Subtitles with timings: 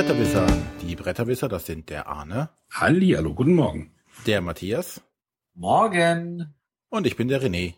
[0.00, 0.46] Bretterwisser.
[0.80, 2.48] Die Bretterwisser, das sind der Arne.
[2.70, 3.92] Halli, hallo, guten Morgen.
[4.26, 5.02] Der Matthias.
[5.52, 6.54] Morgen.
[6.88, 7.74] Und ich bin der René.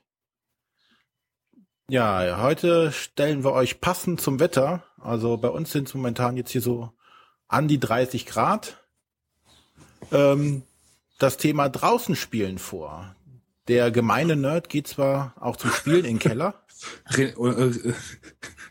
[1.89, 4.85] Ja, heute stellen wir euch passend zum Wetter.
[5.00, 6.93] Also bei uns sind es momentan jetzt hier so
[7.48, 8.77] an die 30 Grad.
[10.12, 10.62] Ähm,
[11.18, 13.17] das Thema draußen spielen vor.
[13.67, 16.54] Der gemeine Nerd geht zwar auch zum Spielen in den Keller.
[17.11, 17.95] René, äh,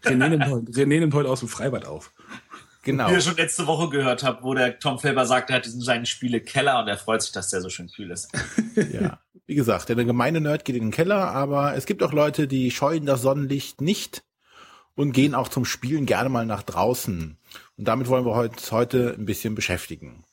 [0.04, 2.14] René, nimmt heute, René nimmt heute aus dem Freibad auf.
[2.84, 3.10] Genau.
[3.10, 5.82] Wie ihr schon letzte Woche gehört habt, wo der Tom Felber sagt, er hat diesen
[5.82, 8.30] seinen Spiele Keller und er freut sich, dass der so schön kühl ist.
[8.92, 9.20] ja.
[9.46, 12.72] Wie gesagt, der gemeine Nerd geht in den Keller, aber es gibt auch Leute, die
[12.72, 14.24] scheuen das Sonnenlicht nicht
[14.96, 17.38] und gehen auch zum Spielen gerne mal nach draußen.
[17.78, 20.24] Und damit wollen wir uns heute ein bisschen beschäftigen.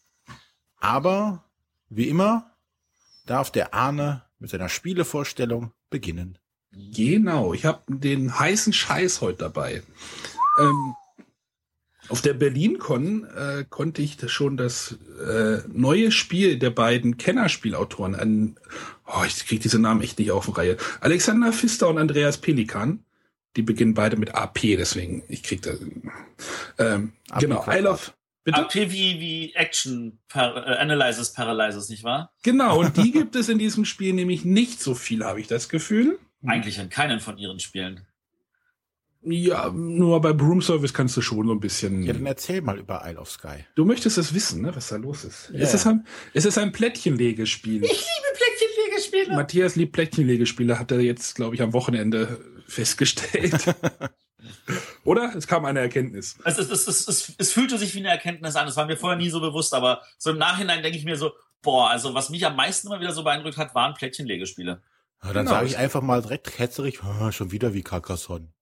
[0.79, 1.45] Aber,
[1.89, 2.53] wie immer,
[3.27, 6.39] darf der Arne mit seiner Spielevorstellung beginnen.
[6.73, 9.83] Genau, ich habe den heißen Scheiß heute dabei.
[10.61, 10.95] Ähm,
[12.09, 18.15] auf der BerlinCon äh, konnte ich das schon das äh, neue Spiel der beiden Kennerspielautoren
[18.15, 18.57] an,
[19.07, 20.77] oh, ich kriege diese Namen echt nicht auf die Reihe.
[21.01, 23.05] Alexander Pfister und Andreas Pelikan.
[23.57, 25.73] Die beginnen beide mit AP, deswegen ich krieg da.
[26.79, 28.13] Ähm, genau, I love.
[28.45, 28.59] Bitte?
[28.59, 32.33] AP wie, wie Action par äh, Analyzes Paralyzes, nicht wahr?
[32.43, 35.69] Genau, und die gibt es in diesem Spiel nämlich nicht so viel, habe ich das
[35.69, 36.19] Gefühl.
[36.47, 38.07] Eigentlich in keinen von ihren Spielen.
[39.23, 42.03] Ja, nur bei Broom Service kannst du schon so ein bisschen.
[42.05, 43.65] Ja, dann erzähl mal über Isle of Sky.
[43.75, 45.51] Du möchtest es wissen, ne, was da los ist.
[45.51, 45.63] Yeah.
[45.63, 47.83] Es ist ein, es ist ein Plättchenlegespiel.
[47.83, 49.35] Ich liebe Plättchenlegespiele.
[49.35, 53.75] Matthias liebt Plättchenlegespiele, hat er jetzt, glaube ich, am Wochenende festgestellt.
[55.05, 55.35] Oder?
[55.35, 56.39] Es kam eine Erkenntnis.
[56.45, 58.67] Es, es, es, es, es fühlte sich wie eine Erkenntnis an.
[58.67, 61.33] Das war mir vorher nie so bewusst, aber so im Nachhinein denke ich mir so,
[61.63, 64.83] boah, also was mich am meisten immer wieder so beeindruckt hat, waren Plättchenlegespiele.
[65.23, 65.57] Ja, dann genau.
[65.57, 68.53] sage ich einfach mal direkt ketzerig, schon wieder wie Carcassonne.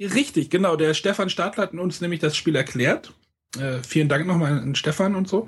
[0.00, 0.76] Richtig, genau.
[0.76, 3.12] Der Stefan Stadler hat uns nämlich das Spiel erklärt.
[3.58, 5.46] Äh, vielen Dank nochmal an Stefan und so.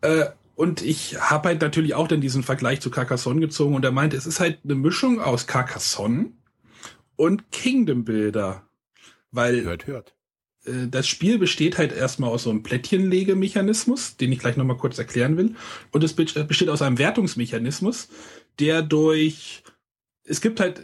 [0.00, 3.92] Äh, und ich habe halt natürlich auch dann diesen Vergleich zu Carcassonne gezogen und er
[3.92, 6.32] meinte, es ist halt eine Mischung aus Carcassonne
[7.16, 8.68] und Kingdom Builder.
[9.30, 10.14] Weil hört, hört.
[10.64, 14.98] Äh, das Spiel besteht halt erstmal aus so einem Plättchenlegemechanismus, den ich gleich nochmal kurz
[14.98, 15.54] erklären will.
[15.92, 18.08] Und es besteht aus einem Wertungsmechanismus,
[18.58, 19.62] der durch
[20.24, 20.80] es gibt halt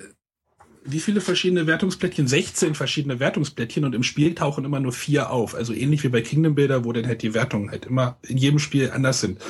[0.86, 2.26] wie viele verschiedene Wertungsplättchen?
[2.26, 5.54] 16 verschiedene Wertungsplättchen und im Spiel tauchen immer nur vier auf.
[5.54, 8.58] Also ähnlich wie bei Kingdom Builder, wo dann halt die Wertungen halt immer in jedem
[8.58, 9.40] Spiel anders sind.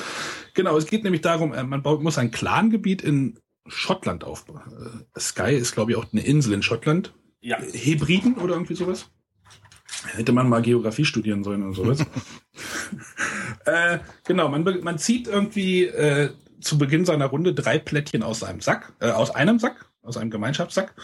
[0.53, 4.61] Genau, es geht nämlich darum, äh, man baut, muss ein Clangebiet in Schottland aufbauen.
[5.15, 7.13] Äh, Sky ist, glaube ich, auch eine Insel in Schottland.
[7.41, 7.57] Ja.
[7.59, 9.09] Hebriden oder irgendwie sowas.
[10.15, 11.99] Hätte man mal Geografie studieren sollen oder sowas.
[13.65, 18.61] äh, genau, man, man zieht irgendwie äh, zu Beginn seiner Runde drei Plättchen aus einem
[18.61, 20.95] Sack, äh, aus einem Sack aus einem Gemeinschaftssack.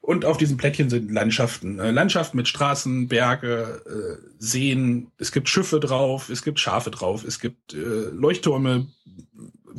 [0.00, 1.78] Und auf diesen Plättchen sind Landschaften.
[1.78, 5.10] Äh, Landschaften mit Straßen, Berge, äh, Seen.
[5.18, 8.86] Es gibt Schiffe drauf, es gibt Schafe drauf, es gibt äh, Leuchttürme,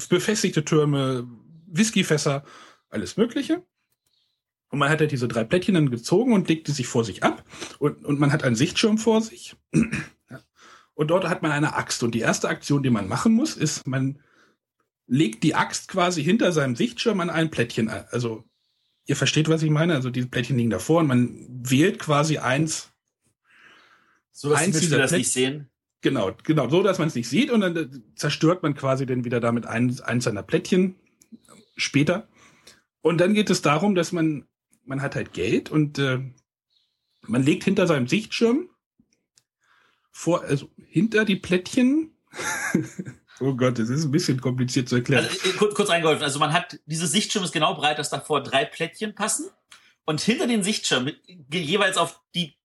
[0.10, 1.28] befestigte Türme,
[1.66, 2.44] Whiskyfässer,
[2.90, 3.64] alles Mögliche.
[4.70, 7.44] Und man hat halt diese drei Plättchen dann gezogen und legte sich vor sich ab.
[7.80, 9.56] Und, und man hat einen Sichtschirm vor sich.
[10.94, 12.04] Und dort hat man eine Axt.
[12.04, 14.20] Und die erste Aktion, die man machen muss, ist, man
[15.08, 17.90] legt die Axt quasi hinter seinem Sichtschirm an ein Plättchen.
[17.90, 18.49] Also
[19.10, 19.96] Ihr versteht, was ich meine?
[19.96, 22.92] Also diese Plättchen liegen davor und man wählt quasi eins.
[24.32, 25.72] So dass eins die das nicht sehen.
[26.02, 29.26] Genau, genau, so dass man es nicht sieht und dann äh, zerstört man quasi dann
[29.26, 30.94] wieder damit eins, eins seiner Plättchen
[31.76, 32.28] später.
[33.02, 34.46] Und dann geht es darum, dass man,
[34.86, 36.20] man hat halt Geld und äh,
[37.24, 38.70] man legt hinter seinem Sichtschirm
[40.12, 42.12] vor, also hinter die Plättchen
[43.40, 45.26] Oh Gott, das ist ein bisschen kompliziert zu erklären.
[45.26, 46.24] Also, äh, kurz, kurz eingeholfen.
[46.24, 49.50] Also man hat, dieses Sichtschirm ist genau breit, dass davor drei Plättchen passen.
[50.06, 51.12] Und hinter den Sichtschirm,
[51.52, 52.56] jeweils auf die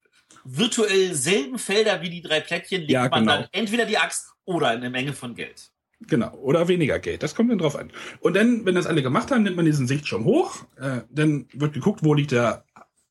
[0.44, 3.32] virtuell selben Felder wie die drei Plättchen, legt ja, man genau.
[3.32, 5.70] dann entweder die Axt oder eine Menge von Geld.
[6.00, 7.90] Genau, oder weniger Geld, das kommt dann drauf an.
[8.20, 11.72] Und dann, wenn das alle gemacht haben, nimmt man diesen Sichtschirm hoch, äh, dann wird
[11.72, 12.64] geguckt, wo liegt der,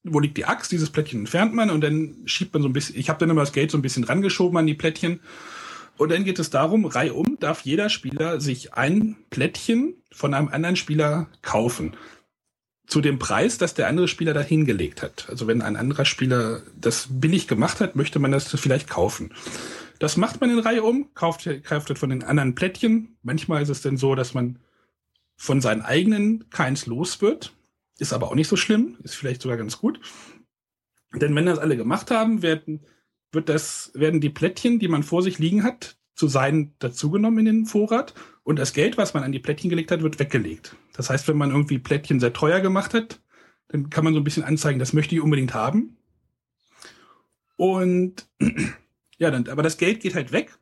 [0.04, 2.98] wo liegt die Axt, dieses Plättchen entfernt man und dann schiebt man so ein bisschen,
[2.98, 5.22] ich habe dann immer das Geld so ein bisschen rangeschoben an die Plättchen
[5.98, 10.76] und dann geht es darum, reihum darf jeder Spieler sich ein Plättchen von einem anderen
[10.76, 11.96] Spieler kaufen.
[12.88, 15.28] Zu dem Preis, dass der andere Spieler da hingelegt hat.
[15.30, 19.34] Also wenn ein anderer Spieler das billig gemacht hat, möchte man das vielleicht kaufen.
[20.00, 23.16] Das macht man in Reihe um, kauft, kauft von den anderen Plättchen.
[23.22, 24.60] Manchmal ist es dann so, dass man
[25.38, 27.54] von seinen eigenen keins los wird.
[28.00, 30.02] Ist aber auch nicht so schlimm, ist vielleicht sogar ganz gut.
[31.14, 32.86] Denn wenn das alle gemacht haben, werden
[33.34, 37.46] wird das, werden die Plättchen, die man vor sich liegen hat, zu sein dazugenommen in
[37.46, 38.14] den Vorrat
[38.44, 40.76] und das Geld, was man an die Plättchen gelegt hat, wird weggelegt.
[40.94, 43.20] Das heißt, wenn man irgendwie Plättchen sehr teuer gemacht hat,
[43.70, 45.98] dann kann man so ein bisschen anzeigen, das möchte ich unbedingt haben.
[47.58, 48.28] Und
[49.24, 50.58] Ja, dann, aber das Geld geht halt weg,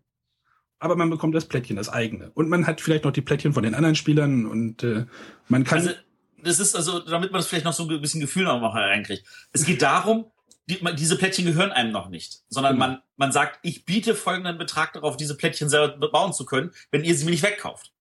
[0.80, 2.32] aber man bekommt das Plättchen, das eigene.
[2.36, 5.06] Und man hat vielleicht noch die Plättchen von den anderen Spielern und äh,
[5.48, 5.80] man kann.
[5.80, 5.92] Also,
[6.44, 9.24] das ist also, damit man das vielleicht noch so ein bisschen Gefühl noch mal reinkriegt.
[9.52, 10.26] Es geht darum,
[10.68, 12.80] die, diese Plättchen gehören einem noch nicht, sondern mhm.
[12.80, 17.04] man, man sagt, ich biete folgenden Betrag darauf, diese Plättchen selber bauen zu können, wenn
[17.04, 17.92] ihr sie mir nicht wegkauft.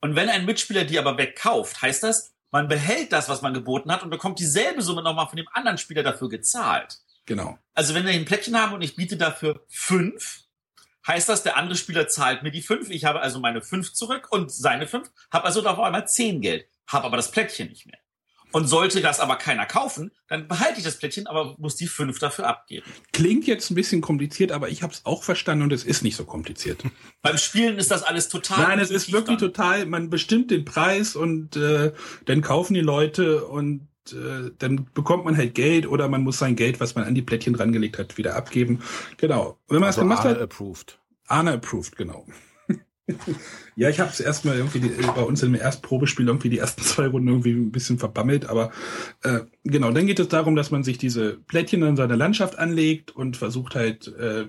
[0.00, 3.90] Und wenn ein Mitspieler die aber wegkauft, heißt das, man behält das, was man geboten
[3.90, 6.98] hat und bekommt dieselbe Summe nochmal von dem anderen Spieler dafür gezahlt.
[7.26, 7.58] Genau.
[7.74, 10.44] Also wenn wir ein Plättchen haben und ich biete dafür fünf,
[11.06, 12.90] heißt das, der andere Spieler zahlt mir die fünf.
[12.90, 16.68] Ich habe also meine fünf zurück und seine fünf, habe also auf einmal zehn Geld,
[16.86, 17.98] habe aber das Plättchen nicht mehr.
[18.52, 22.18] Und sollte das aber keiner kaufen, dann behalte ich das Plättchen, aber muss die fünf
[22.18, 22.86] dafür abgeben.
[23.12, 26.16] Klingt jetzt ein bisschen kompliziert, aber ich habe es auch verstanden und es ist nicht
[26.16, 26.82] so kompliziert.
[27.22, 28.68] Beim Spielen ist das alles total.
[28.68, 29.52] Nein, es ist wirklich dann.
[29.52, 29.86] total.
[29.86, 31.92] Man bestimmt den Preis und äh,
[32.24, 36.56] dann kaufen die Leute und äh, dann bekommt man halt Geld oder man muss sein
[36.56, 38.82] Geld, was man an die Plättchen rangelegt hat, wieder abgeben.
[39.16, 39.58] Genau.
[39.68, 40.42] Wenn man also das gemacht Arne hat.
[40.42, 40.98] approved.
[41.26, 42.26] Arne approved, genau.
[43.76, 47.06] Ja, ich habe es erstmal irgendwie die, bei uns im Erstprobespiel irgendwie die ersten zwei
[47.06, 48.72] Runden irgendwie ein bisschen verbammelt, aber
[49.22, 53.10] äh, genau, dann geht es darum, dass man sich diese Plättchen in seiner Landschaft anlegt
[53.12, 54.46] und versucht halt äh,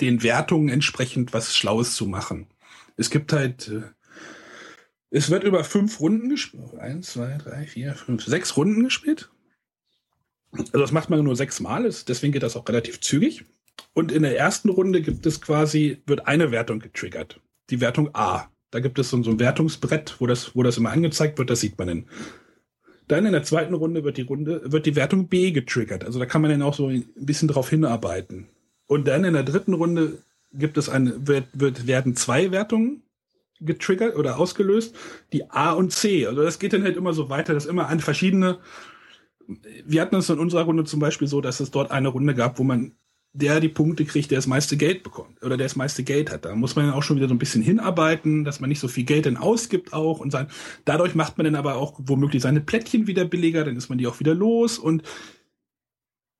[0.00, 2.46] den Wertungen entsprechend was Schlaues zu machen.
[2.96, 3.82] Es gibt halt äh,
[5.10, 6.74] es wird über fünf Runden gespielt.
[6.78, 9.30] Eins, zwei, drei, vier, fünf, sechs Runden gespielt.
[10.52, 13.44] Also das macht man nur sechs Mal, deswegen geht das auch relativ zügig.
[13.92, 17.40] Und in der ersten Runde gibt es quasi, wird eine Wertung getriggert.
[17.70, 18.48] Die Wertung A.
[18.70, 21.78] Da gibt es so ein Wertungsbrett, wo das, wo das immer angezeigt wird, das sieht
[21.78, 22.04] man dann.
[23.08, 26.04] Dann in der zweiten Runde wird die Runde, wird die Wertung B getriggert.
[26.04, 28.46] Also da kann man dann auch so ein bisschen drauf hinarbeiten.
[28.86, 30.18] Und dann in der dritten Runde
[30.52, 33.02] gibt es eine, wird, wird, werden zwei Wertungen
[33.60, 34.94] getriggert oder ausgelöst,
[35.32, 36.26] die A und C.
[36.26, 38.58] Also das geht dann halt immer so weiter, dass immer an verschiedene.
[39.84, 42.58] Wir hatten es in unserer Runde zum Beispiel so, dass es dort eine Runde gab,
[42.58, 42.92] wo man
[43.32, 46.44] der die Punkte kriegt, der das meiste Geld bekommt oder der das meiste Geld hat.
[46.44, 48.88] Da muss man dann auch schon wieder so ein bisschen hinarbeiten, dass man nicht so
[48.88, 50.48] viel Geld dann ausgibt auch und sein.
[50.84, 54.08] Dadurch macht man dann aber auch womöglich seine Plättchen wieder billiger, dann ist man die
[54.08, 55.04] auch wieder los und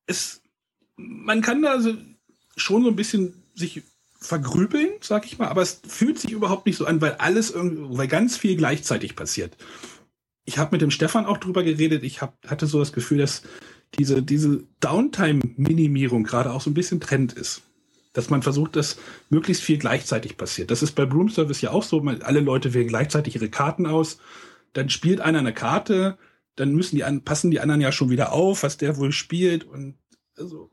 [0.07, 0.43] es,
[0.97, 1.95] man kann da so
[2.57, 3.83] schon so ein bisschen sich
[4.21, 7.97] vergrübeln, sag ich mal, aber es fühlt sich überhaupt nicht so an, weil alles irgendwie,
[7.97, 9.57] weil ganz viel gleichzeitig passiert.
[10.45, 12.03] Ich habe mit dem Stefan auch drüber geredet.
[12.03, 13.43] Ich hab, hatte so das Gefühl, dass
[13.99, 17.63] diese, diese Downtime-Minimierung gerade auch so ein bisschen Trend ist.
[18.13, 18.99] Dass man versucht, dass
[19.29, 20.73] möglichst viel gleichzeitig passiert.
[20.73, 22.01] Das ist bei Broom Service ja auch so.
[22.01, 24.19] Man, alle Leute wählen gleichzeitig ihre Karten aus.
[24.73, 26.19] Dann spielt einer eine Karte.
[26.57, 29.65] Dann müssen die an, passen die anderen ja schon wieder auf, was der wohl spielt.
[29.65, 29.95] Und
[30.37, 30.71] also,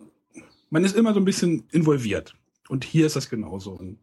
[0.72, 2.36] man ist immer so ein bisschen involviert.
[2.70, 3.72] Und hier ist das genauso.
[3.72, 4.00] Und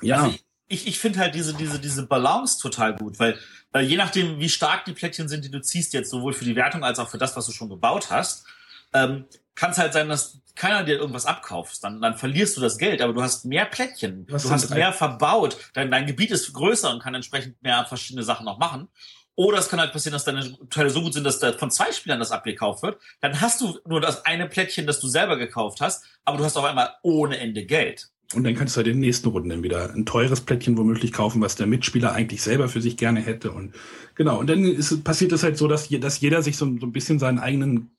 [0.00, 0.22] ja.
[0.22, 0.38] Also
[0.68, 3.36] ich, ich finde halt diese, diese, diese Balance total gut, weil,
[3.72, 6.56] weil je nachdem, wie stark die Plättchen sind, die du ziehst, jetzt sowohl für die
[6.56, 8.44] Wertung als auch für das, was du schon gebaut hast,
[8.92, 11.82] ähm, kann es halt sein, dass keiner dir irgendwas abkauft.
[11.84, 14.92] Dann, dann verlierst du das Geld, aber du hast mehr Plättchen, was du hast mehr
[14.92, 18.88] verbaut, dein, dein Gebiet ist größer und kann entsprechend mehr verschiedene Sachen noch machen.
[19.36, 21.92] Oder es kann halt passieren, dass deine Teile so gut sind, dass da von zwei
[21.92, 23.00] Spielern das abgekauft wird.
[23.20, 26.56] Dann hast du nur das eine Plättchen, das du selber gekauft hast, aber du hast
[26.56, 28.10] auf einmal ohne Ende Geld.
[28.32, 31.12] Und dann kannst du halt in den nächsten Runden dann wieder ein teures Plättchen womöglich
[31.12, 33.50] kaufen, was der Mitspieler eigentlich selber für sich gerne hätte.
[33.50, 33.74] Und
[34.14, 36.92] genau, und dann ist, passiert es halt so, dass, dass jeder sich so, so ein
[36.92, 37.90] bisschen seinen eigenen,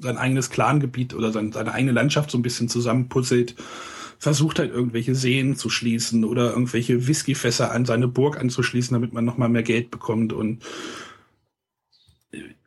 [0.00, 3.54] sein eigenes Clangebiet oder sein, seine eigene Landschaft so ein bisschen zusammenpuzzelt
[4.18, 9.24] versucht halt irgendwelche Seen zu schließen oder irgendwelche Whiskyfässer an seine Burg anzuschließen, damit man
[9.24, 10.62] nochmal mehr Geld bekommt und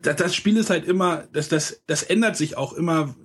[0.01, 3.15] das, das Spiel ist halt immer, das, das, das ändert sich auch immer.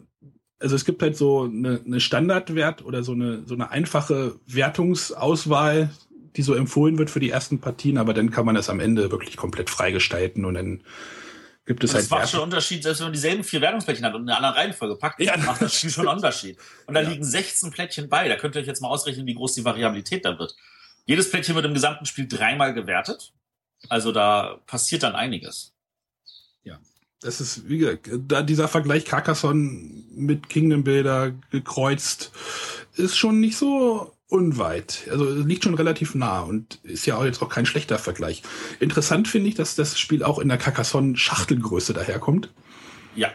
[0.61, 5.91] Also es gibt halt so eine, eine Standardwert oder so eine, so eine einfache Wertungsauswahl,
[6.37, 9.11] die so empfohlen wird für die ersten Partien, aber dann kann man das am Ende
[9.11, 10.81] wirklich komplett freigestalten und dann
[11.69, 12.05] gibt es und halt.
[12.05, 14.39] Das macht schon einen Unterschied, selbst wenn man dieselben vier Wertungsplättchen hat und in einer
[14.39, 16.59] anderen Reihenfolge packt, ja, macht das Spiel schon einen Unterschied.
[16.87, 17.09] Und da ja.
[17.09, 18.29] liegen 16 Plättchen bei.
[18.29, 20.57] Da könnt ihr euch jetzt mal ausrechnen, wie groß die Variabilität da wird.
[21.05, 23.33] Jedes Plättchen wird im gesamten Spiel dreimal gewertet.
[23.89, 25.75] Also da passiert dann einiges.
[27.21, 32.31] Das ist, wie gesagt, da dieser Vergleich Carcassonne mit Kingdom Builder gekreuzt,
[32.95, 35.09] ist schon nicht so unweit.
[35.11, 38.43] Also liegt schon relativ nah und ist ja auch jetzt auch kein schlechter Vergleich.
[38.79, 42.53] Interessant finde ich, dass das Spiel auch in der Carcassonne-Schachtelgröße daherkommt.
[43.17, 43.31] Ja.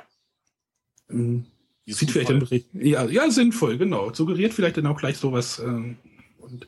[1.09, 1.45] Ähm,
[1.85, 4.13] sieht vielleicht dann ja, ja, sinnvoll, genau.
[4.13, 5.59] Suggeriert vielleicht dann auch gleich sowas.
[5.59, 5.97] Ähm,
[6.37, 6.67] und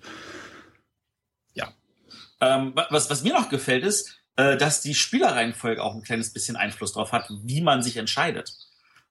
[1.53, 1.74] ja.
[2.41, 6.55] Ähm, was, was mir noch gefällt, ist, äh, dass die Spielerreihenfolge auch ein kleines bisschen
[6.55, 8.53] Einfluss darauf hat, wie man sich entscheidet.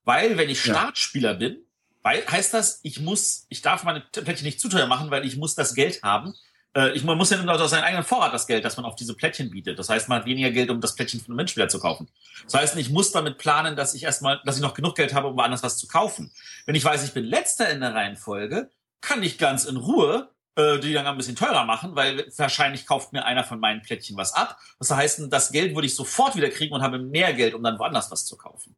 [0.04, 1.38] Weil, wenn ich Startspieler ja.
[1.38, 1.56] bin,
[2.02, 5.36] weil, heißt das, ich muss, ich darf meine Plättchen nicht zu teuer machen, weil ich
[5.36, 6.34] muss das Geld haben.
[6.76, 9.14] Äh, ich, man muss ja aus seinem eigenen Vorrat das Geld, das man auf diese
[9.14, 9.78] Plättchen bietet.
[9.78, 12.08] Das heißt, man hat weniger Geld, um das Plättchen von einem Mitspieler zu kaufen.
[12.44, 15.28] Das heißt, ich muss damit planen, dass ich erstmal, dass ich noch genug Geld habe,
[15.28, 16.30] um woanders was zu kaufen.
[16.66, 20.92] Wenn ich weiß, ich bin letzter in der Reihenfolge, kann ich ganz in Ruhe die
[20.92, 24.58] dann ein bisschen teurer machen, weil wahrscheinlich kauft mir einer von meinen Plättchen was ab.
[24.78, 27.78] Das heißt, das Geld würde ich sofort wieder kriegen und habe mehr Geld, um dann
[27.78, 28.76] woanders was zu kaufen.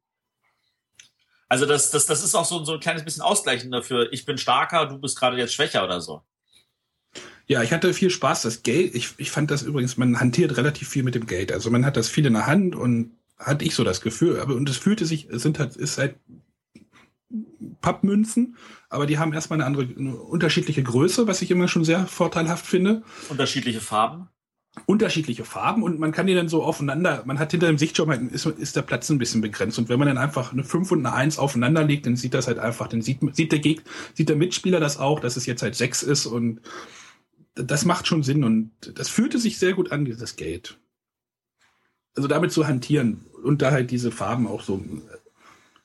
[1.48, 4.12] Also das, das, das ist auch so, so ein kleines bisschen ausgleichend dafür.
[4.12, 6.22] Ich bin starker, du bist gerade jetzt schwächer oder so.
[7.46, 8.42] Ja, ich hatte viel Spaß.
[8.42, 11.52] Das Geld, ich, ich fand das übrigens, man hantiert relativ viel mit dem Geld.
[11.52, 14.40] Also man hat das viel in der Hand und hatte ich so das Gefühl.
[14.40, 16.16] Aber und es fühlte sich, es sind halt, ist halt
[17.80, 18.56] Pappmünzen,
[18.88, 22.66] aber die haben erstmal eine andere, eine unterschiedliche Größe, was ich immer schon sehr vorteilhaft
[22.66, 23.02] finde.
[23.28, 24.28] Unterschiedliche Farben
[24.84, 28.30] unterschiedliche Farben und man kann die dann so aufeinander, man hat hinter dem Sichtschirm halt,
[28.30, 31.06] ist, ist der Platz ein bisschen begrenzt und wenn man dann einfach eine 5 und
[31.06, 34.28] eine 1 aufeinander legt, dann sieht das halt einfach, dann sieht, sieht der Gegner, sieht
[34.28, 36.60] der Mitspieler das auch, dass es jetzt halt 6 ist und
[37.54, 40.78] das macht schon Sinn und das fühlte sich sehr gut an, dieses Gate.
[42.14, 44.84] Also damit zu hantieren und da halt diese Farben auch so,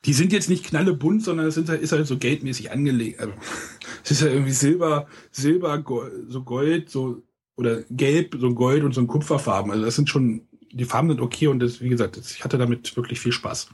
[0.04, 3.20] die sind jetzt nicht knallebunt, sondern es halt, ist halt so geldmäßig angelegt.
[3.20, 3.32] Also,
[4.04, 7.22] es ist ja halt irgendwie Silber, Silber, Gold, so Gold, so
[7.56, 9.70] oder gelb, so Gold und so ein Kupferfarben.
[9.70, 10.42] Also das sind schon,
[10.72, 13.68] die Farben sind okay und das, wie gesagt, ich hatte damit wirklich viel Spaß.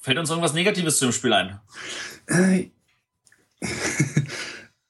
[0.00, 1.60] Fällt uns irgendwas Negatives zu dem Spiel ein?
[2.26, 2.70] Äh,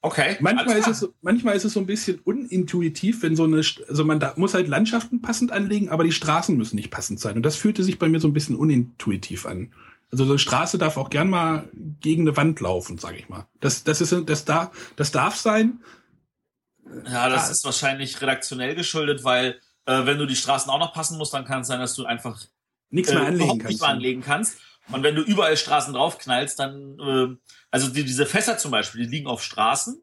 [0.00, 0.37] okay.
[0.40, 4.21] manchmal ist, es, manchmal ist es so ein bisschen unintuitiv, wenn so eine, also man
[4.21, 7.37] da muss halt Landschaften passend anlegen, aber die Straßen müssen nicht passend sein.
[7.37, 9.73] Und das fühlte sich bei mir so ein bisschen unintuitiv an.
[10.12, 11.68] Also so eine Straße darf auch gern mal
[12.00, 13.46] gegen eine Wand laufen, sage ich mal.
[13.60, 15.80] Das, das ist, das da, das darf sein,
[17.06, 17.52] ja, das ah.
[17.52, 21.44] ist wahrscheinlich redaktionell geschuldet, weil äh, wenn du die Straßen auch noch passen musst, dann
[21.44, 22.40] kann es sein, dass du einfach
[22.90, 23.68] nichts mehr äh, anlegen kannst.
[23.68, 24.58] Nicht mehr anlegen kannst.
[24.92, 27.36] Und wenn du überall Straßen draufknallst, dann, äh,
[27.70, 30.00] also die, diese Fässer zum Beispiel, die liegen auf Straßen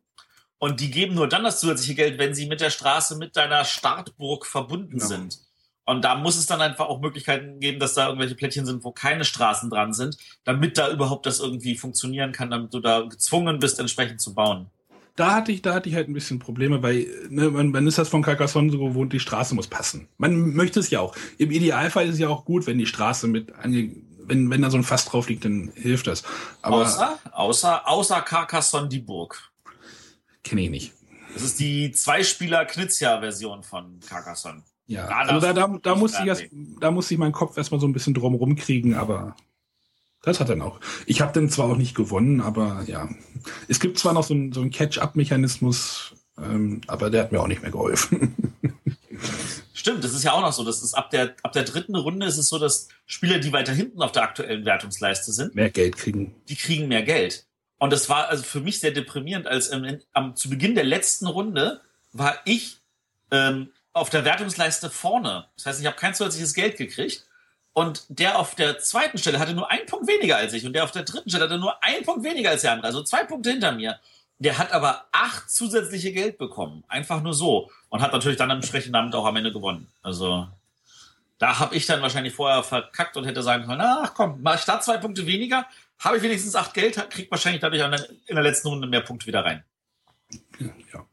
[0.57, 3.63] und die geben nur dann das zusätzliche Geld, wenn sie mit der Straße, mit deiner
[3.63, 5.05] Startburg verbunden genau.
[5.05, 5.39] sind.
[5.85, 8.91] Und da muss es dann einfach auch Möglichkeiten geben, dass da irgendwelche Plättchen sind, wo
[8.91, 13.59] keine Straßen dran sind, damit da überhaupt das irgendwie funktionieren kann, damit du da gezwungen
[13.59, 14.69] bist, entsprechend zu bauen
[15.15, 17.97] da hatte ich, da hatte ich halt ein bisschen Probleme, weil ne, man, man ist
[17.97, 20.07] das von Carcassonne so gewohnt, die Straße muss passen.
[20.17, 21.15] Man möchte es ja auch.
[21.37, 24.71] Im Idealfall ist es ja auch gut, wenn die Straße mit ange wenn, wenn da
[24.71, 26.23] so ein Fass drauf liegt, dann hilft das.
[26.61, 29.51] Aber außer, außer, außer Carcassonne die Burg.
[30.45, 30.93] Kenne ich nicht.
[31.33, 34.63] Das ist die Zweispieler-Knizia-Version von Carcassonne.
[34.85, 36.45] Ja, da, also da, da, da, muss ich erst,
[36.79, 39.35] da muss ich meinen Kopf erstmal so ein bisschen drum rumkriegen, aber
[40.23, 40.79] das hat er noch.
[41.05, 43.09] Ich habe den zwar auch nicht gewonnen, aber ja.
[43.67, 47.47] Es gibt zwar noch so einen, so einen Catch-up-Mechanismus, ähm, aber der hat mir auch
[47.47, 48.35] nicht mehr geholfen.
[49.73, 50.63] Stimmt, das ist ja auch noch so.
[50.63, 53.73] Das ist ab der, ab der dritten Runde ist es so, dass Spieler, die weiter
[53.73, 56.35] hinten auf der aktuellen Wertungsleiste sind, mehr Geld kriegen.
[56.47, 57.45] Die kriegen mehr Geld.
[57.79, 61.27] Und das war also für mich sehr deprimierend, als ähm, am, zu Beginn der letzten
[61.27, 61.81] Runde
[62.13, 62.77] war ich
[63.29, 65.45] ähm, auf der Wertungsleiste vorne.
[65.55, 67.25] Das heißt, ich habe kein zusätzliches Geld gekriegt.
[67.75, 70.65] Und der auf der zweiten Stelle hatte nur einen Punkt weniger als ich.
[70.65, 72.87] Und der auf der dritten Stelle hatte nur einen Punkt weniger als der andere.
[72.87, 73.99] Also zwei Punkte hinter mir.
[74.37, 76.83] Der hat aber acht zusätzliche Geld bekommen.
[76.87, 77.71] Einfach nur so.
[77.89, 79.87] Und hat natürlich dann entsprechend damit auch am Ende gewonnen.
[80.03, 80.47] Also
[81.43, 84.65] da habe ich dann wahrscheinlich vorher verkackt und hätte sagen können, ach komm, mach ich
[84.65, 85.65] da zwei Punkte weniger,
[85.99, 87.81] habe ich wenigstens acht Geld, krieg wahrscheinlich dadurch
[88.27, 89.63] in der letzten Runde mehr Punkte wieder rein.
[90.59, 91.05] Ja.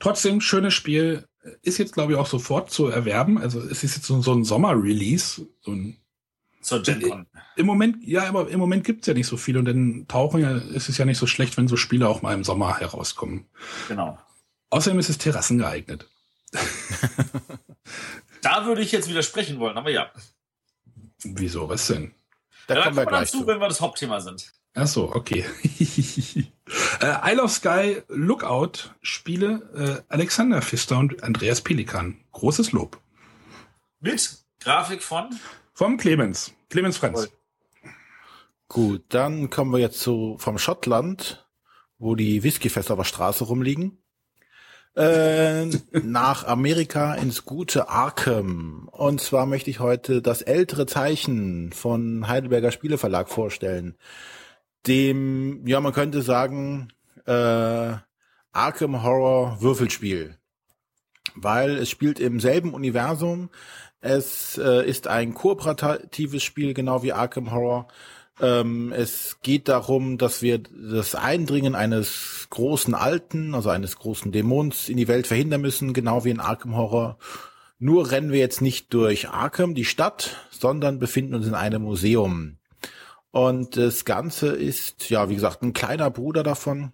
[0.00, 1.27] Trotzdem, schönes Spiel
[1.62, 3.38] ist jetzt, glaube ich, auch sofort zu erwerben.
[3.38, 5.46] Also es ist jetzt so, so ein Sommer-Release.
[5.60, 5.96] So ein,
[6.60, 7.26] Zur GenCon.
[7.56, 10.56] Im Moment, ja, aber im Moment gibt's ja nicht so viel und dann tauchen ja,
[10.56, 13.46] ist es ja nicht so schlecht, wenn so Spiele auch mal im Sommer herauskommen.
[13.88, 14.18] Genau.
[14.70, 16.08] Außerdem ist es Terrassen geeignet.
[18.42, 20.10] da würde ich jetzt widersprechen wollen, aber ja.
[21.24, 22.14] Wieso, was denn?
[22.66, 24.52] Da ja, kommen wir gleich zu, wenn wir das Hauptthema sind.
[24.80, 25.44] Ach so, okay.
[27.00, 32.20] äh, Isle of Sky Lookout Spiele äh, Alexander Pfister und Andreas Pelikan.
[32.30, 33.00] Großes Lob.
[33.98, 35.30] Mit Grafik von?
[35.74, 36.52] Vom Clemens.
[36.70, 37.28] Clemens Frenz.
[38.68, 41.44] Gut, dann kommen wir jetzt zu vom Schottland,
[41.98, 43.98] wo die Whiskyfässer auf der Straße rumliegen.
[44.94, 45.64] Äh,
[46.04, 48.88] nach Amerika ins gute Arkham.
[48.92, 53.96] Und zwar möchte ich heute das ältere Zeichen von Heidelberger Spieleverlag vorstellen
[54.86, 56.88] dem, ja, man könnte sagen,
[57.26, 57.96] äh,
[58.52, 60.36] Arkham Horror Würfelspiel.
[61.34, 63.50] Weil es spielt im selben Universum.
[64.00, 67.88] Es äh, ist ein kooperatives Spiel, genau wie Arkham Horror.
[68.40, 74.88] Ähm, es geht darum, dass wir das Eindringen eines großen Alten, also eines großen Dämons
[74.88, 77.18] in die Welt verhindern müssen, genau wie in Arkham Horror.
[77.78, 82.58] Nur rennen wir jetzt nicht durch Arkham, die Stadt, sondern befinden uns in einem Museum.
[83.38, 86.92] Und das Ganze ist, ja, wie gesagt, ein kleiner Bruder davon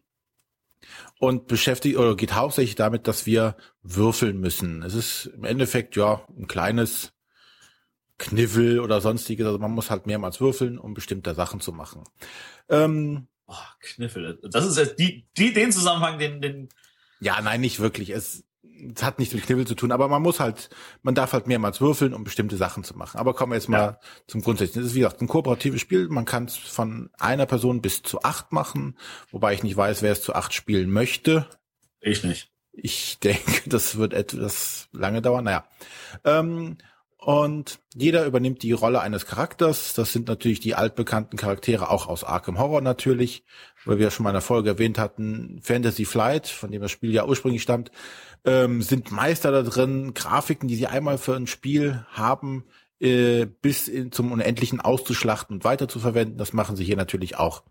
[1.18, 4.82] und beschäftigt oder geht hauptsächlich damit, dass wir würfeln müssen.
[4.82, 7.12] Es ist im Endeffekt ja ein kleines
[8.18, 9.46] Kniffel oder sonstiges.
[9.46, 12.04] Also man muss halt mehrmals würfeln, um bestimmte Sachen zu machen.
[12.68, 14.38] Ähm, Oh, Kniffel.
[14.42, 16.68] Das ist die, die, den Zusammenhang, den, den.
[17.20, 18.10] Ja, nein, nicht wirklich.
[18.10, 18.44] Es,
[18.94, 20.70] es hat nichts mit Kniffel zu tun, aber man muss halt,
[21.02, 23.18] man darf halt mehrmals würfeln, um bestimmte Sachen zu machen.
[23.18, 23.98] Aber kommen wir jetzt mal ja.
[24.26, 24.82] zum Grundsätzlichen.
[24.82, 26.08] Das ist wie gesagt ein kooperatives Spiel.
[26.08, 28.96] Man kann es von einer Person bis zu acht machen,
[29.30, 31.46] wobei ich nicht weiß, wer es zu acht spielen möchte.
[32.00, 32.50] Ich nicht.
[32.72, 35.44] Ich denke, das wird etwas lange dauern.
[35.44, 35.64] Naja.
[36.24, 36.78] Ähm,
[37.24, 39.94] und jeder übernimmt die Rolle eines Charakters.
[39.94, 43.44] Das sind natürlich die altbekannten Charaktere, auch aus Arkham Horror natürlich,
[43.86, 46.90] weil wir ja schon mal in der Folge erwähnt hatten, Fantasy Flight, von dem das
[46.90, 47.90] Spiel ja ursprünglich stammt,
[48.44, 52.64] ähm, sind Meister da drin, Grafiken, die sie einmal für ein Spiel haben,
[53.00, 56.36] äh, bis in, zum Unendlichen auszuschlachten und weiter zu verwenden.
[56.36, 57.62] Das machen sie hier natürlich auch.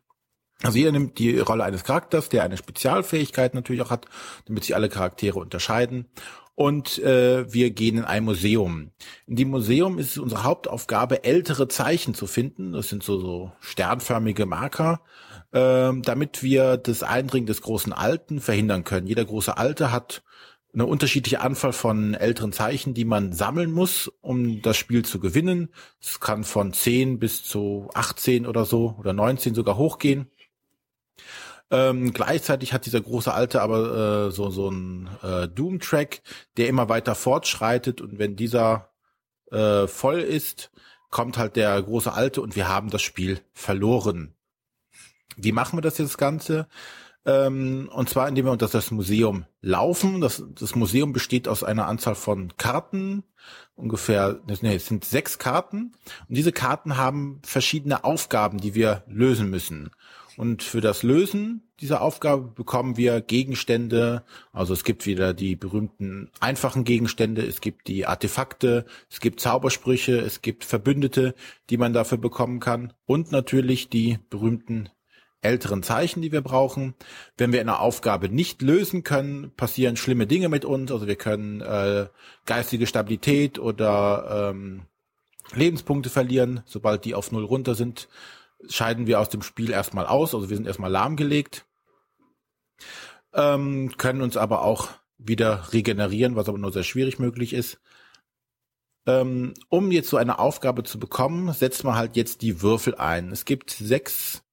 [0.64, 4.08] Also ihr nimmt die Rolle eines Charakters, der eine Spezialfähigkeit natürlich auch hat,
[4.46, 6.10] damit sich alle Charaktere unterscheiden.
[6.56, 8.92] Und äh, wir gehen in ein Museum.
[9.26, 12.74] In dem Museum ist es unsere Hauptaufgabe, ältere Zeichen zu finden.
[12.74, 15.02] Das sind so, so sternförmige Marker,
[15.52, 19.08] äh, damit wir das Eindringen des großen Alten verhindern können.
[19.08, 20.24] Jeder große Alte hat
[20.74, 25.70] eine unterschiedliche Anzahl von älteren Zeichen, die man sammeln muss, um das Spiel zu gewinnen.
[26.02, 30.32] Es kann von 10 bis zu 18 oder so oder 19 sogar hochgehen.
[31.74, 36.22] Ähm, gleichzeitig hat dieser große Alte aber äh, so so ein äh, Doom-Track,
[36.56, 38.92] der immer weiter fortschreitet und wenn dieser
[39.52, 40.70] äh, voll ist,
[41.10, 44.36] kommt halt der große Alte und wir haben das Spiel verloren.
[45.36, 46.68] Wie machen wir das jetzt Ganze?
[47.26, 50.22] Ähm, und zwar indem wir unter das Museum laufen.
[50.22, 53.24] Das, das Museum besteht aus einer Anzahl von Karten,
[53.76, 55.94] ungefähr, nee, es sind sechs Karten.
[56.30, 59.90] Und diese Karten haben verschiedene Aufgaben, die wir lösen müssen.
[60.36, 64.24] Und für das Lösen dieser Aufgabe bekommen wir Gegenstände.
[64.52, 70.18] Also es gibt wieder die berühmten einfachen Gegenstände, es gibt die Artefakte, es gibt Zaubersprüche,
[70.18, 71.36] es gibt Verbündete,
[71.70, 72.94] die man dafür bekommen kann.
[73.06, 74.90] Und natürlich die berühmten
[75.42, 76.96] älteren Zeichen, die wir brauchen.
[77.38, 80.92] Wenn wir eine Aufgabe nicht lösen können, passieren schlimme Dinge mit uns.
[80.92, 82.08] Also wir können äh,
[82.46, 84.84] geistige Stabilität oder ähm,
[85.54, 88.08] Lebenspunkte verlieren, sobald die auf Null runter sind
[88.70, 91.66] scheiden wir aus dem Spiel erstmal aus, also wir sind erstmal lahmgelegt,
[93.34, 97.80] ähm, können uns aber auch wieder regenerieren, was aber nur sehr schwierig möglich ist.
[99.06, 103.32] Ähm, um jetzt so eine Aufgabe zu bekommen, setzt man halt jetzt die Würfel ein.
[103.32, 104.44] Es gibt sechs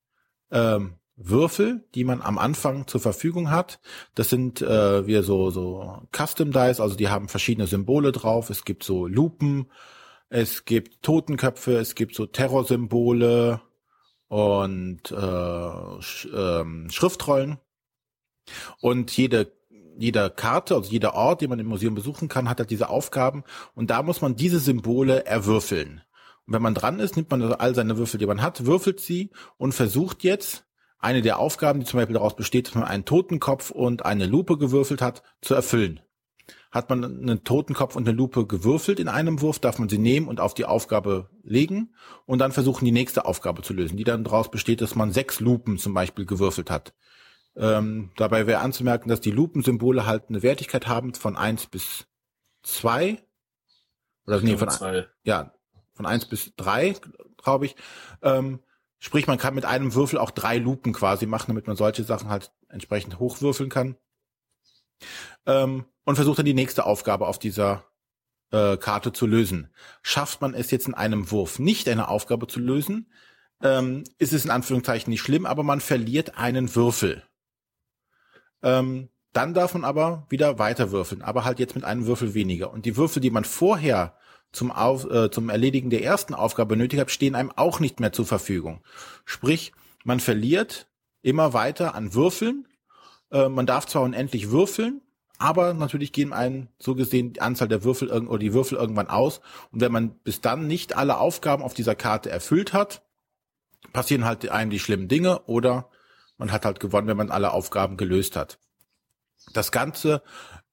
[0.51, 3.81] ähm, Würfel, die man am Anfang zur Verfügung hat.
[4.15, 8.51] Das sind äh, wir so so Custom Dice, also die haben verschiedene Symbole drauf.
[8.51, 9.71] Es gibt so Lupen,
[10.31, 13.61] es gibt Totenköpfe, es gibt so Terrorsymbole,
[14.31, 17.59] und äh, Sch ähm, Schriftrollen.
[18.81, 19.53] Und jede
[19.99, 23.45] jeder Karte, also jeder Ort, den man im Museum besuchen kann, hat halt diese Aufgaben
[23.75, 26.01] und da muss man diese Symbole erwürfeln.
[26.47, 29.31] Und wenn man dran ist, nimmt man all seine Würfel, die man hat, würfelt sie
[29.59, 30.65] und versucht jetzt
[30.99, 34.57] eine der Aufgaben, die zum Beispiel daraus besteht, dass man einen Totenkopf und eine Lupe
[34.57, 36.01] gewürfelt hat, zu erfüllen.
[36.71, 40.29] Hat man einen Totenkopf und eine Lupe gewürfelt in einem Wurf, darf man sie nehmen
[40.29, 41.95] und auf die Aufgabe legen
[42.27, 45.41] und dann versuchen, die nächste Aufgabe zu lösen, die dann daraus besteht, dass man sechs
[45.41, 46.95] Lupen zum Beispiel gewürfelt hat.
[47.57, 52.07] Ähm, dabei wäre anzumerken, dass die Lupensymbole halt eine Wertigkeit haben von eins bis
[52.63, 53.19] zwei
[54.27, 55.09] Oder nee, von, zwei.
[55.25, 55.53] ja,
[55.93, 56.95] von eins bis drei
[57.43, 57.77] glaube ich.
[58.23, 58.61] Ähm,
[58.99, 62.29] sprich, man kann mit einem Würfel auch drei Lupen quasi machen, damit man solche Sachen
[62.29, 63.97] halt entsprechend hochwürfeln kann.
[65.47, 67.85] Ähm, und versucht dann die nächste Aufgabe auf dieser
[68.51, 69.73] äh, Karte zu lösen.
[70.03, 73.11] Schafft man es jetzt in einem Wurf nicht, eine Aufgabe zu lösen,
[73.63, 77.23] ähm, ist es in Anführungszeichen nicht schlimm, aber man verliert einen Würfel.
[78.63, 82.73] Ähm, dann darf man aber wieder weiter würfeln, aber halt jetzt mit einem Würfel weniger.
[82.73, 84.17] Und die Würfel, die man vorher
[84.53, 88.13] zum, Auf, äh, zum Erledigen der ersten Aufgabe benötigt hat, stehen einem auch nicht mehr
[88.13, 88.83] zur Verfügung.
[89.25, 89.73] Sprich,
[90.05, 90.89] man verliert
[91.23, 92.67] immer weiter an Würfeln.
[93.31, 95.01] Äh, man darf zwar unendlich würfeln,
[95.39, 99.41] aber natürlich gehen einem so gesehen die Anzahl der Würfel oder die Würfel irgendwann aus.
[99.73, 103.03] Und wenn man bis dann nicht alle Aufgaben auf dieser Karte erfüllt hat,
[103.93, 105.89] passieren halt einem die schlimmen Dinge oder
[106.37, 108.59] man hat halt gewonnen, wenn man alle Aufgaben gelöst hat.
[109.53, 110.23] Das Ganze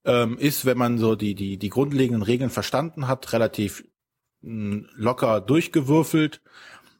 [0.04, 3.84] ähm, ist, wenn man so die, die, die grundlegenden Regeln verstanden hat, relativ
[4.42, 6.42] hm, locker durchgewürfelt.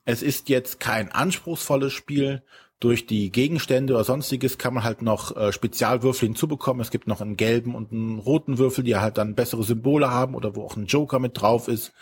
[0.05, 2.43] Es ist jetzt kein anspruchsvolles Spiel
[2.81, 6.81] durch die Gegenstände oder sonstiges kann man halt noch äh, Spezialwürfel hinzubekommen.
[6.81, 10.35] Es gibt noch einen gelben und einen roten Würfel, die halt dann bessere Symbole haben
[10.35, 11.93] oder wo auch ein Joker mit drauf ist.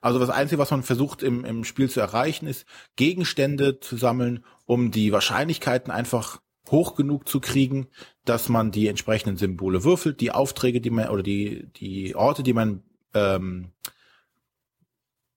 [0.00, 2.66] Also das Einzige, was man versucht im, im Spiel zu erreichen, ist
[2.96, 7.88] Gegenstände zu sammeln, um die Wahrscheinlichkeiten einfach hoch genug zu kriegen,
[8.24, 12.54] dass man die entsprechenden Symbole würfelt, die Aufträge, die man oder die die Orte, die
[12.54, 13.70] man ähm,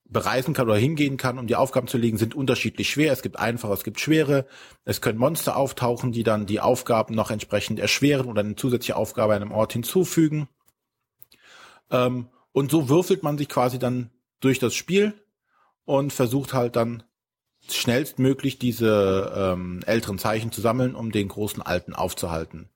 [0.10, 3.12] bereisen kann oder hingehen kann, um die Aufgaben zu legen, sind unterschiedlich schwer.
[3.12, 4.46] Es gibt einfache, es gibt schwere.
[4.86, 9.36] Es können Monster auftauchen, die dann die Aufgaben noch entsprechend erschweren oder eine zusätzliche Aufgabe
[9.36, 10.48] an einem Ort hinzufügen.
[11.89, 15.13] Ähm, und so würfelt man sich quasi dann durch das Spiel
[15.86, 17.04] und versucht halt dann
[17.70, 22.70] schnellstmöglich diese ähm, älteren Zeichen zu sammeln, um den großen alten aufzuhalten.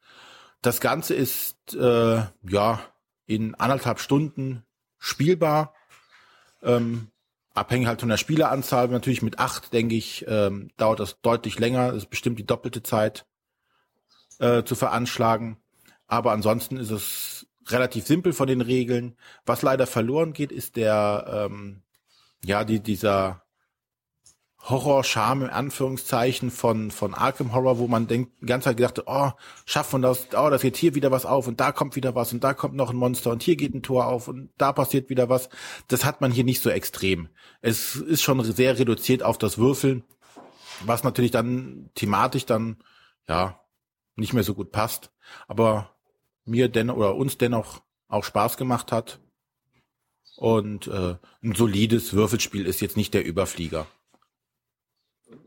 [0.62, 2.82] Das Ganze ist äh, ja
[3.26, 4.64] in anderthalb Stunden
[4.98, 5.74] spielbar.
[6.62, 7.11] Ähm,
[7.54, 8.88] abhängig halt von der Spieleranzahl.
[8.88, 11.88] Natürlich mit acht, denke ich, ähm, dauert das deutlich länger.
[11.88, 13.26] Das ist bestimmt die doppelte Zeit
[14.40, 15.58] äh, zu veranschlagen.
[16.08, 19.16] Aber ansonsten ist es relativ simpel von den Regeln.
[19.46, 21.84] Was leider verloren geht, ist der, ähm,
[22.44, 23.44] ja, die, dieser
[24.64, 29.32] Horror-Charme in Anführungszeichen von, von Arkham Horror, wo man denkt, die ganze Zeit gedacht, oh,
[29.66, 32.32] schafft man das, oh, das geht hier wieder was auf und da kommt wieder was
[32.32, 35.10] und da kommt noch ein Monster und hier geht ein Tor auf und da passiert
[35.10, 35.50] wieder was.
[35.88, 37.30] Das hat man hier nicht so extrem.
[37.62, 40.04] Es ist schon sehr reduziert auf das Würfeln,
[40.82, 42.78] was natürlich dann thematisch dann,
[43.28, 43.60] ja,
[44.16, 45.12] nicht mehr so gut passt.
[45.48, 45.90] Aber
[46.46, 49.20] mir dennoch oder uns dennoch auch Spaß gemacht hat.
[50.36, 53.88] Und äh, ein solides Würfelspiel ist jetzt nicht der Überflieger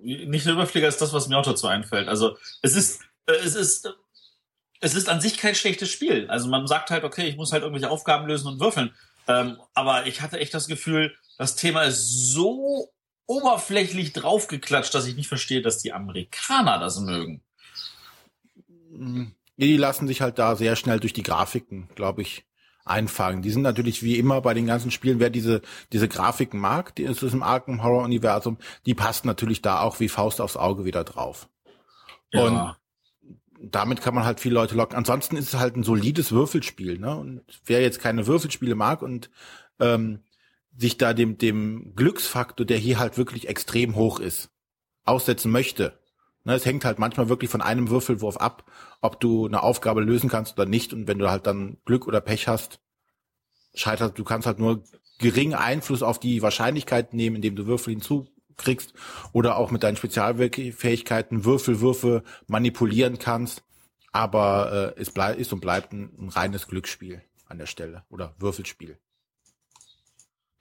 [0.02, 2.08] nicht der Überflieger ist das, was mir auch dazu einfällt.
[2.08, 3.88] Also es ist, äh, es ist,
[4.80, 6.28] es ist an sich kein schlechtes Spiel.
[6.28, 8.94] Also man sagt halt, okay, ich muss halt irgendwelche Aufgaben lösen und würfeln.
[9.26, 12.92] Ähm, aber ich hatte echt das Gefühl, das Thema ist so
[13.26, 17.42] oberflächlich draufgeklatscht, dass ich nicht verstehe, dass die Amerikaner das mögen.
[19.56, 22.44] Die lassen sich halt da sehr schnell durch die Grafiken, glaube ich,
[22.84, 23.42] einfangen.
[23.42, 27.04] Die sind natürlich wie immer bei den ganzen Spielen, wer diese, diese Grafiken mag, die
[27.04, 30.84] ist es im Arkham Horror Universum, die passt natürlich da auch wie Faust aufs Auge
[30.84, 31.48] wieder drauf.
[32.32, 32.42] Ja.
[32.42, 32.76] Und
[33.70, 34.96] damit kann man halt viele Leute locken.
[34.96, 37.16] Ansonsten ist es halt ein solides Würfelspiel, ne?
[37.16, 39.30] Und wer jetzt keine Würfelspiele mag und
[39.80, 40.20] ähm,
[40.76, 44.50] sich da dem, dem Glücksfaktor, der hier halt wirklich extrem hoch ist,
[45.04, 45.98] aussetzen möchte.
[46.44, 50.28] Ne, es hängt halt manchmal wirklich von einem Würfelwurf ab, ob du eine Aufgabe lösen
[50.28, 50.92] kannst oder nicht.
[50.92, 52.80] Und wenn du halt dann Glück oder Pech hast,
[53.74, 54.84] scheitert, du kannst halt nur
[55.18, 58.92] geringen Einfluss auf die Wahrscheinlichkeit nehmen, indem du Würfel hinzukriegst
[59.32, 63.62] oder auch mit deinen Spezialfähigkeiten Würfelwürfe manipulieren kannst.
[64.12, 68.34] Aber äh, es bleib, ist und bleibt ein, ein reines Glücksspiel an der Stelle oder
[68.38, 68.98] Würfelspiel.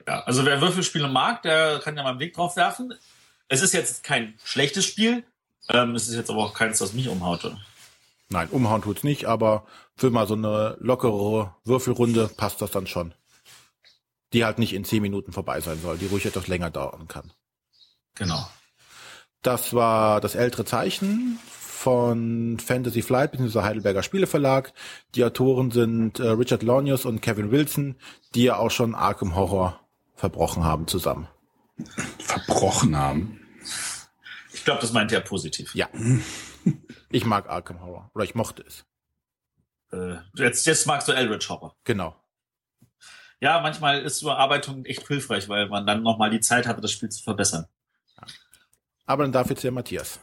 [0.06, 2.94] Ja, also wer Würfelspiele mag, der kann ja mal einen Blick drauf werfen.
[3.48, 5.24] Es ist jetzt kein schlechtes Spiel.
[5.68, 7.56] Ähm, es ist jetzt aber auch keins, das mich umhaute.
[8.28, 9.64] Nein, umhauen tut's nicht, aber
[9.96, 13.14] für mal so eine lockere Würfelrunde passt das dann schon.
[14.32, 17.32] Die halt nicht in zehn Minuten vorbei sein soll, die ruhig etwas länger dauern kann.
[18.14, 18.46] Genau.
[19.42, 21.38] Das war das ältere Zeichen
[21.84, 23.60] von Fantasy Flight bzw.
[23.60, 24.72] Heidelberger Spieleverlag.
[25.14, 27.96] Die Autoren sind äh, Richard Lonius und Kevin Wilson,
[28.34, 29.80] die ja auch schon Arkham Horror
[30.14, 31.28] verbrochen haben zusammen.
[32.18, 33.43] Verbrochen haben?
[34.54, 35.74] Ich glaube, das meint er positiv.
[35.74, 35.88] Ja.
[37.10, 38.10] Ich mag Arkham Horror.
[38.14, 38.84] Oder ich mochte es.
[39.92, 41.76] Äh, jetzt, jetzt magst du Eldritch Horror.
[41.84, 42.16] Genau.
[43.40, 47.08] Ja, manchmal ist Überarbeitung echt hilfreich, weil man dann nochmal die Zeit hatte, das Spiel
[47.08, 47.66] zu verbessern.
[49.06, 50.20] Aber dann darf jetzt der Matthias.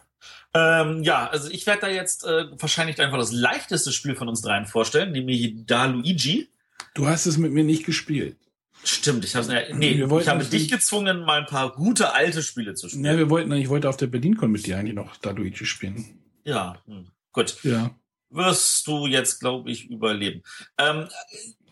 [0.54, 4.42] Ähm, ja, also ich werde da jetzt äh, wahrscheinlich einfach das leichteste Spiel von uns
[4.42, 6.50] dreien vorstellen, nämlich Da Luigi.
[6.94, 8.38] Du hast es mit mir nicht gespielt.
[8.84, 12.90] Stimmt, ich, äh, nee, ich habe dich gezwungen, mal ein paar gute alte Spiele zu
[12.90, 13.06] spielen.
[13.06, 16.20] Ja, wir wollten, ich wollte auf der BerlinCon mit dir eigentlich noch Da Luigi spielen.
[16.44, 17.08] Ja, hm.
[17.32, 17.64] gut.
[17.64, 17.92] Ja.
[18.30, 20.42] Wirst du jetzt, glaube ich, überleben.
[20.78, 21.10] Ähm,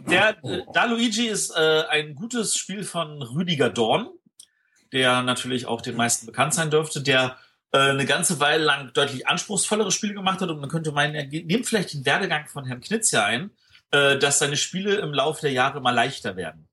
[0.07, 4.09] der, äh, Da Luigi ist äh, ein gutes Spiel von Rüdiger Dorn,
[4.91, 7.37] der natürlich auch den meisten bekannt sein dürfte, der
[7.71, 11.25] äh, eine ganze Weile lang deutlich anspruchsvollere Spiele gemacht hat und man könnte meinen, er
[11.25, 13.51] nimmt vielleicht den Werdegang von Herrn Knizia ein,
[13.91, 16.68] äh, dass seine Spiele im Laufe der Jahre immer leichter werden.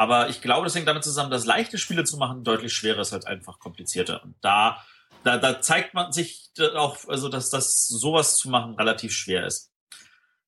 [0.00, 3.12] Aber ich glaube, das hängt damit zusammen, dass leichte Spiele zu machen deutlich schwerer ist
[3.12, 4.22] als einfach komplizierter.
[4.22, 4.82] Und da
[5.24, 9.70] da, da zeigt man sich auch, also dass das sowas zu machen relativ schwer ist.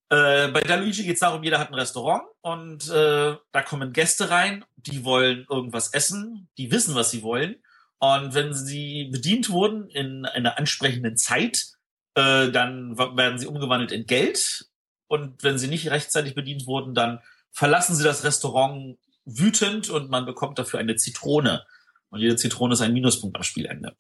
[0.09, 4.31] Äh, bei Daluigi geht es darum, jeder hat ein Restaurant und äh, da kommen Gäste
[4.31, 7.57] rein, die wollen irgendwas essen, die wissen, was sie wollen.
[7.99, 11.67] Und wenn sie bedient wurden in einer ansprechenden Zeit,
[12.15, 14.67] äh, dann werden sie umgewandelt in Geld.
[15.09, 17.21] Und wenn sie nicht rechtzeitig bedient wurden, dann
[17.53, 21.65] verlassen sie das Restaurant wütend und man bekommt dafür eine Zitrone.
[22.11, 23.97] Und jede Zitrone ist ein Minuspunkt am Spielende.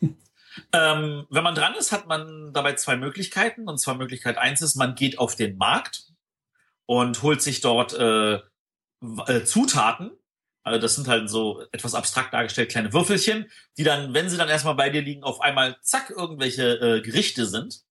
[0.72, 3.68] Ähm, wenn man dran ist, hat man dabei zwei Möglichkeiten.
[3.68, 6.08] Und zwar Möglichkeit eins ist, man geht auf den Markt
[6.84, 8.40] und holt sich dort äh,
[9.26, 10.10] äh, Zutaten.
[10.64, 14.48] Also das sind halt so etwas abstrakt dargestellt kleine Würfelchen, die dann, wenn sie dann
[14.48, 17.82] erstmal bei dir liegen, auf einmal zack irgendwelche äh, Gerichte sind.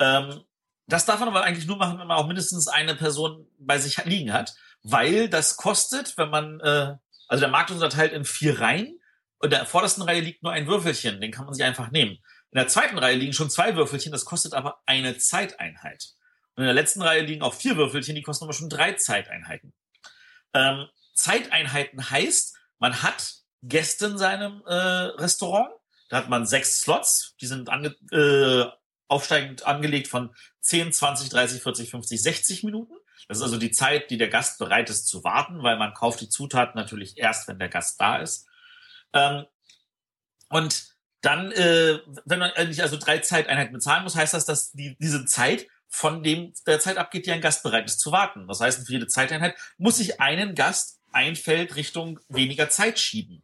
[0.00, 0.40] Ähm,
[0.86, 4.02] das darf man aber eigentlich nur machen, wenn man auch mindestens eine Person bei sich
[4.06, 6.96] liegen hat, weil das kostet, wenn man äh,
[7.28, 8.98] Also der Markt ist unterteilt in vier Reihen
[9.38, 12.18] und in der vordersten Reihe liegt nur ein Würfelchen, den kann man sich einfach nehmen.
[12.50, 16.08] In der zweiten Reihe liegen schon zwei Würfelchen, das kostet aber eine Zeiteinheit.
[16.54, 19.74] Und in der letzten Reihe liegen auch vier Würfelchen, die kosten aber schon drei Zeiteinheiten.
[20.54, 25.70] Ähm, Zeiteinheiten heißt, man hat Gäste in seinem äh, Restaurant,
[26.08, 28.70] da hat man sechs Slots, die sind ange äh,
[29.08, 32.94] aufsteigend angelegt von 10, 20, 30, 40, 50, 60 Minuten.
[33.26, 36.20] Das ist also die Zeit, die der Gast bereit ist zu warten, weil man kauft
[36.20, 38.46] die Zutaten natürlich erst, wenn der Gast da ist.
[39.12, 39.46] Ähm,
[40.48, 44.96] und dann, äh, wenn man eigentlich also drei Zeiteinheiten bezahlen muss, heißt das, dass die,
[44.98, 48.46] diese Zeit von dem der Zeit abgeht, die ein Gast bereit ist zu warten.
[48.46, 53.42] Das heißt, für jede Zeiteinheit muss ich einen Gast ein Feld Richtung weniger Zeit schieben.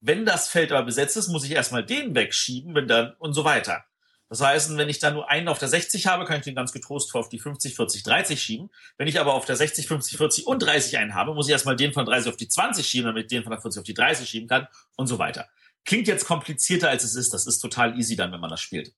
[0.00, 3.44] Wenn das Feld aber besetzt ist, muss ich erstmal den wegschieben, wenn dann und so
[3.44, 3.84] weiter.
[4.32, 6.72] Das heißt, wenn ich da nur einen auf der 60 habe, kann ich den ganz
[6.72, 8.70] getrost auf die 50, 40, 30 schieben.
[8.96, 11.76] Wenn ich aber auf der 60, 50, 40 und 30 einen habe, muss ich erstmal
[11.76, 13.92] den von 30 auf die 20 schieben, damit ich den von der 40 auf die
[13.92, 15.50] 30 schieben kann und so weiter.
[15.84, 17.34] Klingt jetzt komplizierter, als es ist.
[17.34, 18.94] Das ist total easy dann, wenn man das spielt.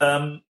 [0.00, 0.42] Ähm,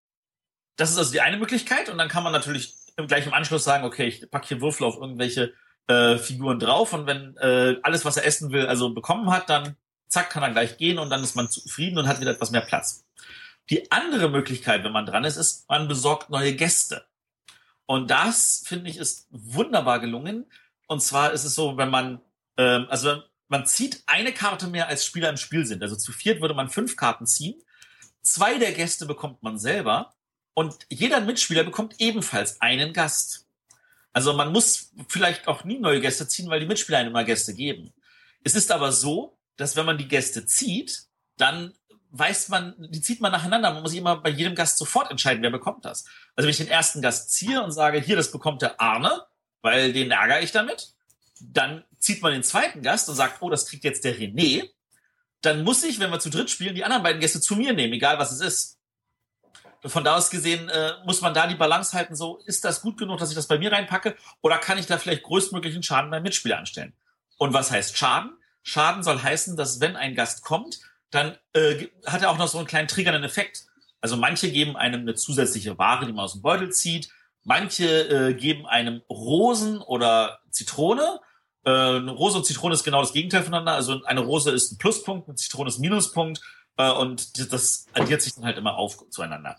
[0.74, 1.90] das ist also die eine Möglichkeit.
[1.90, 4.96] Und dann kann man natürlich gleich im Anschluss sagen, okay, ich packe hier Würfel auf
[4.96, 5.54] irgendwelche
[5.86, 9.76] äh, Figuren drauf und wenn äh, alles, was er essen will, also bekommen hat, dann
[10.08, 12.60] zack, kann er gleich gehen und dann ist man zufrieden und hat wieder etwas mehr
[12.60, 13.04] Platz.
[13.70, 17.06] Die andere Möglichkeit, wenn man dran ist, ist, man besorgt neue Gäste.
[17.86, 20.46] Und das, finde ich, ist wunderbar gelungen.
[20.86, 22.20] Und zwar ist es so, wenn man,
[22.56, 25.82] ähm, also man zieht eine Karte mehr, als Spieler im Spiel sind.
[25.82, 27.62] Also zu viert würde man fünf Karten ziehen.
[28.22, 30.14] Zwei der Gäste bekommt man selber.
[30.54, 33.46] Und jeder Mitspieler bekommt ebenfalls einen Gast.
[34.12, 37.54] Also man muss vielleicht auch nie neue Gäste ziehen, weil die Mitspieler einem immer Gäste
[37.54, 37.92] geben.
[38.44, 41.02] Es ist aber so, dass wenn man die Gäste zieht,
[41.36, 41.74] dann
[42.10, 43.72] weiß man, die zieht man nacheinander.
[43.72, 46.06] Man muss sich immer bei jedem Gast sofort entscheiden, wer bekommt das.
[46.34, 49.24] Also wenn ich den ersten Gast ziehe und sage, hier, das bekommt der Arne,
[49.60, 50.94] weil den ärgere ich damit,
[51.40, 54.70] dann zieht man den zweiten Gast und sagt, oh, das kriegt jetzt der René.
[55.42, 57.92] Dann muss ich, wenn wir zu dritt spielen, die anderen beiden Gäste zu mir nehmen,
[57.92, 58.78] egal was es ist.
[59.84, 62.98] Von da aus gesehen äh, muss man da die Balance halten, so, ist das gut
[62.98, 66.22] genug, dass ich das bei mir reinpacke oder kann ich da vielleicht größtmöglichen Schaden beim
[66.22, 66.94] Mitspieler anstellen?
[67.36, 68.32] Und was heißt Schaden?
[68.62, 72.58] Schaden soll heißen, dass wenn ein Gast kommt, dann äh, hat er auch noch so
[72.58, 73.66] einen kleinen triggernden Effekt.
[74.00, 77.10] Also manche geben einem eine zusätzliche Ware, die man aus dem Beutel zieht.
[77.44, 81.20] Manche äh, geben einem Rosen oder Zitrone.
[81.64, 83.72] Äh, Rose und Zitrone ist genau das Gegenteil voneinander.
[83.72, 86.40] Also eine Rose ist ein Pluspunkt, eine Zitrone ist ein Minuspunkt.
[86.76, 89.56] Äh, und das addiert sich dann halt immer auf zueinander.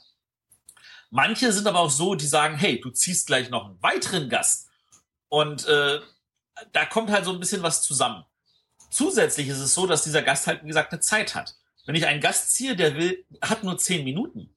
[1.09, 4.69] Manche sind aber auch so, die sagen, hey, du ziehst gleich noch einen weiteren Gast.
[5.27, 5.99] Und äh,
[6.71, 8.23] da kommt halt so ein bisschen was zusammen.
[8.89, 11.55] Zusätzlich ist es so, dass dieser Gast halt, wie gesagt, eine Zeit hat.
[11.85, 14.49] Wenn ich einen Gast ziehe, der will, hat nur zehn Minuten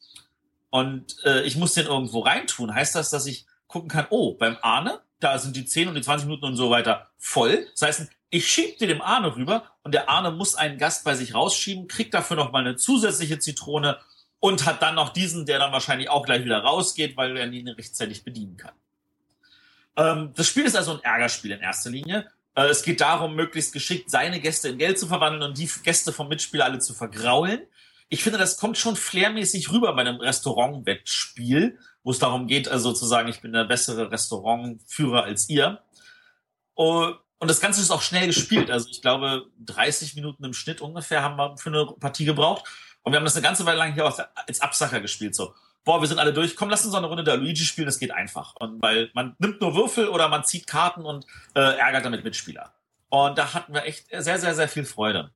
[0.70, 4.56] und äh, ich muss den irgendwo reintun, heißt das, dass ich gucken kann, oh, beim
[4.62, 7.66] Arne, da sind die zehn und die 20 Minuten und so weiter voll.
[7.72, 11.14] Das heißt, ich schieb dir dem Arne rüber und der Arne muss einen Gast bei
[11.14, 13.98] sich rausschieben, kriegt dafür noch mal eine zusätzliche Zitrone
[14.40, 17.68] und hat dann noch diesen, der dann wahrscheinlich auch gleich wieder rausgeht, weil er ihn
[17.68, 18.72] rechtzeitig bedienen kann.
[19.96, 22.26] Ähm, das Spiel ist also ein Ärgerspiel in erster Linie.
[22.54, 26.12] Äh, es geht darum, möglichst geschickt seine Gäste in Geld zu verwandeln und die Gäste
[26.12, 27.60] vom Mitspieler alle zu vergraulen.
[28.08, 32.90] Ich finde, das kommt schon flairmäßig rüber bei einem Restaurant-Wettspiel, wo es darum geht, also
[32.90, 35.80] sozusagen, ich bin der bessere Restaurantführer als ihr.
[36.74, 38.70] Oh, und das Ganze ist auch schnell gespielt.
[38.70, 42.64] Also ich glaube, 30 Minuten im Schnitt ungefähr haben wir für eine Partie gebraucht.
[43.02, 44.04] Und wir haben das eine ganze Weile lang hier
[44.46, 45.34] als Absacher gespielt.
[45.34, 47.98] So, boah, wir sind alle durch, komm, lass uns eine Runde der Luigi spielen, das
[47.98, 48.54] geht einfach.
[48.56, 52.72] Und weil man nimmt nur Würfel oder man zieht Karten und äh, ärgert damit Mitspieler.
[53.08, 55.32] Und da hatten wir echt sehr, sehr, sehr viel Freude.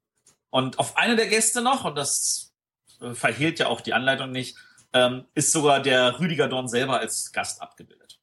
[0.50, 2.54] Und auf eine der Gäste noch, und das
[3.00, 4.56] äh, verhehlt ja auch die Anleitung nicht,
[4.92, 8.18] ähm, ist sogar der Rüdiger Dorn selber als Gast abgebildet.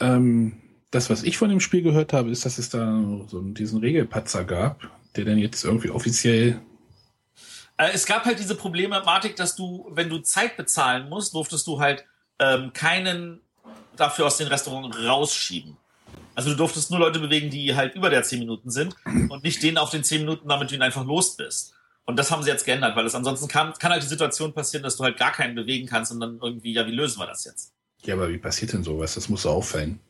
[0.00, 3.80] Ähm, das, was ich von dem Spiel gehört habe, ist, dass es da so diesen
[3.80, 6.60] Regelpatzer gab, der dann jetzt irgendwie offiziell
[7.88, 12.04] es gab halt diese Problematik, dass du, wenn du Zeit bezahlen musst, durftest du halt
[12.38, 13.40] ähm, keinen
[13.96, 15.76] dafür aus den Restaurants rausschieben.
[16.34, 19.62] Also du durftest nur Leute bewegen, die halt über der 10 Minuten sind und nicht
[19.62, 21.74] denen auf den 10 Minuten, damit du ihn einfach los bist.
[22.04, 24.82] Und das haben sie jetzt geändert, weil es ansonsten kann, kann halt die Situation passieren,
[24.82, 27.44] dass du halt gar keinen bewegen kannst und dann irgendwie, ja, wie lösen wir das
[27.44, 27.72] jetzt?
[28.02, 29.14] Ja, aber wie passiert denn sowas?
[29.14, 30.00] Das muss auffallen.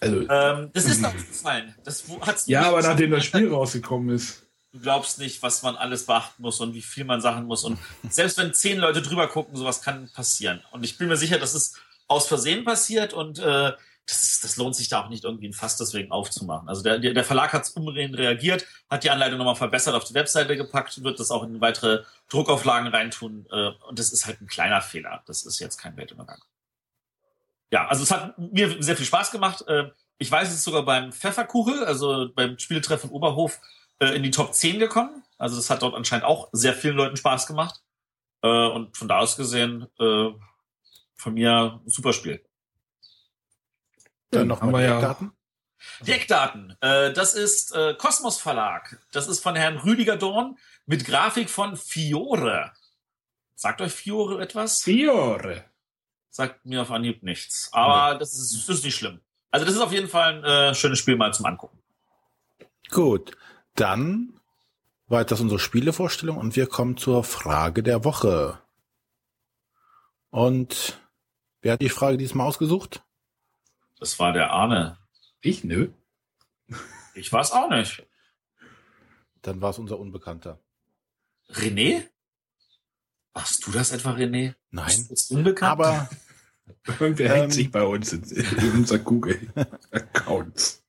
[0.00, 1.74] Also, ähm, das ist noch gefallen.
[1.84, 4.43] Das hat's ja, aber nachdem das Spiel rausgekommen ist
[4.74, 7.64] du glaubst nicht, was man alles beachten muss und wie viel man Sachen muss.
[7.64, 7.78] Und
[8.10, 10.62] selbst wenn zehn Leute drüber gucken, sowas kann passieren.
[10.72, 11.76] Und ich bin mir sicher, dass es
[12.08, 13.72] aus Versehen passiert und äh,
[14.06, 16.68] das, das lohnt sich da auch nicht irgendwie ein Fass deswegen aufzumachen.
[16.68, 20.56] Also der, der Verlag hat umgehend reagiert, hat die Anleitung nochmal verbessert auf die Webseite
[20.56, 23.46] gepackt, wird das auch in weitere Druckauflagen reintun.
[23.50, 25.22] Äh, und das ist halt ein kleiner Fehler.
[25.26, 26.42] Das ist jetzt kein Weltuntergang.
[27.70, 29.66] Ja, also es hat mir sehr viel Spaß gemacht.
[29.68, 33.60] Äh, ich weiß, es sogar beim Pfefferkuchel, also beim Spieletreffen Oberhof,
[33.98, 35.22] äh, in die Top 10 gekommen.
[35.38, 37.80] Also das hat dort anscheinend auch sehr vielen Leuten Spaß gemacht.
[38.42, 40.30] Äh, und von da aus gesehen, äh,
[41.16, 42.44] von mir super Spiel.
[44.30, 45.32] Dann noch mal Eckdaten.
[46.00, 46.76] Die Eckdaten.
[46.80, 48.98] Äh, das ist äh, Kosmos Verlag.
[49.12, 52.72] Das ist von Herrn Rüdiger Dorn mit Grafik von Fiore.
[53.54, 54.82] Sagt euch Fiore etwas?
[54.82, 55.64] Fiore.
[56.30, 57.68] Sagt mir auf Anhieb nichts.
[57.72, 58.18] Aber nee.
[58.18, 59.20] das, ist, das ist nicht schlimm.
[59.50, 61.78] Also das ist auf jeden Fall ein äh, schönes Spiel mal zum Angucken.
[62.90, 63.36] Gut,
[63.74, 64.40] dann
[65.06, 68.60] war das unsere Spielevorstellung und wir kommen zur Frage der Woche.
[70.30, 71.00] Und
[71.60, 73.04] wer hat die Frage diesmal ausgesucht?
[73.98, 74.98] Das war der Arne.
[75.40, 75.64] Ich?
[75.64, 75.90] Nö.
[77.14, 78.06] Ich war es auch nicht.
[79.42, 80.58] Dann war es unser Unbekannter.
[81.50, 82.08] René?
[83.34, 84.54] Warst du das etwa, René?
[84.70, 85.06] Nein.
[85.10, 85.72] Ist unbekannt?
[85.72, 86.08] Aber
[86.86, 90.80] Irgendwer ähm, hängt sich bei uns in, in unser Google-Account.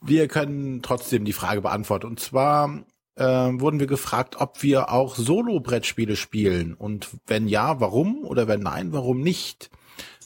[0.00, 2.06] Wir können trotzdem die Frage beantworten.
[2.06, 2.84] Und zwar
[3.16, 6.74] äh, wurden wir gefragt, ob wir auch Solo-Brettspiele spielen.
[6.74, 8.24] Und wenn ja, warum?
[8.24, 9.70] Oder wenn nein, warum nicht?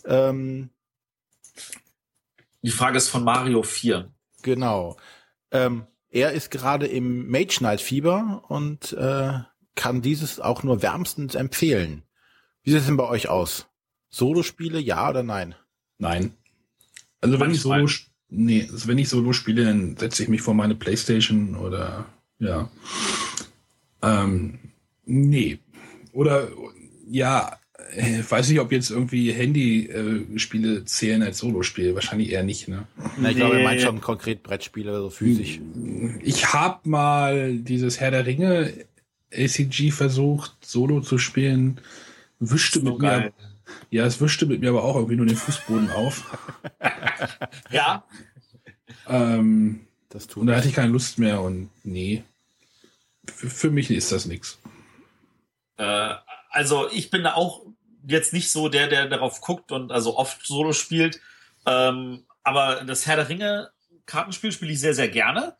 [0.04, 0.70] Ähm,
[2.62, 4.10] die Frage ist von Mario 4.
[4.42, 4.96] Genau.
[5.50, 9.40] Ähm, er ist gerade im Mage Knight Fieber und äh,
[9.74, 12.04] kann dieses auch nur wärmstens empfehlen.
[12.62, 13.66] Wie sieht es denn bei euch aus?
[14.10, 15.56] Solo-Spiele, ja oder nein?
[15.98, 16.34] Nein.
[17.20, 17.84] Also wenn Manchmal.
[17.84, 21.56] ich Solo, nee, also wenn ich Solo spiele, dann setze ich mich vor meine Playstation
[21.56, 22.06] oder
[22.38, 22.70] ja.
[24.02, 24.58] Ähm,
[25.06, 25.58] nee.
[26.12, 26.48] Oder
[27.06, 27.58] ja,
[27.94, 31.94] äh, weiß nicht, ob jetzt irgendwie Handy-Spiele äh, zählen als Solo-Spiel.
[31.94, 32.86] Wahrscheinlich eher nicht, ne?
[33.16, 33.40] Na, ich nee.
[33.40, 35.60] glaube, er meint schon konkret Brettspiele, so physisch.
[36.22, 38.72] Ich habe mal dieses Herr der Ringe
[39.32, 41.80] ACG versucht, Solo zu spielen
[42.50, 43.20] wischte so mit geil.
[43.20, 43.53] mir.
[43.90, 46.24] Ja, es wischte mit mir aber auch irgendwie nur den Fußboden auf.
[47.70, 48.04] ja.
[49.06, 52.24] Ähm, das tut und da hatte ich keine Lust mehr und nee.
[53.26, 54.58] Für, für mich ist das nichts.
[55.76, 56.14] Äh,
[56.50, 57.62] also ich bin da auch
[58.06, 61.20] jetzt nicht so der, der darauf guckt und also oft Solo spielt.
[61.66, 63.70] Ähm, aber das Herr der Ringe
[64.06, 65.56] Kartenspiel spiele ich sehr, sehr gerne.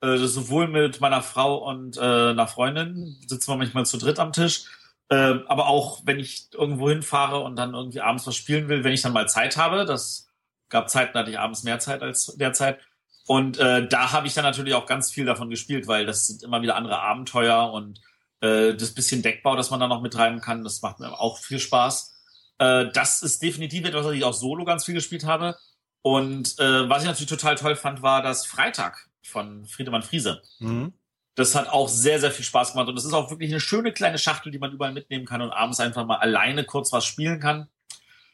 [0.00, 4.32] Äh, sowohl mit meiner Frau und äh, einer Freundin sitzen wir manchmal zu dritt am
[4.32, 4.66] Tisch.
[5.10, 8.92] Ähm, aber auch, wenn ich irgendwo hinfahre und dann irgendwie abends was spielen will, wenn
[8.92, 10.28] ich dann mal Zeit habe, das
[10.68, 12.78] gab Zeiten, da hatte ich abends mehr Zeit als derzeit.
[13.26, 16.42] Und äh, da habe ich dann natürlich auch ganz viel davon gespielt, weil das sind
[16.42, 18.00] immer wieder andere Abenteuer und
[18.40, 21.58] äh, das bisschen Deckbau, das man da noch mittreiben kann, das macht mir auch viel
[21.58, 22.14] Spaß.
[22.58, 25.56] Äh, das ist definitiv etwas, was ich auch solo ganz viel gespielt habe.
[26.02, 30.42] Und äh, was ich natürlich total toll fand, war das Freitag von Friedemann Friese.
[30.58, 30.92] Mhm.
[31.38, 32.88] Das hat auch sehr, sehr viel Spaß gemacht.
[32.88, 35.52] Und das ist auch wirklich eine schöne kleine Schachtel, die man überall mitnehmen kann und
[35.52, 37.68] abends einfach mal alleine kurz was spielen kann.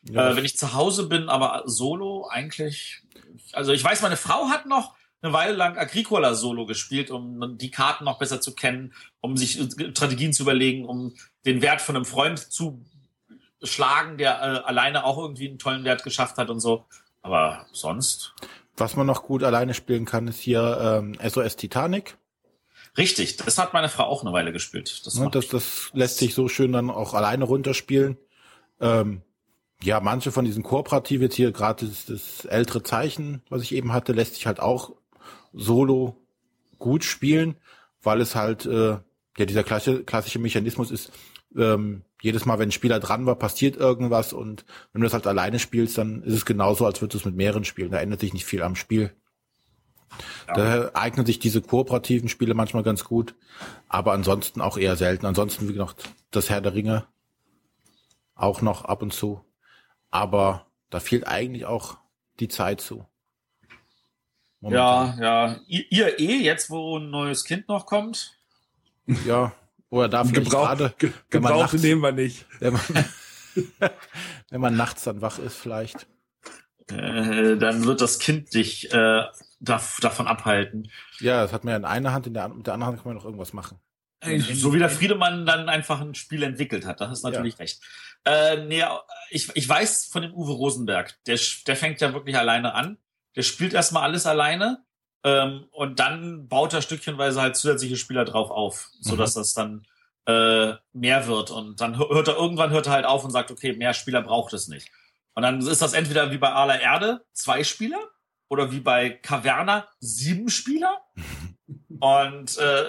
[0.09, 0.31] Ja.
[0.31, 3.03] Äh, wenn ich zu Hause bin, aber solo eigentlich.
[3.53, 7.71] Also ich weiß, meine Frau hat noch eine Weile lang Agricola Solo gespielt, um die
[7.71, 9.61] Karten noch besser zu kennen, um sich
[9.93, 11.15] Strategien zu überlegen, um
[11.45, 12.83] den Wert von einem Freund zu
[13.63, 16.87] schlagen, der äh, alleine auch irgendwie einen tollen Wert geschafft hat und so.
[17.21, 18.35] Aber sonst.
[18.79, 22.17] Was man noch gut alleine spielen kann, ist hier ähm, SOS Titanic.
[22.97, 25.03] Richtig, das hat meine Frau auch eine Weile gespielt.
[25.05, 28.17] Das, ja, das, das lässt sich so schön dann auch alleine runterspielen.
[28.81, 29.23] Ähm,
[29.83, 33.93] ja, manche von diesen Kooperative jetzt hier, gerade das, das ältere Zeichen, was ich eben
[33.93, 34.93] hatte, lässt sich halt auch
[35.53, 36.17] solo
[36.79, 37.57] gut spielen,
[38.03, 38.99] weil es halt äh,
[39.39, 41.11] ja dieser klassische, klassische Mechanismus ist,
[41.57, 45.27] ähm, jedes Mal, wenn ein Spieler dran war, passiert irgendwas und wenn du das halt
[45.27, 47.91] alleine spielst, dann ist es genauso, als würdest du es mit mehreren spielen.
[47.91, 49.13] Da ändert sich nicht viel am Spiel.
[50.49, 50.55] Ja.
[50.55, 53.35] Da eignen sich diese kooperativen Spiele manchmal ganz gut,
[53.89, 55.27] aber ansonsten auch eher selten.
[55.27, 57.07] Ansonsten, wie gesagt, das Herr der Ringe
[58.35, 59.45] auch noch ab und zu.
[60.11, 61.99] Aber da fehlt eigentlich auch
[62.41, 63.07] die Zeit zu.
[64.61, 65.19] Momentan.
[65.19, 65.61] Ja, ja.
[65.67, 68.37] Ihr, ihr eh, jetzt wo ein neues Kind noch kommt?
[69.27, 69.53] Ja,
[69.91, 70.95] oder da vielleicht Gebrauch, gerade.
[70.99, 72.47] Ge Gebrauch nehmen wir nicht.
[72.61, 72.83] Wenn man,
[74.51, 76.07] wenn man nachts dann wach ist, vielleicht.
[76.89, 79.25] Äh, dann wird das Kind dich äh,
[79.65, 80.91] davon abhalten.
[81.21, 83.11] Ja, das hat man ja in einer Hand, in der, mit der anderen Hand kann
[83.11, 83.79] man noch irgendwas machen.
[84.55, 87.59] So wie der Friedemann dann einfach ein Spiel entwickelt hat, das ist natürlich ja.
[87.59, 87.83] recht.
[88.25, 88.83] Äh, nee,
[89.31, 92.97] ich, ich weiß von dem Uwe Rosenberg, der, der fängt ja wirklich alleine an.
[93.37, 94.83] Der spielt erstmal alles alleine
[95.25, 99.41] ähm, und dann baut er stückchenweise halt zusätzliche Spieler drauf auf, so dass mhm.
[99.41, 99.87] das dann
[100.27, 101.51] äh, mehr wird.
[101.51, 104.53] Und dann hört er irgendwann hört er halt auf und sagt, okay, mehr Spieler braucht
[104.55, 104.91] es nicht.
[105.35, 107.99] Und dann ist das entweder wie bei Aller Erde zwei Spieler
[108.55, 111.03] oder wie bei Caverna sieben Spieler.
[112.01, 112.85] Und äh,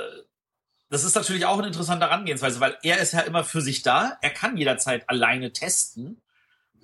[0.90, 4.18] das ist natürlich auch eine interessante Herangehensweise, weil er ist ja immer für sich da.
[4.22, 6.22] Er kann jederzeit alleine testen.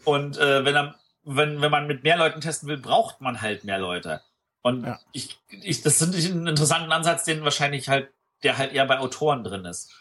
[0.04, 3.64] Und äh, wenn er wenn, wenn man mit mehr Leuten testen will, braucht man halt
[3.64, 4.22] mehr Leute.
[4.62, 5.00] Und ja.
[5.12, 8.10] ich, ich, das finde ich einen interessanten Ansatz, den wahrscheinlich halt,
[8.44, 9.94] der halt eher bei Autoren drin ist.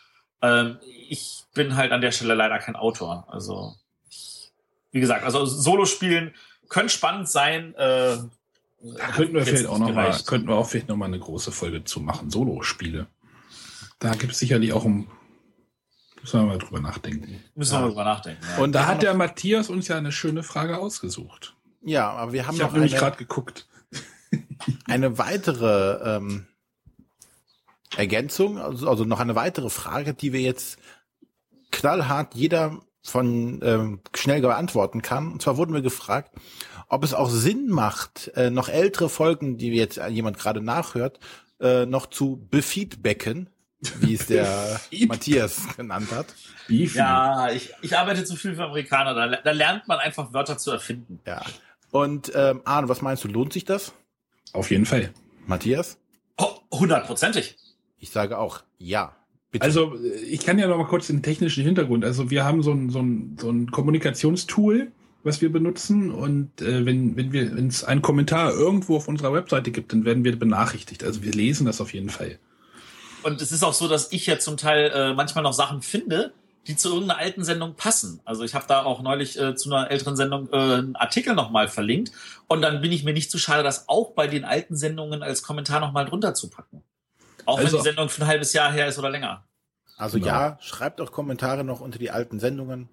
[0.42, 0.78] Ähm,
[1.08, 3.26] ich bin halt an der Stelle leider kein Autor.
[3.30, 3.74] Also,
[4.08, 4.52] ich,
[4.92, 6.34] wie gesagt, also Solo spielen
[6.68, 7.74] könnte spannend sein.
[7.74, 8.18] Äh,
[8.82, 11.52] da könnten wir vielleicht auch noch mal, könnten wir auch vielleicht noch mal eine große
[11.52, 12.30] Folge zu machen.
[12.30, 13.06] Solo-Spiele.
[13.98, 15.08] Da gibt es sicherlich auch um
[16.22, 17.42] Müssen wir mal drüber nachdenken.
[17.54, 18.42] Müssen wir mal drüber nachdenken.
[18.56, 18.62] Ja.
[18.62, 21.56] Und da hat der Matthias uns ja eine schöne Frage ausgesucht.
[21.82, 23.66] Ja, aber wir haben ich noch hab nämlich gerade geguckt.
[24.86, 26.46] eine weitere ähm,
[27.96, 30.78] Ergänzung, also, also noch eine weitere Frage, die wir jetzt
[31.70, 35.32] knallhart jeder von ähm, schnell beantworten kann.
[35.32, 36.34] Und zwar wurden wir gefragt,
[36.88, 41.18] ob es auch Sinn macht, äh, noch ältere Folgen, die jetzt jemand gerade nachhört,
[41.60, 43.48] äh, noch zu befeedbacken
[44.00, 46.26] wie es der Matthias genannt hat.
[46.68, 46.98] Beefy.
[46.98, 49.14] Ja, ich, ich arbeite zu viel für Amerikaner.
[49.14, 51.20] Da, da lernt man einfach Wörter zu erfinden.
[51.26, 51.42] Ja.
[51.90, 53.92] Und ähm, Arne, was meinst du, lohnt sich das?
[54.52, 55.12] Auf jeden Fall.
[55.46, 55.98] Matthias?
[56.36, 57.56] Oh, hundertprozentig.
[57.98, 59.16] Ich sage auch ja.
[59.50, 59.64] Bitte.
[59.64, 59.96] Also
[60.28, 62.04] ich kann ja noch mal kurz den technischen Hintergrund.
[62.04, 64.92] Also wir haben so ein, so ein, so ein Kommunikationstool,
[65.24, 66.12] was wir benutzen.
[66.12, 70.04] Und äh, wenn, wenn wir, wenn es einen Kommentar irgendwo auf unserer Webseite gibt, dann
[70.04, 71.02] werden wir benachrichtigt.
[71.02, 72.38] Also wir lesen das auf jeden Fall.
[73.22, 76.32] Und es ist auch so, dass ich ja zum Teil äh, manchmal noch Sachen finde,
[76.66, 78.20] die zu irgendeiner alten Sendung passen.
[78.24, 81.68] Also ich habe da auch neulich äh, zu einer älteren Sendung äh, einen Artikel nochmal
[81.68, 82.12] verlinkt.
[82.46, 85.42] Und dann bin ich mir nicht zu schade, das auch bei den alten Sendungen als
[85.42, 86.82] Kommentar nochmal drunter zu packen.
[87.50, 89.44] Auch also, wenn die Sendung für ein halbes Jahr her ist oder länger.
[89.96, 90.30] Also genau.
[90.30, 92.88] ja, schreibt auch Kommentare noch unter die alten Sendungen.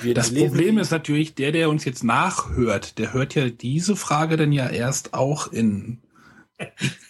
[0.00, 0.82] Wir das Problem die.
[0.82, 5.14] ist natürlich, der, der uns jetzt nachhört, der hört ja diese Frage dann ja erst
[5.14, 6.02] auch in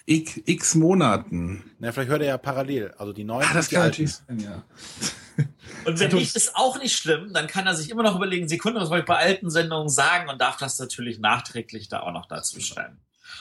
[0.06, 1.70] x, x Monaten.
[1.78, 2.94] Na, vielleicht hört er ja parallel.
[2.96, 3.46] Also die neuen.
[3.48, 4.64] Ah, das kann natürlich sein, ja.
[5.84, 8.80] Und wenn nicht, ist auch nicht schlimm, dann kann er sich immer noch überlegen, Sekunde,
[8.80, 12.26] was wollte ich bei alten Sendungen sagen und darf das natürlich nachträglich da auch noch
[12.26, 12.98] dazu schreiben.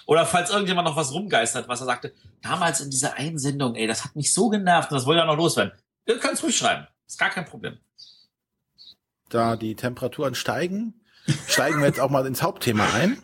[0.08, 3.88] Oder falls irgendjemand noch was rumgeistert, was er sagte, damals in dieser einen Sendung, ey,
[3.88, 5.74] das hat mich so genervt und das wollte ja noch loswerden.
[6.06, 6.88] Ihr könnt es ruhig schreiben.
[7.06, 7.78] Ist gar kein Problem.
[9.28, 11.02] Da die Temperaturen steigen,
[11.46, 13.22] steigen wir jetzt auch mal ins Hauptthema ein.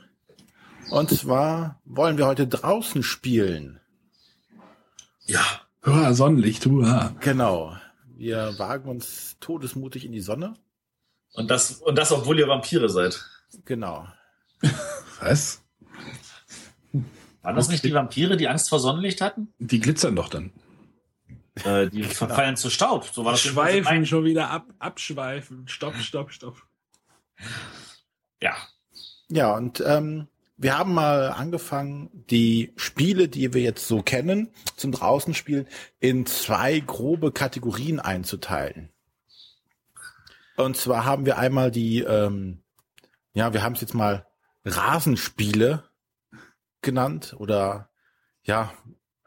[0.89, 3.79] Und zwar wollen wir heute draußen spielen.
[5.25, 5.45] Ja,
[5.85, 7.15] hurra, Sonnenlicht, hurra.
[7.21, 7.77] Genau.
[8.17, 10.55] Wir wagen uns todesmutig in die Sonne.
[11.31, 13.23] Und das, und das, obwohl ihr Vampire seid.
[13.63, 14.05] Genau.
[15.21, 15.62] Was?
[17.41, 19.53] Waren das nicht die Vampire, die Angst vor Sonnenlicht hatten?
[19.59, 20.51] Die glitzern doch dann.
[21.65, 23.05] Äh, die verfallen zu Staub.
[23.05, 25.67] So war das Schweifen schon wieder ab, abschweifen.
[25.67, 26.63] Stopp, stopp, stopp.
[28.41, 28.55] Ja.
[29.29, 30.27] Ja, und ähm,
[30.57, 35.67] wir haben mal angefangen, die Spiele, die wir jetzt so kennen, zum draußen spielen,
[35.99, 38.89] in zwei grobe Kategorien einzuteilen.
[40.55, 42.63] Und zwar haben wir einmal die, ähm,
[43.33, 44.25] ja, wir haben es jetzt mal
[44.65, 45.83] Rasenspiele
[46.83, 47.89] genannt oder
[48.43, 48.73] ja,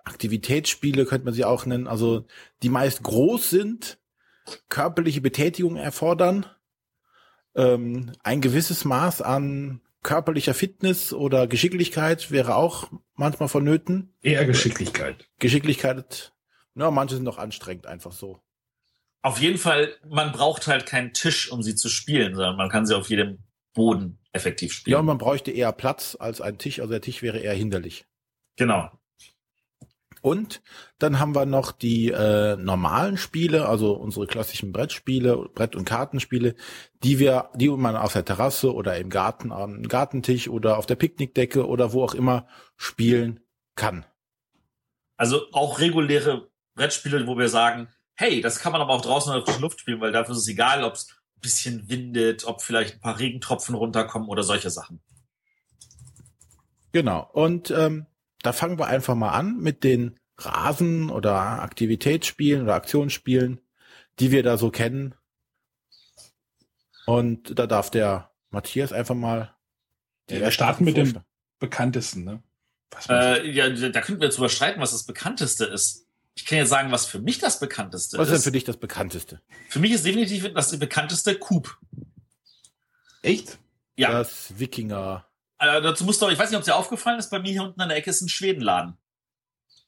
[0.05, 2.27] Aktivitätsspiele könnte man sie auch nennen, also
[2.63, 3.99] die meist groß sind,
[4.69, 6.47] körperliche Betätigung erfordern,
[7.57, 14.15] ähm, ein gewisses Maß an körperlicher Fitness oder Geschicklichkeit wäre auch manchmal vonnöten.
[14.23, 15.29] Eher Geschicklichkeit.
[15.41, 16.33] Geschicklichkeit,
[16.77, 18.41] ja, manche sind noch anstrengend, einfach so.
[19.23, 22.87] Auf jeden Fall, man braucht halt keinen Tisch, um sie zu spielen, sondern man kann
[22.87, 23.39] sie auf jedem
[23.77, 24.93] Boden effektiv spielen.
[24.93, 28.07] Ja, und man bräuchte eher Platz als ein Tisch, also der Tisch wäre eher hinderlich.
[28.57, 28.91] Genau.
[30.23, 30.61] Und
[30.99, 36.57] dann haben wir noch die äh, normalen Spiele, also unsere klassischen Brettspiele, Brett- und Kartenspiele,
[37.05, 40.97] die wir, die man auf der Terrasse oder im Garten am Gartentisch oder auf der
[40.97, 43.41] Picknickdecke oder wo auch immer spielen
[43.77, 44.05] kann.
[45.17, 49.39] Also auch reguläre Brettspiele, wo wir sagen, hey, das kann man aber auch draußen in
[49.39, 52.95] der frischen Luft spielen, weil dafür ist es egal, ob es bisschen windet, ob vielleicht
[52.95, 55.01] ein paar Regentropfen runterkommen oder solche Sachen.
[56.93, 57.29] Genau.
[57.33, 58.07] Und ähm,
[58.43, 63.61] da fangen wir einfach mal an mit den Rasen- oder Aktivitätsspielen oder Aktionsspielen,
[64.19, 65.15] die wir da so kennen.
[67.07, 69.55] Und da darf der Matthias einfach mal.
[70.29, 71.21] Ja, wir starten mit dem
[71.59, 72.43] bekanntesten, ne?
[73.09, 76.06] Äh, ja, da könnten wir jetzt überstreiten, was das bekannteste ist.
[76.37, 78.33] Ich kann ja sagen, was für mich das bekannteste was ist.
[78.33, 79.41] Was ist denn für dich das bekannteste?
[79.69, 81.79] Für mich ist definitiv das bekannteste Coop.
[83.23, 83.59] Echt?
[83.97, 84.13] Ja.
[84.13, 85.27] Das Wikinger.
[85.59, 87.63] Also dazu musst du, ich weiß nicht, ob es dir aufgefallen ist, bei mir hier
[87.63, 88.99] unten an der Ecke ist ein Schwedenladen.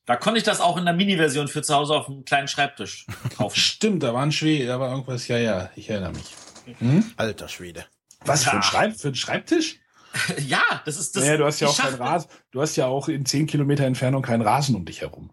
[0.07, 3.07] Da konnte ich das auch in der Mini-Version für zu Hause auf einem kleinen Schreibtisch
[3.36, 3.61] kaufen.
[3.61, 6.34] Stimmt, da war ein Schwede, da war irgendwas, ja, ja, ich erinnere mich.
[6.78, 7.12] Hm?
[7.16, 7.84] Alter Schwede.
[8.24, 8.53] Was, ja.
[8.53, 9.76] für, ein Schreib für ein Schreibtisch?
[10.38, 11.24] ja, das ist das.
[11.24, 14.22] Naja, du hast ja auch kein Rasen, du hast ja auch in zehn Kilometer Entfernung
[14.22, 15.30] keinen Rasen um dich herum.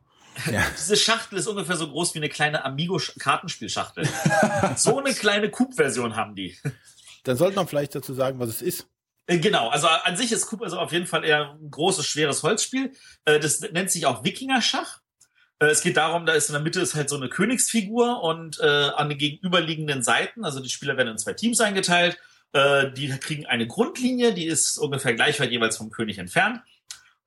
[0.51, 0.63] Ja.
[0.77, 4.07] Diese Schachtel ist ungefähr so groß wie eine kleine Amigo-Kartenspielschachtel.
[4.75, 6.57] so eine kleine Coop-Version haben die.
[7.23, 8.87] Dann sollte man vielleicht dazu sagen, was es ist.
[9.27, 12.43] Äh, genau, also an sich ist Cooper also auf jeden Fall eher ein großes, schweres
[12.43, 12.91] Holzspiel.
[13.25, 15.01] Äh, das nennt sich auch Wikinger-Schach.
[15.59, 18.59] Äh, es geht darum, da ist in der Mitte ist halt so eine Königsfigur und
[18.59, 18.65] äh,
[18.95, 22.19] an den gegenüberliegenden Seiten, also die Spieler werden in zwei Teams eingeteilt,
[22.53, 26.61] äh, die kriegen eine Grundlinie, die ist ungefähr gleich weit jeweils vom König entfernt.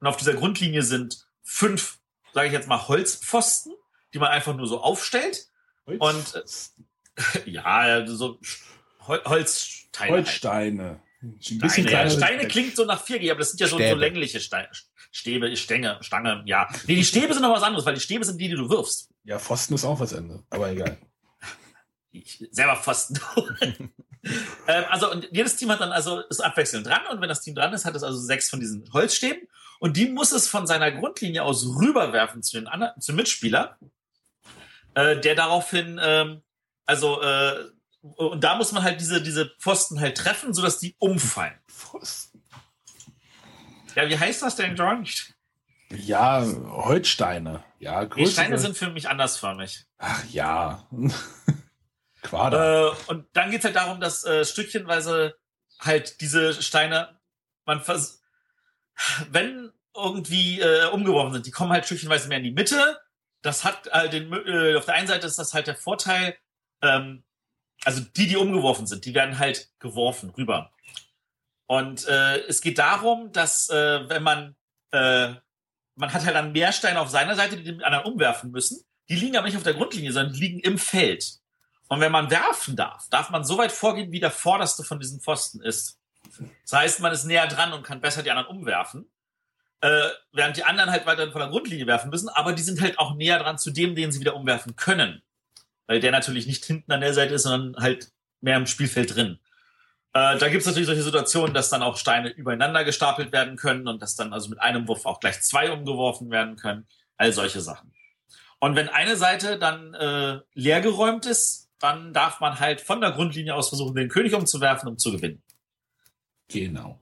[0.00, 1.98] Und auf dieser Grundlinie sind fünf,
[2.34, 3.74] sage ich jetzt mal, Holzpfosten,
[4.14, 5.48] die man einfach nur so aufstellt.
[5.86, 6.00] Holz?
[6.00, 6.34] Und
[7.46, 8.38] äh, ja, so
[9.08, 10.12] Hol Holzsteine.
[10.12, 10.84] Holzsteine.
[10.84, 11.00] Halt.
[11.22, 13.94] Ein bisschen Steine, ja, Steine klingt so nach 4G, aber das sind ja so, so
[13.96, 14.68] längliche Steine.
[15.10, 16.68] Stäbe, Stänge, Stange, ja.
[16.86, 19.08] Nee, die Stäbe sind noch was anderes, weil die Stäbe sind die, die du wirfst.
[19.24, 20.98] Ja, Pfosten ist auch was anderes, aber egal.
[22.12, 23.18] Ich selber Pfosten.
[24.68, 27.54] ähm, also, und jedes Team hat dann also, ist abwechselnd dran und wenn das Team
[27.54, 29.48] dran ist, hat es also sechs von diesen Holzstäben
[29.78, 33.78] und die muss es von seiner Grundlinie aus rüberwerfen zu den anderen, zum Mitspieler,
[34.94, 36.42] äh, der daraufhin, ähm,
[36.86, 37.64] also, äh,
[38.00, 41.58] und da muss man halt diese, diese Pfosten halt treffen, sodass die umfallen.
[41.68, 42.42] Pfosten.
[43.94, 45.06] Ja, wie heißt das denn, John?
[45.90, 47.64] Ja, Holzsteine.
[47.78, 48.26] Ja, größere.
[48.26, 49.86] Die Steine sind für mich andersförmig.
[49.98, 50.86] Ach ja.
[52.22, 52.92] Quader.
[52.92, 55.36] Äh, und dann geht's halt darum, dass äh, stückchenweise
[55.80, 57.18] halt diese Steine,
[57.64, 58.17] man vers
[59.30, 62.98] wenn irgendwie äh, umgeworfen sind, die kommen halt stückchenweise mehr in die Mitte.
[63.42, 66.36] Das hat äh, den, äh, auf der einen Seite ist das halt der Vorteil,
[66.82, 67.24] ähm,
[67.84, 70.72] also die, die umgeworfen sind, die werden halt geworfen rüber.
[71.66, 74.56] Und äh, es geht darum, dass äh, wenn man
[74.90, 75.34] äh,
[75.98, 78.84] man hat halt dann mehr Steine auf seiner Seite, die den anderen umwerfen müssen.
[79.08, 81.38] Die liegen aber nicht auf der Grundlinie, sondern die liegen im Feld.
[81.88, 85.20] Und wenn man werfen darf, darf man so weit vorgehen, wie der vorderste von diesen
[85.20, 85.98] Pfosten ist.
[86.62, 89.10] Das heißt, man ist näher dran und kann besser die anderen umwerfen.
[89.80, 92.98] Äh, während die anderen halt weiter von der Grundlinie werfen müssen, aber die sind halt
[92.98, 95.22] auch näher dran zu dem, den sie wieder umwerfen können.
[95.86, 98.10] Weil der natürlich nicht hinten an der Seite ist, sondern halt
[98.40, 99.38] mehr im Spielfeld drin.
[100.14, 103.86] Äh, da gibt es natürlich solche Situationen, dass dann auch Steine übereinander gestapelt werden können
[103.86, 106.88] und dass dann also mit einem Wurf auch gleich zwei umgeworfen werden können.
[107.16, 107.92] All solche Sachen.
[108.60, 113.54] Und wenn eine Seite dann äh, leergeräumt ist, dann darf man halt von der Grundlinie
[113.54, 115.42] aus versuchen, den König umzuwerfen, um zu gewinnen.
[116.48, 116.98] Genau.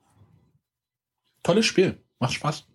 [1.43, 1.99] Tolles Spiel.
[2.19, 2.67] Macht Spaß.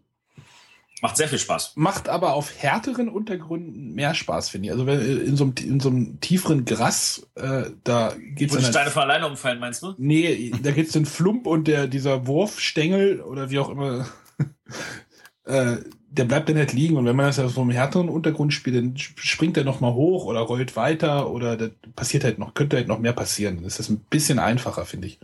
[1.01, 1.74] Macht sehr viel Spaß.
[1.76, 4.72] Macht aber auf härteren Untergründen mehr Spaß, finde ich.
[4.72, 8.65] Also wenn, in, so einem, in so einem tieferen Gras, äh, da geht's Wo die
[8.65, 9.95] Steine von alleine umfallen, meinst du?
[9.97, 14.05] Nee, da geht's den Flump und der, dieser Wurfstängel oder wie auch immer,
[15.45, 15.78] äh,
[16.11, 16.97] der bleibt dann halt liegen.
[16.97, 19.93] Und wenn man das auf so einem härteren Untergrund spielt, dann springt er noch mal
[19.93, 23.55] hoch oder rollt weiter oder da passiert halt noch, könnte halt noch mehr passieren.
[23.55, 25.19] Dann ist das ein bisschen einfacher, finde ich.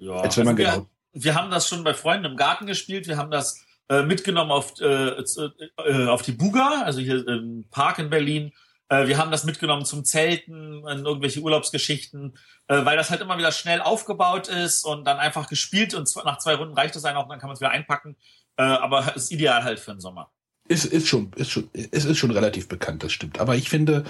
[0.00, 0.56] Ja, also genau.
[0.56, 3.06] Wir, wir haben das schon bei Freunden im Garten gespielt.
[3.06, 7.98] Wir haben das äh, mitgenommen auf, äh, äh, auf die Buga, also hier im Park
[7.98, 8.52] in Berlin.
[8.88, 12.36] Äh, wir haben das mitgenommen zum Zelten, in irgendwelche Urlaubsgeschichten,
[12.68, 16.38] äh, weil das halt immer wieder schnell aufgebaut ist und dann einfach gespielt und nach
[16.38, 18.16] zwei Runden reicht es einem auch, dann kann man es wieder einpacken.
[18.56, 20.30] Äh, aber ist ideal halt für den Sommer.
[20.66, 23.40] Ist, ist schon, ist schon, es ist schon relativ bekannt, das stimmt.
[23.40, 24.04] Aber ich finde,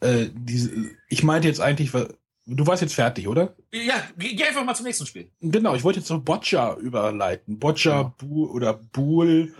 [0.00, 0.70] äh, diese,
[1.08, 1.94] ich meinte jetzt eigentlich,
[2.44, 3.54] Du warst jetzt fertig, oder?
[3.72, 5.30] Ja, geh einfach mal zum nächsten Spiel.
[5.40, 7.58] Genau, ich wollte jetzt noch Boccia überleiten.
[7.58, 8.14] Boccia ja.
[8.18, 9.52] Bu oder Boule,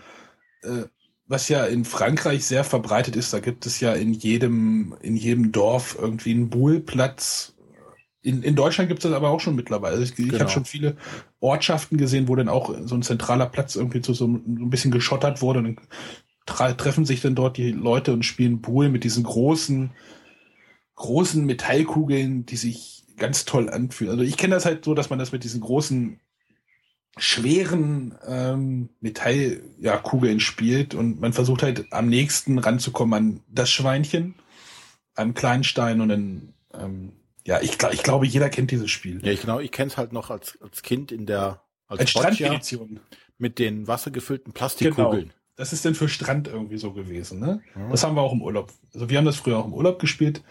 [0.63, 0.83] äh,
[1.25, 3.33] was ja in Frankreich sehr verbreitet ist.
[3.33, 7.55] Da gibt es ja in jedem, in jedem Dorf irgendwie einen Boule-Platz.
[8.21, 9.95] In, in Deutschland gibt es das aber auch schon mittlerweile.
[9.95, 10.33] Also ich, genau.
[10.33, 10.97] ich habe schon viele
[11.39, 14.91] Ortschaften gesehen, wo dann auch so ein zentraler Platz irgendwie zu so, so ein bisschen
[14.91, 15.59] geschottert wurde.
[15.59, 15.79] Und
[16.45, 19.91] dann treffen sich dann dort die Leute und spielen Boule mit diesen großen
[20.95, 24.11] großen Metallkugeln, die sich ganz toll anfühlen.
[24.11, 26.19] Also ich kenne das halt so, dass man das mit diesen großen
[27.17, 34.35] schweren ähm, Metallkugeln ja, spielt und man versucht halt am nächsten ranzukommen an das Schweinchen,
[35.13, 37.13] an Kleinstein und dann ähm,
[37.45, 39.23] ja, ich, ich glaube, jeder kennt dieses Spiel.
[39.23, 42.11] Ja, ich genau, ich kenne es halt noch als, als Kind in der als, als
[42.11, 43.01] Strandedition
[43.37, 45.23] mit den wassergefüllten Plastikkugeln.
[45.23, 45.33] Genau.
[45.55, 47.61] Das ist denn für Strand irgendwie so gewesen, ne?
[47.75, 47.89] Ja.
[47.89, 48.71] Das haben wir auch im Urlaub.
[48.93, 50.41] Also wir haben das früher auch im Urlaub gespielt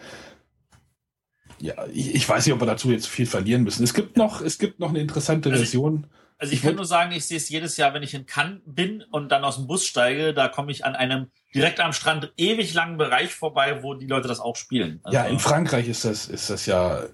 [1.63, 3.85] ja, ich, ich, weiß nicht, ob wir dazu jetzt viel verlieren müssen.
[3.85, 6.07] Es gibt noch, es gibt noch eine interessante also Version.
[6.09, 8.25] Ich, also ich, ich kann nur sagen, ich sehe es jedes Jahr, wenn ich in
[8.25, 11.93] Cannes bin und dann aus dem Bus steige, da komme ich an einem direkt am
[11.93, 14.99] Strand ewig langen Bereich vorbei, wo die Leute das auch spielen.
[15.03, 17.07] Also ja, in Frankreich ist das, ist das ja äh,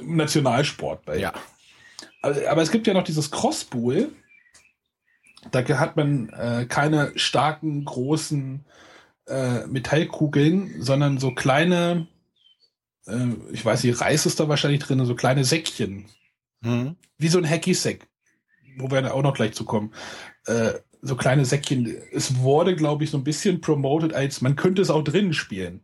[0.00, 1.04] Nationalsport.
[1.04, 1.18] Bei.
[1.18, 1.34] Ja.
[2.22, 4.12] Aber, aber es gibt ja noch dieses Crossbowl.
[5.50, 8.64] Da hat man äh, keine starken, großen
[9.26, 12.06] äh, Metallkugeln, sondern so kleine
[13.06, 16.06] äh, ich weiß nicht, Reis ist da wahrscheinlich drin, so kleine Säckchen.
[16.60, 16.96] Mhm.
[17.18, 18.08] Wie so ein Hacky-Sack.
[18.78, 19.92] Wo wir da auch noch gleich zu kommen.
[20.46, 20.72] Äh,
[21.02, 21.86] so kleine Säckchen.
[22.12, 25.82] Es wurde, glaube ich, so ein bisschen promoted als, man könnte es auch drinnen spielen.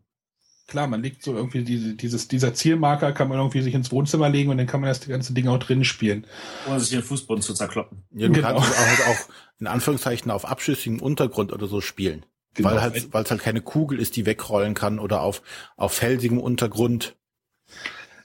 [0.68, 4.28] klar, man legt so irgendwie diese, dieses, dieser Zielmarker kann man irgendwie sich ins Wohnzimmer
[4.28, 6.26] legen und dann kann man das ganze Ding auch drinnen spielen.
[6.68, 8.04] Ohne sich den Fußboden zu zerkloppen.
[8.12, 8.54] Ja, du genau.
[8.54, 12.24] kannst es auch, halt auch in Anführungszeichen auf abschüssigem Untergrund oder so spielen.
[12.58, 12.70] Genau.
[12.70, 15.42] Weil halt, weil es halt keine Kugel ist, die wegrollen kann oder auf,
[15.76, 17.14] auf felsigem Untergrund.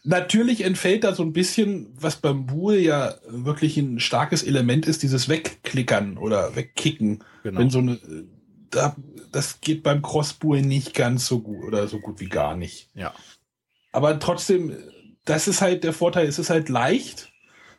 [0.04, 5.04] Natürlich entfällt da so ein bisschen, was beim Buhl ja wirklich ein starkes Element ist,
[5.04, 7.24] dieses Wegklickern oder Wegkicken.
[7.44, 7.60] Genau.
[7.60, 8.00] Wenn so eine,
[8.72, 8.96] da,
[9.32, 12.90] das geht beim Crossbull nicht ganz so gut oder so gut wie gar nicht.
[12.96, 13.14] Ja.
[13.92, 14.76] Aber trotzdem,
[15.26, 17.32] das ist halt der Vorteil, es ist halt leicht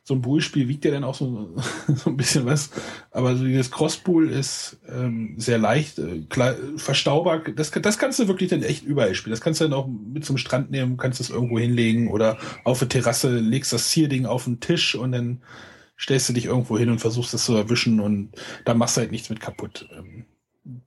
[0.06, 1.56] so ein Bullspiel wiegt ja dann auch so,
[1.88, 2.70] so ein bisschen was.
[3.10, 7.40] Aber so dieses Crossbull ist ähm, sehr leicht, äh, klar, verstaubar.
[7.56, 9.32] Das, das kannst du wirklich dann echt überall spielen.
[9.32, 12.82] Das kannst du dann auch mit zum Strand nehmen, kannst es irgendwo hinlegen oder auf
[12.82, 15.40] eine Terrasse, legst das Zierding auf den Tisch und dann
[15.98, 18.32] stellst du dich irgendwo hin und versuchst das zu erwischen und
[18.66, 19.88] da machst du halt nichts mit kaputt.
[19.96, 20.26] Ähm,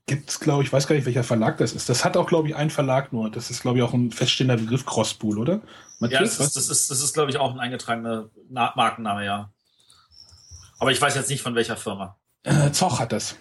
[0.05, 1.89] gibt's, glaube ich, weiß gar nicht, welcher Verlag das ist.
[1.89, 3.31] Das hat auch, glaube ich, ein Verlag nur.
[3.31, 5.61] Das ist, glaube ich, auch ein feststehender Begriff, Crosspool, oder?
[5.99, 9.51] Matthias, ja, das ist, das ist, das ist, glaube ich, auch ein eingetragener Markenname, ja.
[10.79, 12.17] Aber ich weiß jetzt nicht von welcher Firma.
[12.43, 13.35] Äh, Zoch hat das.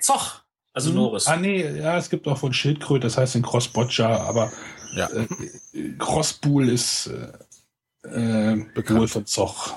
[0.00, 0.42] Zoch,
[0.74, 0.96] also hm.
[0.96, 1.26] Norris.
[1.26, 4.52] Ah, nee, ja, es gibt auch von Schildkröte, das heißt in Crossbotcher, aber
[4.94, 5.08] ja.
[5.08, 5.26] äh,
[5.98, 7.08] Crosspool ist
[8.04, 9.10] äh, äh, Bekannt.
[9.10, 9.74] von Zoch.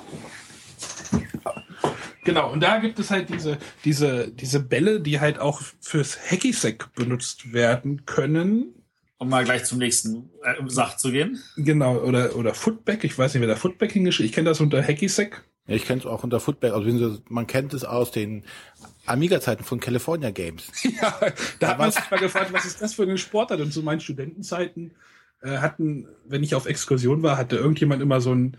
[2.25, 6.95] Genau, und da gibt es halt diese, diese, diese Bälle, die halt auch fürs Hacky-Sack
[6.95, 8.84] benutzt werden können.
[9.17, 11.41] Um mal gleich zum nächsten äh, Sach zu gehen.
[11.55, 13.03] Genau, oder, oder Footback.
[13.03, 15.45] Ich weiß nicht, wer da Footback hingeschrieben Ich kenne das unter Hacky-Sack.
[15.67, 16.73] Ja, ich kenne es auch unter Footback.
[16.73, 18.43] Also man kennt es aus den
[19.05, 20.67] Amiga-Zeiten von California Games.
[21.01, 21.17] ja,
[21.59, 23.61] da hat man sich mal gefragt, was ist das für eine Sportart?
[23.61, 24.91] Und zu meinen Studentenzeiten
[25.41, 28.57] äh, hatten, wenn ich auf Exkursion war, hatte irgendjemand immer so ein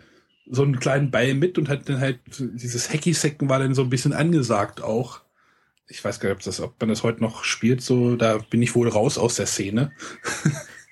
[0.49, 3.91] so einen kleinen Ball mit und hat dann halt dieses Hacky-Sacken war dann so ein
[3.91, 5.21] bisschen angesagt auch.
[5.89, 8.63] Ich weiß gar nicht, ob, das, ob man das heute noch spielt, so, da bin
[8.63, 9.93] ich wohl raus aus der Szene.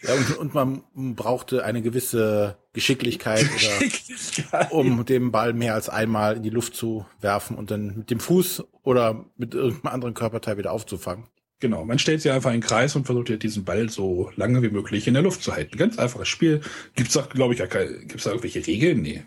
[0.06, 0.82] Ja, und, und man
[1.14, 4.70] brauchte eine gewisse Geschicklichkeit, Geschicklichkeit.
[4.70, 8.10] Oder, um den Ball mehr als einmal in die Luft zu werfen und dann mit
[8.10, 11.24] dem Fuß oder mit irgendeinem anderen Körperteil wieder aufzufangen.
[11.60, 14.68] Genau, man stellt sich einfach in den Kreis und versucht diesen Ball so lange wie
[14.68, 15.78] möglich in der Luft zu halten.
[15.78, 16.60] Ganz einfaches Spiel.
[16.94, 19.00] Gibt's da, glaube ich, gibt's da irgendwelche Regeln?
[19.00, 19.22] Nee.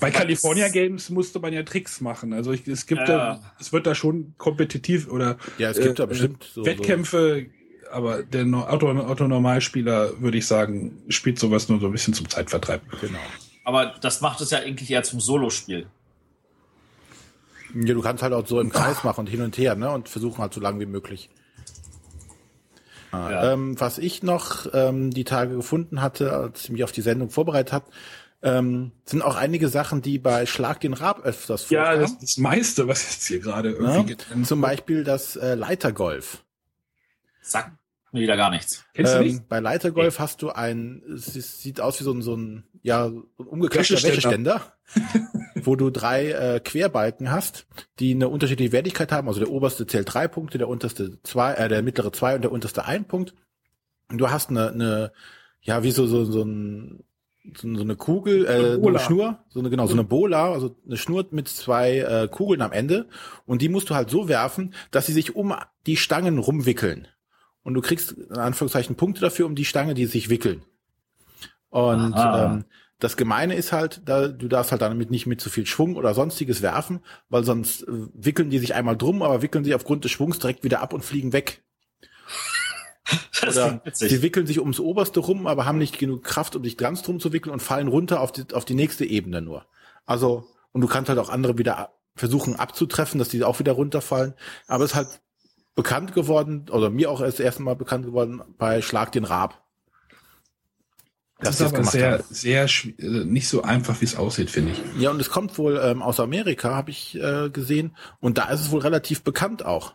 [0.00, 2.32] Bei California Games musste man ja Tricks machen.
[2.32, 3.06] Also ich, es gibt ja.
[3.06, 7.46] da, es wird da schon kompetitiv oder ja, es gibt äh, da bestimmt so, Wettkämpfe,
[7.82, 7.90] so.
[7.90, 12.82] aber der Auto, Autonormalspieler, würde ich sagen, spielt sowas nur so ein bisschen zum Zeitvertreib.
[13.00, 13.18] Genau.
[13.64, 15.86] Aber das macht es ja eigentlich eher zum Solospiel.
[17.74, 19.90] Ja, du kannst halt auch so im Kreis machen und hin und her, ne?
[19.90, 21.28] Und versuchen halt so lang wie möglich.
[23.12, 23.52] Ja.
[23.52, 27.30] Ähm, was ich noch ähm, die Tage gefunden hatte, als ich mich auf die Sendung
[27.30, 27.86] vorbereitet habe,
[28.42, 31.86] ähm, sind auch einige Sachen, die bei Schlag den Rab öfters vorkommen.
[31.86, 36.44] Ja, das, das meiste, was jetzt hier gerade irgendwie ja, Zum Beispiel das äh, Leitergolf.
[37.40, 37.72] Sagt
[38.12, 38.84] mir wieder gar nichts.
[38.94, 39.48] Kennst du ähm, nicht?
[39.48, 40.22] Bei Leitergolf okay.
[40.22, 44.00] hast du ein, es sieht aus wie so ein, so ein ja, so ein umgeklappter
[44.02, 44.62] Wäscheständer,
[45.56, 47.66] wo du drei äh, Querbalken hast,
[47.98, 49.26] die eine unterschiedliche Wertigkeit haben.
[49.26, 52.52] Also der oberste zählt drei Punkte, der unterste zwei, äh, der mittlere zwei und der
[52.52, 53.34] unterste ein Punkt.
[54.08, 55.12] Und du hast eine, eine
[55.62, 57.02] ja, wie so, so, so ein
[57.56, 60.76] so, so eine Kugel, äh, eine, eine Schnur, so eine genau, so eine Bola, also
[60.86, 63.08] eine Schnur mit zwei äh, Kugeln am Ende
[63.44, 65.54] und die musst du halt so werfen, dass sie sich um
[65.86, 67.08] die Stangen rumwickeln.
[67.62, 70.62] Und du kriegst in Anführungszeichen Punkte dafür um die Stange, die sich wickeln.
[71.68, 72.64] Und ähm,
[72.98, 76.14] das Gemeine ist halt, da, du darfst halt damit nicht mit zu viel Schwung oder
[76.14, 80.12] sonstiges werfen, weil sonst äh, wickeln die sich einmal drum, aber wickeln sich aufgrund des
[80.12, 81.62] Schwungs direkt wieder ab und fliegen weg.
[83.42, 87.02] Oder sie wickeln sich ums Oberste rum, aber haben nicht genug Kraft, um sich ganz
[87.02, 89.66] drum zu wickeln und fallen runter auf die, auf die nächste Ebene nur.
[90.04, 94.34] Also, und du kannst halt auch andere wieder versuchen abzutreffen, dass die auch wieder runterfallen.
[94.66, 95.20] Aber es ist halt
[95.74, 99.62] bekannt geworden, oder mir auch erst erste Mal bekannt geworden bei Schlag den Rab.
[101.38, 102.24] Das, das ist aber sehr, haben.
[102.30, 104.80] sehr äh, nicht so einfach, wie es aussieht, finde ich.
[104.98, 107.94] Ja, und es kommt wohl ähm, aus Amerika, habe ich äh, gesehen.
[108.20, 109.94] Und da ist es wohl relativ bekannt auch.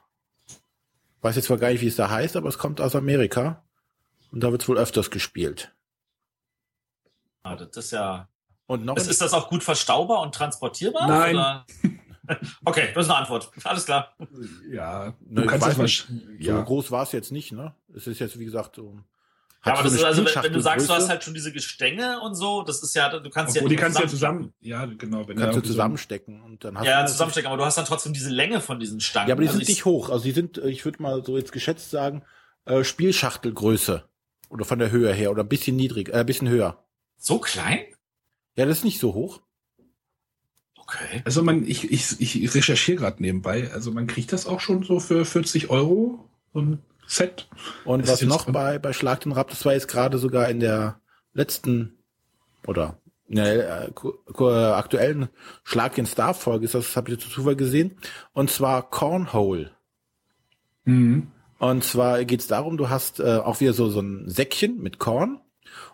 [1.22, 3.64] Weiß jetzt zwar gar nicht, wie es da heißt, aber es kommt aus Amerika.
[4.32, 5.74] Und da wird es wohl öfters gespielt.
[7.44, 8.30] Ah, das ist ja.
[8.66, 11.08] Und noch ist, ist das auch gut verstaubar und transportierbar?
[11.08, 11.36] Nein.
[11.36, 11.66] Oder?
[12.64, 13.52] Okay, das ist eine Antwort.
[13.66, 14.16] Alles klar.
[14.72, 16.18] Ja, du ne, kannst das mal.
[16.40, 16.60] Ja.
[16.60, 17.76] So groß war es jetzt nicht, ne?
[17.94, 18.98] Es ist jetzt, wie gesagt, so
[19.66, 22.20] ja, aber das ist also, wenn, wenn, du sagst, du hast halt schon diese Gestänge
[22.22, 23.76] und so, das ist ja, du kannst Obwohl, ja.
[23.76, 25.28] Die kannst du ja zusammen, ja, genau.
[25.28, 27.00] Wenn kannst du zusammenstecken und dann hast ja, du.
[27.02, 29.30] Ja, zusammenstecken, aber du hast dann trotzdem diese Länge von diesen Stangen.
[29.30, 30.10] Ja, aber die also sind nicht hoch.
[30.10, 32.24] Also die sind, ich würde mal so jetzt geschätzt sagen,
[32.66, 34.04] äh, Spielschachtelgröße.
[34.50, 36.84] Oder von der Höhe her oder ein bisschen niedrig, äh, ein bisschen höher.
[37.18, 37.80] So klein?
[38.56, 39.42] Ja, das ist nicht so hoch.
[40.76, 41.22] Okay.
[41.24, 43.72] Also man, ich, ich, ich recherchiere gerade nebenbei.
[43.72, 46.28] Also man kriegt das auch schon so für 40 Euro.
[46.54, 47.48] So ein Set.
[47.86, 50.60] Und das was noch bei, bei Schlag den Rab, das war jetzt gerade sogar in
[50.60, 51.00] der
[51.34, 51.98] letzten
[52.66, 52.98] oder
[53.28, 55.30] in der äh, aktuellen
[55.64, 57.98] Schlag den Star Folge ist das, das habe ich zu Zufall gesehen.
[58.34, 59.72] Und zwar Cornhole.
[60.86, 61.32] Mhm.
[61.60, 65.00] Und zwar geht es darum, du hast äh, auch wieder so, so ein Säckchen mit
[65.00, 65.41] Korn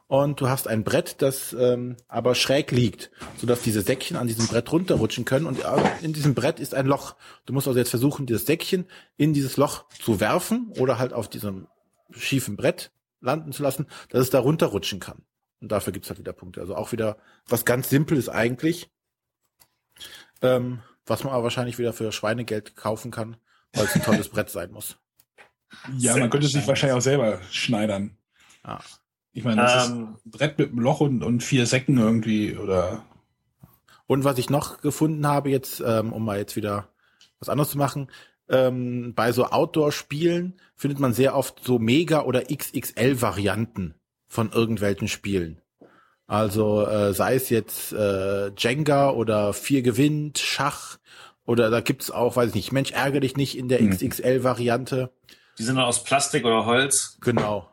[0.08, 4.48] und du hast ein Brett, das ähm, aber schräg liegt, sodass diese Säckchen an diesem
[4.48, 5.60] Brett runterrutschen können und
[6.02, 7.16] in diesem Brett ist ein Loch.
[7.46, 8.86] Du musst also jetzt versuchen, dieses Säckchen
[9.18, 11.68] in dieses Loch zu werfen oder halt auf diesem
[12.12, 15.24] schiefen Brett landen zu lassen, dass es da runterrutschen kann.
[15.60, 16.62] Und dafür gibt's halt wieder Punkte.
[16.62, 18.90] Also auch wieder was ganz Simples eigentlich,
[20.42, 23.38] ähm, was man aber wahrscheinlich wieder für Schweinegeld kaufen kann,
[23.74, 24.98] weil es ein tolles Brett sein muss.
[25.98, 28.18] Ja, man könnte sich wahrscheinlich auch selber schneidern.
[28.64, 28.80] Ja.
[29.38, 32.58] Ich meine, das ähm, ist ein Brett mit einem Loch und, und vier Säcken irgendwie
[32.58, 33.06] oder.
[34.08, 36.88] Und was ich noch gefunden habe jetzt, ähm, um mal jetzt wieder
[37.38, 38.10] was anderes zu machen,
[38.50, 43.94] ähm, bei so Outdoor-Spielen findet man sehr oft so Mega- oder XXL-Varianten
[44.28, 45.62] von irgendwelchen Spielen.
[46.26, 50.98] Also äh, sei es jetzt äh, Jenga oder Vier gewinnt, Schach
[51.46, 53.92] oder da gibt's auch, weiß ich nicht, Mensch, ärgere dich nicht in der mhm.
[53.92, 55.12] XXL-Variante.
[55.60, 57.20] Die sind dann aus Plastik oder Holz.
[57.22, 57.70] Genau.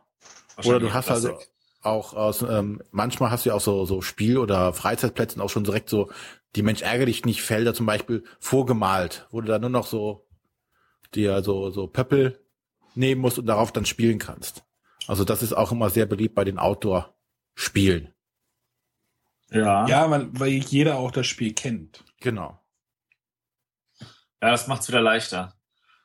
[0.62, 1.38] Oder du hast also
[1.84, 5.64] auch aus, ähm, manchmal hast du ja auch so, so Spiel- oder Freizeitplätzen auch schon
[5.64, 6.10] direkt so,
[6.56, 10.26] die Mensch ärgere dich nicht Felder zum Beispiel vorgemalt, wo du dann nur noch so
[11.14, 12.40] dir so, so Pöppel
[12.94, 14.64] nehmen musst und darauf dann spielen kannst.
[15.06, 18.14] Also das ist auch immer sehr beliebt bei den Outdoor-Spielen.
[19.50, 19.86] Ja.
[19.86, 22.04] Ja, man, weil jeder auch das Spiel kennt.
[22.20, 22.58] Genau.
[24.40, 25.54] Ja, das macht's wieder leichter.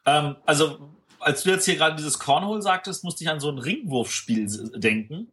[0.06, 3.58] Ähm, also, als du jetzt hier gerade dieses Cornhole sagtest, musste ich an so ein
[3.58, 5.32] Ringwurfspiel denken.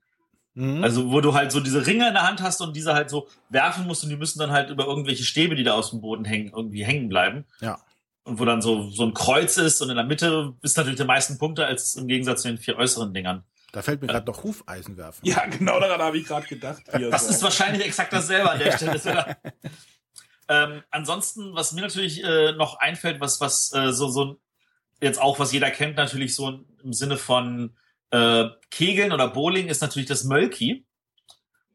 [0.57, 0.83] Mhm.
[0.83, 3.29] Also, wo du halt so diese Ringe in der Hand hast und diese halt so
[3.51, 6.25] werfen musst und die müssen dann halt über irgendwelche Stäbe, die da aus dem Boden
[6.25, 7.45] hängen, irgendwie hängen bleiben.
[7.61, 7.79] Ja.
[8.25, 11.05] Und wo dann so, so ein Kreuz ist und in der Mitte ist natürlich die
[11.05, 13.45] meisten Punkte als im Gegensatz zu den vier äußeren Dingern.
[13.73, 15.27] Da fällt mir gerade noch Hufeisen werfen.
[15.27, 16.83] Ja, genau daran habe ich gerade gedacht.
[16.87, 17.31] das so.
[17.31, 19.37] ist wahrscheinlich exakt dasselbe an der Stelle.
[20.49, 24.41] ähm, ansonsten, was mir natürlich äh, noch einfällt, was, was äh, so, so
[25.03, 27.77] jetzt auch, was jeder kennt, natürlich so im Sinne von
[28.11, 30.87] äh, Kegeln oder Bowling ist natürlich das Mölki,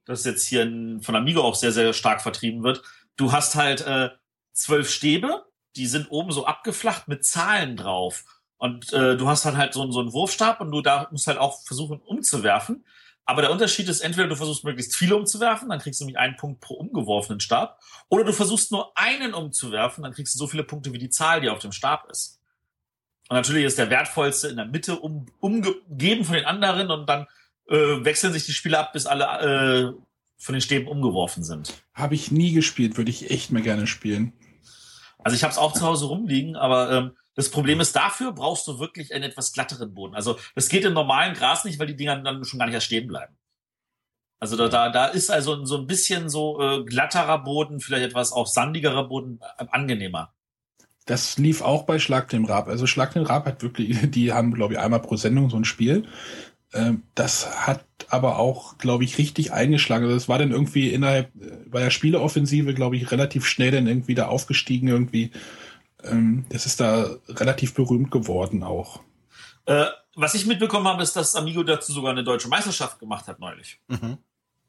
[0.06, 2.82] das jetzt hier in, von Amigo auch sehr, sehr stark vertrieben wird.
[3.18, 4.10] Du hast halt äh,
[4.54, 8.26] zwölf Stäbe, die sind oben so abgeflacht mit Zahlen drauf.
[8.58, 11.38] Und äh, du hast dann halt so, so einen Wurfstab und du da musst halt
[11.38, 12.86] auch versuchen umzuwerfen.
[13.26, 16.36] Aber der Unterschied ist, entweder du versuchst möglichst viele umzuwerfen, dann kriegst du nämlich einen
[16.36, 17.80] Punkt pro umgeworfenen Stab,
[18.10, 21.40] oder du versuchst nur einen umzuwerfen, dann kriegst du so viele Punkte wie die Zahl,
[21.40, 22.41] die auf dem Stab ist.
[23.32, 27.28] Und natürlich ist der wertvollste in der Mitte um, umgeben von den anderen und dann
[27.70, 29.94] äh, wechseln sich die Spieler ab, bis alle äh,
[30.36, 31.82] von den Stäben umgeworfen sind.
[31.94, 34.34] Habe ich nie gespielt, würde ich echt mal gerne spielen.
[35.20, 38.68] Also ich habe es auch zu Hause rumliegen, aber ähm, das Problem ist, dafür brauchst
[38.68, 40.14] du wirklich einen etwas glatteren Boden.
[40.14, 42.88] Also das geht im normalen Gras nicht, weil die Dinger dann schon gar nicht erst
[42.88, 43.38] stehen bleiben.
[44.42, 48.34] Also da, da, da ist also so ein bisschen so äh, glatterer Boden, vielleicht etwas
[48.34, 50.34] auch sandigerer Boden äh, angenehmer.
[51.06, 52.68] Das lief auch bei Schlag den Rab.
[52.68, 55.66] Also Schlag den Rab hat wirklich, die haben, glaube ich, einmal pro Sendung so ein
[55.66, 56.06] Spiel.
[56.74, 60.06] Ähm, das hat aber auch, glaube ich, richtig eingeschlagen.
[60.06, 63.88] Also das war dann irgendwie innerhalb, äh, bei der Spieleoffensive, glaube ich, relativ schnell dann
[63.88, 65.32] irgendwie da aufgestiegen irgendwie.
[66.04, 69.02] Ähm, das ist da relativ berühmt geworden auch.
[69.66, 69.86] Äh,
[70.16, 73.80] was ich mitbekommen habe, ist, dass Amigo dazu sogar eine deutsche Meisterschaft gemacht hat neulich.
[73.88, 74.18] Mhm.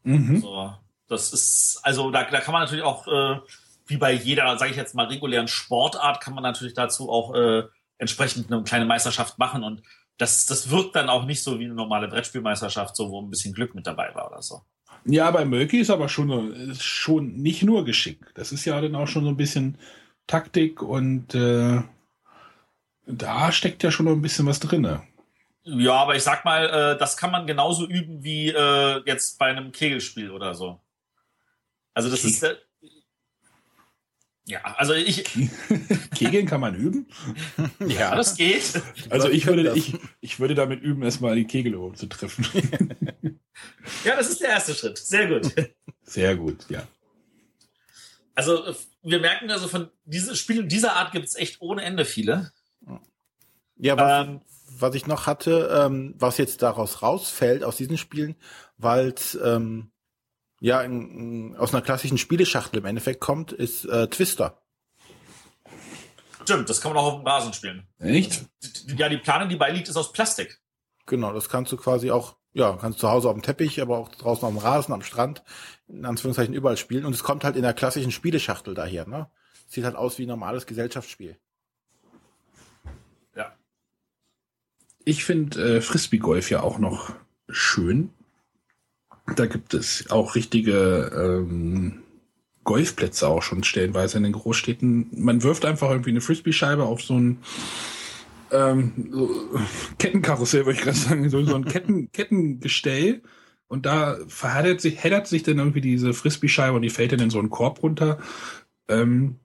[0.05, 0.41] Mhm.
[0.41, 0.75] So,
[1.09, 3.41] das ist, also da, da kann man natürlich auch äh,
[3.93, 7.65] wie bei jeder, sage ich jetzt mal, regulären Sportart kann man natürlich dazu auch äh,
[7.99, 9.83] entsprechend eine kleine Meisterschaft machen und
[10.19, 13.55] das, das wirkt dann auch nicht so wie eine normale Brettspielmeisterschaft, so wo ein bisschen
[13.55, 14.63] Glück mit dabei war oder so.
[15.05, 18.33] Ja, bei Mölki ist aber schon, schon nicht nur Geschick.
[18.35, 19.79] Das ist ja dann auch schon so ein bisschen
[20.27, 21.83] Taktik und äh,
[23.07, 25.01] da steckt ja schon noch ein bisschen was drin.
[25.65, 29.47] Ja, aber ich sag mal, äh, das kann man genauso üben wie äh, jetzt bei
[29.47, 30.81] einem Kegelspiel oder so.
[31.95, 32.57] Also das Ke ist äh,
[34.45, 35.25] ja, also ich.
[36.15, 37.07] Kegeln kann man üben?
[37.87, 38.83] ja, das geht.
[39.09, 42.45] Also ich würde, ich, ich würde damit üben, erstmal die Kegel oben zu treffen.
[44.05, 44.99] ja, das ist der erste Schritt.
[44.99, 45.55] Sehr gut.
[46.03, 46.87] Sehr gut, ja.
[48.35, 52.51] Also wir merken also von diesen Spielen dieser Art gibt es echt ohne Ende viele.
[53.77, 54.41] Ja, was, ähm,
[54.79, 58.37] was ich noch hatte, ähm, was jetzt daraus rausfällt aus diesen Spielen,
[58.77, 59.92] weil es ähm,
[60.63, 64.63] ja in, in, aus einer klassischen Spieleschachtel im Endeffekt kommt, ist äh, Twister.
[66.45, 67.87] Stimmt, das kann man auch auf dem Rasen spielen.
[67.99, 68.47] Echt?
[68.97, 70.61] Ja, die Plane, die beiliegt, ist aus Plastik.
[71.07, 74.09] Genau, das kannst du quasi auch, ja, kannst zu Hause auf dem Teppich, aber auch
[74.09, 75.43] draußen auf dem Rasen, am Strand,
[75.89, 77.07] in Anführungszeichen überall spielen.
[77.07, 79.31] Und es kommt halt in der klassischen Spieleschachtel daher, ne?
[79.67, 81.39] Sieht halt aus wie ein normales Gesellschaftsspiel.
[83.35, 83.57] Ja.
[85.05, 87.13] Ich finde äh, Frisbee-Golf ja auch noch
[87.49, 88.11] schön.
[89.37, 92.03] Da gibt es auch richtige ähm,
[92.65, 95.09] Golfplätze auch schon stellenweise in den Großstädten.
[95.13, 97.39] Man wirft einfach irgendwie eine Frisbee-Scheibe auf so ein
[98.53, 99.31] ähm, so
[99.99, 103.23] Kettenkarussell, würde ich gerade sagen, so, so ein Ketten, Kettengestell.
[103.67, 107.31] Und da verheddert sich, heddert sich dann irgendwie diese Frisbee-Scheibe und die fällt dann in
[107.31, 108.19] so einen Korb runter.
[108.89, 109.37] Ähm,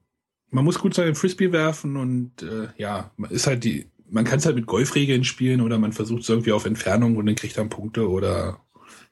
[0.50, 4.46] man muss gut seinen Frisbee werfen und äh, ja, ist halt die, man kann es
[4.46, 7.68] halt mit Golfregeln spielen oder man versucht es irgendwie auf Entfernung und dann kriegt dann
[7.68, 8.60] Punkte oder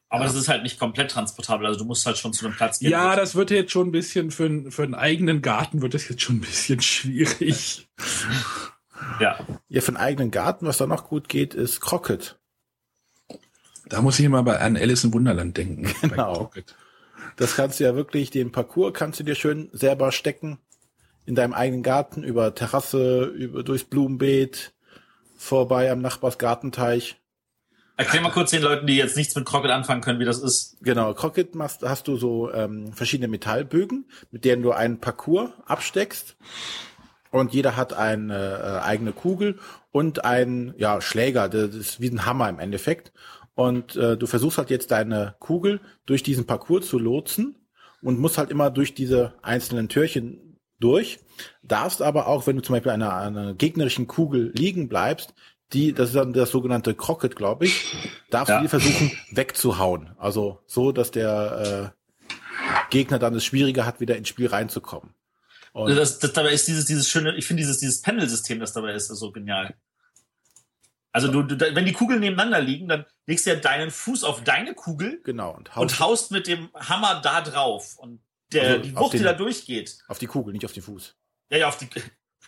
[0.09, 0.29] aber ja.
[0.29, 1.67] das ist halt nicht komplett transportabel.
[1.67, 2.91] Also du musst halt schon zu einem Platz gehen.
[2.91, 6.23] Ja, das wird jetzt schon ein bisschen für, für einen eigenen Garten wird das jetzt
[6.23, 7.89] schon ein bisschen schwierig.
[9.21, 9.39] ja.
[9.69, 12.39] Ja, für einen eigenen Garten, was da noch gut geht, ist Crockett.
[13.89, 15.93] Da muss ich immer bei an Alice im Wunderland denken.
[16.01, 16.51] Genau.
[17.37, 20.59] Das kannst du ja wirklich, den Parcours kannst du dir schön selber stecken.
[21.27, 24.73] In deinem eigenen Garten, über Terrasse, über, durchs Blumenbeet,
[25.37, 27.21] vorbei am Nachbarsgartenteich.
[27.99, 30.77] Erklär mal kurz den Leuten, die jetzt nichts mit Crockett anfangen können, wie das ist.
[30.83, 36.37] Genau, Crockett machst, hast du so ähm, verschiedene Metallbögen, mit denen du einen Parcours absteckst.
[37.31, 39.59] Und jeder hat eine äh, eigene Kugel
[39.93, 43.13] und einen ja, Schläger, das ist wie ein Hammer im Endeffekt.
[43.55, 47.57] Und äh, du versuchst halt jetzt deine Kugel durch diesen Parcours zu lotsen
[48.03, 51.19] und musst halt immer durch diese einzelnen Türchen durch.
[51.63, 55.35] Darfst aber auch, wenn du zum Beispiel einer, einer gegnerischen Kugel liegen bleibst,
[55.73, 57.97] die, das ist dann das sogenannte Crockett, glaube ich,
[58.31, 58.59] darfst ja.
[58.59, 60.14] du die versuchen wegzuhauen.
[60.19, 65.14] Also so, dass der äh, Gegner dann es schwieriger hat, wieder ins Spiel reinzukommen.
[65.73, 68.95] Und das, das dabei ist dieses, dieses schöne, ich finde dieses, dieses Pendelsystem, das dabei
[68.95, 69.75] ist, so genial.
[71.12, 74.45] Also du, du, wenn die Kugeln nebeneinander liegen, dann legst du ja deinen Fuß auf
[74.45, 77.97] deine Kugel genau, und, haust, und haust mit dem Hammer da drauf.
[77.99, 78.21] Und
[78.53, 79.99] der, also die Wucht, den, die da durchgeht.
[80.09, 81.17] Auf die Kugel, nicht auf den Fuß.
[81.51, 81.89] Ja, ja, auf die.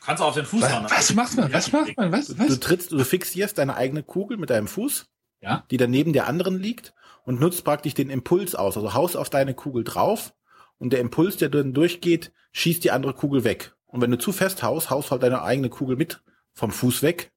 [0.00, 0.86] Du kannst auch auf den Fuß was, hauen.
[0.88, 1.52] Was macht man?
[1.52, 2.12] Was macht man?
[2.12, 2.48] Was, was?
[2.48, 5.06] Du trittst, du fixierst deine eigene Kugel mit deinem Fuß,
[5.40, 5.64] ja?
[5.70, 6.94] die dann neben der anderen liegt
[7.24, 8.76] und nutzt praktisch den Impuls aus.
[8.76, 10.34] Also haust auf deine Kugel drauf
[10.78, 13.74] und der Impuls, der dann durchgeht, schießt die andere Kugel weg.
[13.86, 16.22] Und wenn du zu fest haust, haust halt deine eigene Kugel mit
[16.54, 17.32] vom Fuß weg,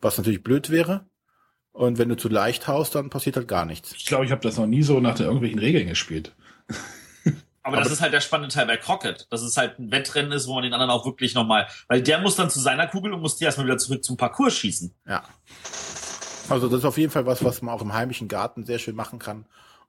[0.00, 1.06] was natürlich blöd wäre.
[1.72, 3.92] Und wenn du zu leicht haust, dann passiert halt gar nichts.
[3.96, 6.34] Ich glaube, ich habe das noch nie so nach irgendwelchen Regeln gespielt.
[7.64, 10.46] Aber, das ist halt der spannende Teil bei Crockett, dass es halt ein Wettrennen ist,
[10.46, 13.22] wo man den anderen auch wirklich nochmal, weil der muss dann zu seiner Kugel und
[13.22, 14.94] muss die erstmal wieder zurück zum Parcours schießen.
[15.08, 15.24] Ja.
[16.50, 18.94] Also das ist auf jeden Fall was, was man auch im heimischen Garten sehr schön
[18.94, 19.46] machen kann.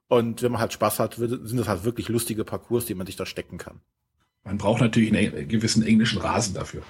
[0.08, 3.16] Und wenn man halt Spaß hat, sind das halt wirklich lustige Parcours, die man sich
[3.16, 3.80] da stecken kann.
[4.42, 6.82] Man braucht natürlich einen gewissen englischen Rasen dafür.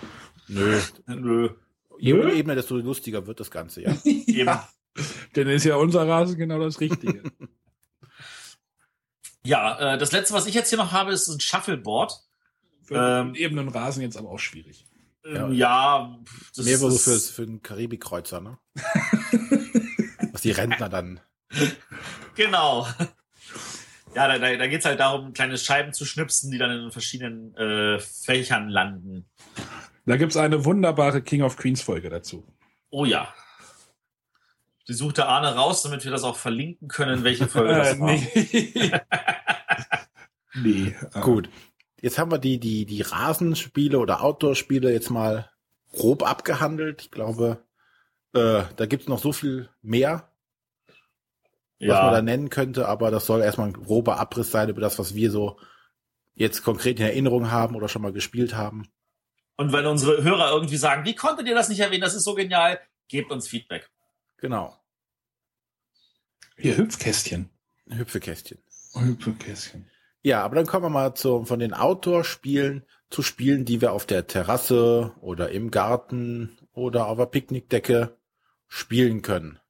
[0.47, 0.78] Nö.
[1.07, 1.51] Nö.
[1.99, 3.97] Je höher Ebene, desto lustiger wird das Ganze, ja.
[4.26, 4.68] ja.
[5.34, 7.22] Denn ist ja unser Rasen genau das Richtige.
[9.47, 12.12] Ja, äh, das letzte, was ich jetzt hier noch habe, ist ein Shuffleboard.
[12.82, 14.86] Für ähm, ebenen Rasen jetzt aber auch schwierig.
[15.24, 16.18] Ähm, ja,
[16.55, 18.59] das Mehr so für, für einen Karibikkreuzer, ne?
[20.32, 21.20] was die Rentner dann.
[22.34, 22.86] Genau.
[24.14, 26.90] Ja, da, da, da geht es halt darum, kleine Scheiben zu schnipsen, die dann in
[26.90, 29.28] verschiedenen äh, Fächern landen.
[30.07, 32.47] Da gibt's eine wunderbare King of Queens Folge dazu.
[32.90, 33.32] Oh ja.
[34.89, 38.12] Die suchte Arne raus, damit wir das auch verlinken können, welche Folge das war.
[38.12, 38.93] nee.
[40.55, 40.95] nee.
[41.14, 41.20] Äh.
[41.20, 41.49] Gut.
[42.01, 45.51] Jetzt haben wir die, die, die Rasenspiele oder Outdoor-Spiele jetzt mal
[45.93, 47.03] grob abgehandelt.
[47.03, 47.64] Ich glaube,
[48.34, 50.30] äh, da gibt's noch so viel mehr,
[51.80, 52.03] was ja.
[52.03, 55.14] man da nennen könnte, aber das soll erstmal ein grober Abriss sein über das, was
[55.14, 55.59] wir so
[56.34, 58.89] jetzt konkret in Erinnerung haben oder schon mal gespielt haben.
[59.57, 62.34] Und wenn unsere Hörer irgendwie sagen, wie konntet ihr das nicht erwähnen, das ist so
[62.34, 62.78] genial,
[63.09, 63.91] gebt uns Feedback.
[64.39, 64.76] Genau.
[66.57, 67.51] Hier, Hüpfkästchen.
[67.89, 68.59] Hüpfekästchen.
[68.95, 69.91] Hüpfekästchen.
[70.22, 74.07] Ja, aber dann kommen wir mal zu, von den Outdoor-Spielen zu Spielen, die wir auf
[74.07, 78.16] der Terrasse oder im Garten oder auf der Picknickdecke
[78.66, 79.61] spielen können.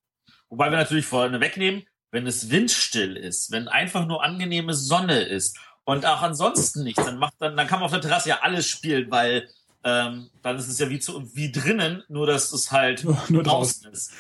[0.49, 5.59] Wobei wir natürlich vorne wegnehmen, wenn es windstill ist, wenn einfach nur angenehme Sonne ist
[5.85, 8.67] und auch ansonsten nichts, dann macht dann, dann kann man auf der Terrasse ja alles
[8.67, 9.49] spielen, weil
[9.87, 13.45] ähm, dann ist es ja wie, zu, wie drinnen, nur dass es halt nur, nur
[13.45, 14.11] draußen ist.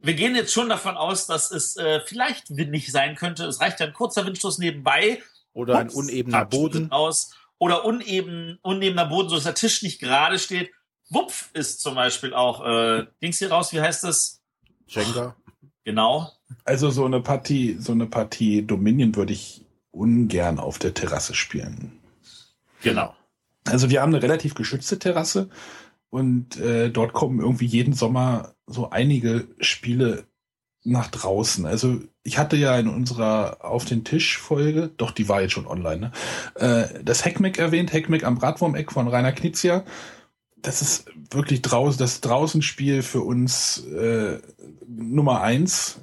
[0.00, 3.44] Wir gehen jetzt schon davon aus, dass es äh, vielleicht windig sein könnte.
[3.44, 5.22] Es reicht ja ein kurzer Windstoß nebenbei.
[5.52, 6.90] Oder Ups, ein unebener Boden.
[6.90, 7.34] Aus.
[7.58, 10.72] Oder uneben, unebener Boden, so dass der Tisch nicht gerade steht.
[11.08, 14.40] Wupf ist zum Beispiel auch, äh, Dings hier raus, wie heißt das?
[14.88, 15.36] Jenga.
[15.84, 16.32] Genau.
[16.64, 21.98] Also so eine Partie, so eine Partie Dominion würde ich ungern auf der Terrasse spielen.
[22.82, 23.14] Genau.
[23.68, 25.48] Also wir haben eine relativ geschützte Terrasse
[26.10, 30.24] und äh, dort kommen irgendwie jeden Sommer so einige Spiele
[30.84, 31.66] nach draußen.
[31.66, 35.66] Also ich hatte ja in unserer Auf den Tisch Folge, doch die war jetzt schon
[35.66, 36.12] online, ne?
[36.54, 39.84] äh, das Heckmeck erwähnt, Heckmeck am Bratwurmeck von Rainer Knizia.
[40.56, 44.38] das ist wirklich draußen, das Draußenspiel für uns äh,
[44.86, 46.00] Nummer eins,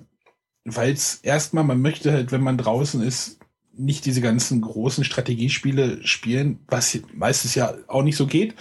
[0.66, 3.39] weil es erstmal, man möchte halt, wenn man draußen ist,
[3.78, 8.55] nicht diese ganzen großen Strategiespiele spielen, was meistens ja auch nicht so geht.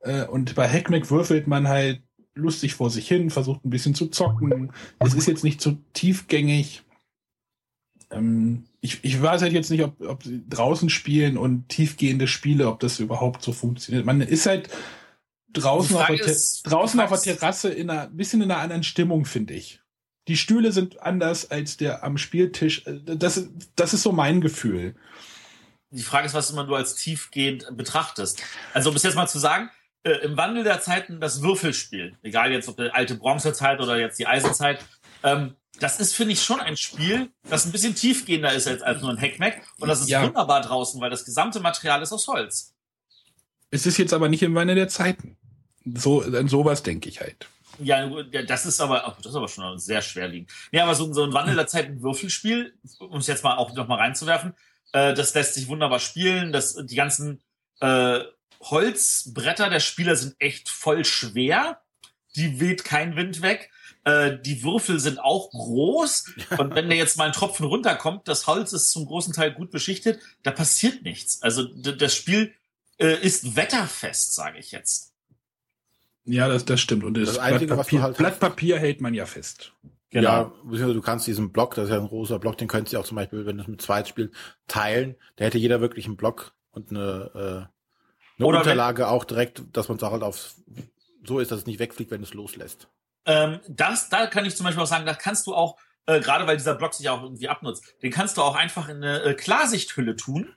[0.00, 2.02] Äh, und bei Hackmack würfelt man halt
[2.34, 4.72] lustig vor sich hin, versucht ein bisschen zu zocken.
[5.00, 6.82] Es ist jetzt nicht so tiefgängig.
[8.10, 12.68] Ähm, ich, ich weiß halt jetzt nicht, ob, ob sie draußen spielen und tiefgehende Spiele,
[12.68, 14.06] ob das überhaupt so funktioniert.
[14.06, 14.70] Man ist halt
[15.52, 19.24] draußen, auf der, ist, draußen auf der Terrasse in einer bisschen in einer anderen Stimmung,
[19.24, 19.80] finde ich.
[20.28, 22.82] Die Stühle sind anders als der am Spieltisch.
[22.84, 24.94] Das, das ist so mein Gefühl.
[25.90, 28.42] Die Frage ist, was immer du als tiefgehend betrachtest.
[28.74, 29.70] Also um es jetzt mal zu sagen,
[30.04, 34.18] äh, im Wandel der Zeiten das Würfelspiel, egal jetzt ob die alte Bronzezeit oder jetzt
[34.18, 34.84] die Eisenzeit,
[35.22, 39.00] ähm, das ist, finde ich, schon ein Spiel, das ein bisschen tiefgehender ist als, als
[39.00, 39.62] nur ein Hackmack.
[39.78, 40.22] Und das ist ja.
[40.22, 42.74] wunderbar draußen, weil das gesamte Material ist aus Holz.
[43.70, 45.36] Es ist jetzt aber nicht im Wandel der Zeiten.
[45.84, 47.48] So, an sowas denke ich halt.
[47.78, 48.08] Ja,
[48.46, 50.46] das ist aber, oh, das ist aber schon sehr schwer liegen.
[50.72, 53.72] Ja, aber so, so ein Wandel der Zeit, ein Würfelspiel, um es jetzt mal auch
[53.74, 54.54] noch mal reinzuwerfen,
[54.92, 56.52] äh, das lässt sich wunderbar spielen.
[56.52, 57.42] Das, die ganzen
[57.80, 58.20] äh,
[58.60, 61.80] Holzbretter der Spieler sind echt voll schwer.
[62.36, 63.70] Die weht kein Wind weg.
[64.04, 66.32] Äh, die Würfel sind auch groß.
[66.58, 69.70] Und wenn da jetzt mal ein Tropfen runterkommt, das Holz ist zum großen Teil gut
[69.70, 71.42] beschichtet, da passiert nichts.
[71.42, 72.54] Also das Spiel
[72.98, 75.07] äh, ist wetterfest, sage ich jetzt.
[76.28, 77.04] Ja, das, das stimmt.
[77.04, 79.72] Und das, das Einzige, Blatt, Papier, halt Blatt Papier hält man ja fest.
[80.10, 80.52] Genau.
[80.70, 83.04] Ja, du kannst diesen Block, das ist ja ein großer Block, den könntest du auch
[83.04, 84.34] zum Beispiel, wenn du es mit zweit spielst,
[84.66, 85.16] teilen.
[85.36, 89.62] Da hätte jeder wirklich einen Block und eine, äh, eine Oder Unterlage wenn, auch direkt,
[89.72, 90.54] dass man es auch halt auf
[91.24, 92.88] so ist, dass es nicht wegfliegt, wenn es loslässt.
[93.26, 95.76] Ähm, das, da kann ich zum Beispiel auch sagen, da kannst du auch,
[96.06, 98.98] äh, gerade weil dieser Block sich auch irgendwie abnutzt, den kannst du auch einfach in
[98.98, 100.54] eine äh, Klarsichthülle tun.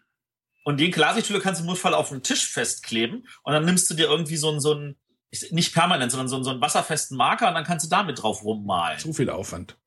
[0.63, 3.28] Und den Klarsichthülle kannst du im Notfall auf den Tisch festkleben.
[3.43, 4.95] Und dann nimmst du dir irgendwie so ein, so ein,
[5.51, 8.99] nicht permanent, sondern so, so einen wasserfesten Marker und dann kannst du damit drauf rummalen.
[8.99, 9.77] Zu viel Aufwand.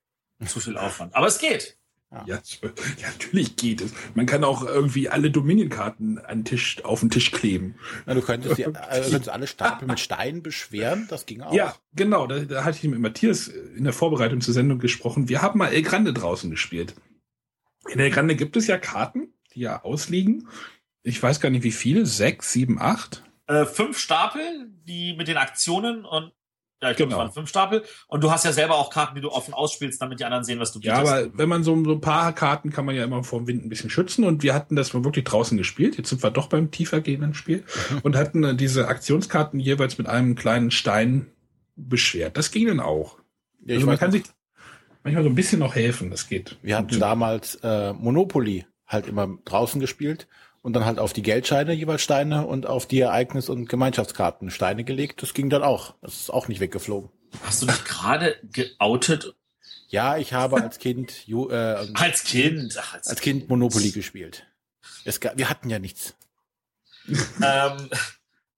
[0.45, 1.15] Zu viel Aufwand.
[1.15, 1.77] Aber es geht.
[2.11, 2.23] Ja.
[2.27, 2.39] Ja,
[3.01, 3.91] natürlich geht es.
[4.13, 7.75] Man kann auch irgendwie alle Dominion-Karten an Tisch, auf den Tisch kleben.
[8.05, 11.53] Ja, du könntest, die, äh, könntest alle Stapel mit Steinen beschweren, das ging auch.
[11.53, 12.27] Ja, genau.
[12.27, 15.29] Da, da hatte ich mit Matthias in der Vorbereitung zur Sendung gesprochen.
[15.29, 16.95] Wir haben mal El Grande draußen gespielt.
[17.89, 20.47] In El Grande gibt es ja Karten, die ja ausliegen.
[21.03, 23.23] Ich weiß gar nicht wie viele, sechs, sieben, acht.
[23.47, 26.31] Äh, fünf Stapel, die mit den Aktionen und
[26.81, 27.21] ja, ich glaube, genau.
[27.21, 27.83] es waren fünf Stapel.
[28.07, 30.59] Und du hast ja selber auch Karten, die du offen ausspielst, damit die anderen sehen,
[30.59, 31.03] was du bietest.
[31.03, 33.47] Ja, aber wenn man so, so ein paar Karten kann man ja immer vor dem
[33.47, 34.25] Wind ein bisschen schützen.
[34.25, 35.97] Und wir hatten das wirklich draußen gespielt.
[35.97, 37.63] Jetzt sind wir doch beim tiefer gehenden Spiel.
[37.89, 37.99] Mhm.
[38.03, 41.31] Und hatten äh, diese Aktionskarten jeweils mit einem kleinen Stein
[41.75, 42.37] beschwert.
[42.37, 43.17] Das ging dann auch.
[43.65, 44.23] Ja, also man kann sich
[45.03, 46.11] manchmal so ein bisschen noch helfen.
[46.11, 46.57] Das geht.
[46.61, 50.27] Wir hatten damals äh, Monopoly halt immer draußen gespielt
[50.65, 54.83] und dann halt auf die Geldscheine jeweils Steine und auf die Ereignis- und Gemeinschaftskarten Steine
[54.83, 55.21] gelegt.
[55.21, 55.93] Das ging dann auch.
[56.01, 57.11] Das ist auch nicht weggeflogen.
[57.43, 59.35] Hast du dich gerade geoutet?
[59.89, 61.53] Ja, ich habe als Kind äh,
[61.93, 64.47] als Kind Ach, als, als Kind Monopoly gespielt.
[65.03, 66.15] Es wir hatten ja nichts.
[67.07, 67.83] ähm, äh,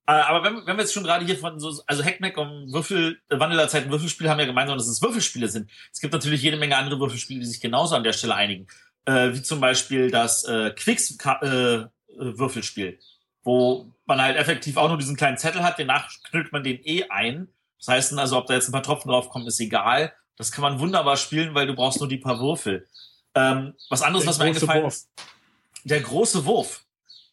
[0.06, 3.38] aber wenn, wenn wir jetzt schon gerade hier von so, also Hackmack und Würfel, äh,
[3.38, 5.70] Wandelerzeiten Würfelspiele haben ja gemeinsam, dass es Würfelspiele sind.
[5.92, 8.68] Es gibt natürlich jede Menge andere Würfelspiele, die sich genauso an der Stelle einigen.
[9.04, 11.86] Äh, wie zum Beispiel das äh, Quicks äh,
[12.18, 13.00] Würfelspiel,
[13.44, 17.06] wo man halt effektiv auch nur diesen kleinen Zettel hat, danach knüllt man den eh
[17.10, 17.48] ein.
[17.80, 20.14] Das heißt also, ob da jetzt ein paar Tropfen draufkommen, ist egal.
[20.36, 22.88] Das kann man wunderbar spielen, weil du brauchst nur die paar Würfel.
[23.36, 24.94] Ähm, was anderes, der was mir eingefallen Wurf.
[24.94, 25.10] ist,
[25.84, 26.84] der große Wurf.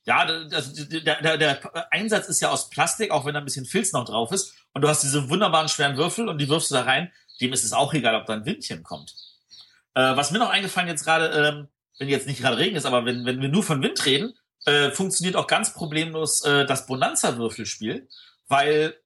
[0.07, 0.61] Ja, der,
[1.22, 4.32] der, der Einsatz ist ja aus Plastik, auch wenn da ein bisschen Filz noch drauf
[4.32, 4.55] ist.
[4.74, 7.11] Und du hast diese wunderbaren schweren Würfel und die wirfst du da rein.
[7.41, 9.14] Dem ist es auch egal, ob da ein Windchen kommt.
[9.95, 11.68] Äh, was mir noch eingefallen jetzt gerade, ähm,
[11.99, 14.35] wenn jetzt nicht gerade Regen ist, aber wenn, wenn wir nur von Wind reden,
[14.66, 18.08] äh, funktioniert auch ganz problemlos äh, das Bonanza-Würfelspiel,
[18.48, 18.96] weil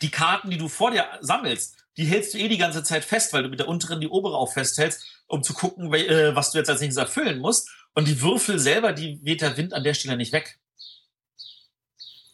[0.00, 3.32] die Karten, die du vor dir sammelst, die hältst du eh die ganze Zeit fest,
[3.32, 6.58] weil du mit der unteren die obere auch festhältst, um zu gucken, äh, was du
[6.58, 7.68] jetzt als nächstes erfüllen musst.
[7.94, 10.58] Und die Würfel selber, die weht der Wind an der Stelle nicht weg.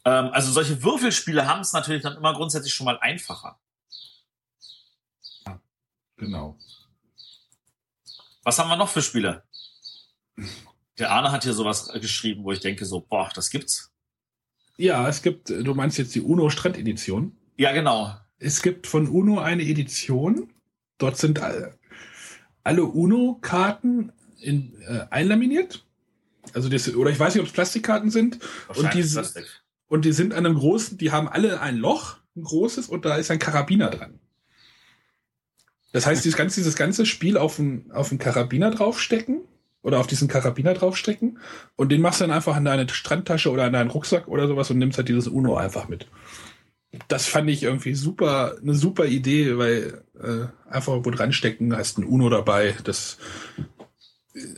[0.04, 3.58] Ähm, also solche Würfelspiele haben es natürlich dann immer grundsätzlich schon mal einfacher.
[5.46, 5.60] Ja,
[6.16, 6.56] genau.
[8.44, 9.42] Was haben wir noch für Spiele?
[10.98, 13.92] Der Arne hat hier sowas geschrieben, wo ich denke so, boah, das gibt's.
[14.76, 17.36] Ja, es gibt, du meinst jetzt die UNO Strand Edition?
[17.56, 18.16] Ja, genau.
[18.38, 20.50] Es gibt von UNO eine Edition.
[20.98, 21.74] Dort sind alle,
[22.62, 25.84] alle UNO-Karten in, äh, einlaminiert.
[26.54, 28.38] Also das, oder ich weiß nicht, ob es Plastikkarten sind.
[28.74, 29.46] Und die, Plastik.
[29.88, 33.16] und die sind an einem großen, die haben alle ein Loch, ein großes, und da
[33.16, 34.20] ist ein Karabiner dran.
[35.92, 39.40] Das heißt, dieses ganze, dieses ganze Spiel auf einen, auf einen Karabiner draufstecken
[39.82, 41.38] oder auf diesen Karabiner draufstecken
[41.76, 44.70] und den machst du dann einfach in deine Strandtasche oder in deinen Rucksack oder sowas
[44.70, 46.08] und nimmst halt dieses Uno einfach mit.
[47.08, 51.98] das fand ich irgendwie super, eine super Idee, weil äh, einfach wo dran stecken, hast
[51.98, 52.76] ein Uno dabei.
[52.84, 53.18] Das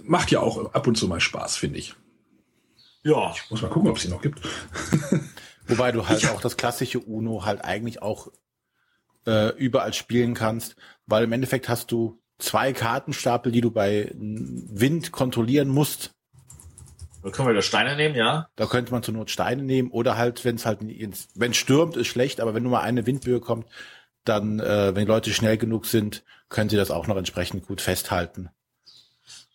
[0.03, 1.95] macht ja auch ab und zu mal Spaß, finde ich.
[3.03, 3.33] Ja.
[3.35, 4.41] Ich muss mal gucken, ob es sie noch gibt.
[5.67, 8.29] Wobei du halt ich auch das klassische Uno halt eigentlich auch
[9.27, 15.13] äh, überall spielen kannst, weil im Endeffekt hast du zwei Kartenstapel, die du bei Wind
[15.13, 16.13] kontrollieren musst.
[17.23, 18.49] Da können wir wieder Steine nehmen, ja?
[18.57, 22.07] Da könnte man zur Not Steine nehmen oder halt, wenn es halt, wenn stürmt, ist
[22.07, 23.67] schlecht, aber wenn nur mal eine Windböe kommt,
[24.25, 28.51] dann, äh, wenn Leute schnell genug sind, können sie das auch noch entsprechend gut festhalten.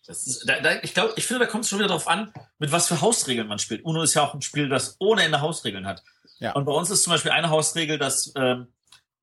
[0.08, 2.70] Ist, da, da, ich glaube, ich finde, da kommt es schon wieder darauf an, mit
[2.70, 3.84] was für Hausregeln man spielt.
[3.84, 6.04] Uno ist ja auch ein Spiel, das ohne Ende Hausregeln hat.
[6.38, 6.52] Ja.
[6.52, 8.68] Und bei uns ist zum Beispiel eine Hausregel, dass ähm,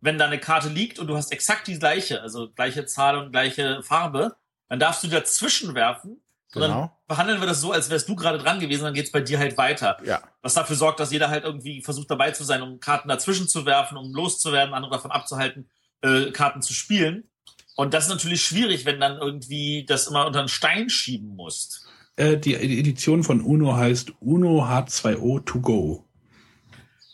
[0.03, 3.31] wenn da eine Karte liegt und du hast exakt die gleiche, also gleiche Zahl und
[3.31, 4.35] gleiche Farbe,
[4.67, 6.21] dann darfst du dazwischen werfen.
[6.51, 6.67] Genau.
[6.67, 9.39] Dann behandeln wir das so, als wärst du gerade dran gewesen, dann geht's bei dir
[9.39, 9.97] halt weiter.
[10.03, 10.21] Ja.
[10.41, 13.65] Was dafür sorgt, dass jeder halt irgendwie versucht dabei zu sein, um Karten dazwischen zu
[13.65, 15.69] werfen, um loszuwerden, andere davon abzuhalten,
[16.01, 17.29] äh, Karten zu spielen.
[17.75, 21.87] Und das ist natürlich schwierig, wenn dann irgendwie das immer unter einen Stein schieben musst.
[22.17, 26.05] Äh, die Edition von Uno heißt Uno H2O to go.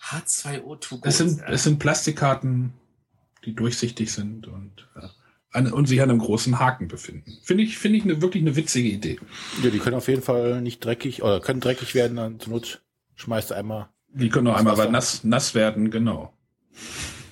[0.10, 1.08] H2O to go.
[1.08, 2.74] Es sind, es sind Plastikkarten,
[3.46, 5.08] die durchsichtig sind und, äh,
[5.52, 7.38] an, und sich an einem großen Haken befinden.
[7.44, 9.20] Finde ich, finde ich eine, wirklich eine witzige Idee.
[9.64, 12.82] Ja, die können auf jeden Fall nicht dreckig oder können dreckig werden, dann zur Not
[13.16, 13.90] schmeißt du einmal.
[14.12, 16.34] Die können auch einmal nass, nass werden, genau.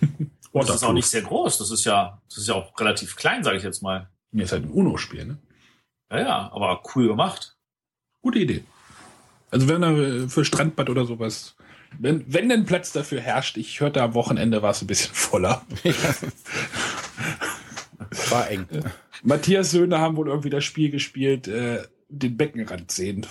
[0.53, 1.57] das ist auch nicht sehr groß.
[1.57, 4.09] Das ist ja, das ist ja auch relativ klein, sage ich jetzt mal.
[4.31, 5.37] Mir ist halt ein Uno-Spiel, ne?
[6.09, 7.57] Ja, ja, aber cool gemacht.
[8.21, 8.63] Gute Idee.
[9.51, 11.55] Also wenn er für Strandbad oder sowas
[11.99, 15.65] wenn, wenn denn Platz dafür herrscht, ich hörte am Wochenende war es ein bisschen voller.
[18.29, 18.67] war eng.
[19.23, 23.25] Matthias Söhne haben wohl irgendwie das Spiel gespielt, äh, den Beckenrand sehen.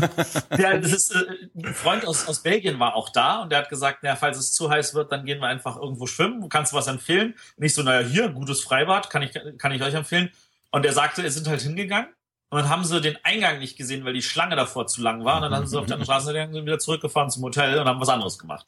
[0.58, 1.24] ja, das ist, äh,
[1.56, 4.52] ein Freund aus, aus Belgien war auch da und der hat gesagt, naja, falls es
[4.52, 6.48] zu heiß wird, dann gehen wir einfach irgendwo schwimmen.
[6.48, 7.34] Kannst du was empfehlen?
[7.58, 10.30] Nicht so, naja, hier, gutes Freibad, kann ich, kann ich euch empfehlen.
[10.70, 12.08] Und er sagte, wir sind halt hingegangen
[12.50, 15.36] und dann haben sie den Eingang nicht gesehen, weil die Schlange davor zu lang war.
[15.36, 18.38] Und dann haben sie auf der Straße wieder zurückgefahren zum Hotel und haben was anderes
[18.38, 18.66] gemacht.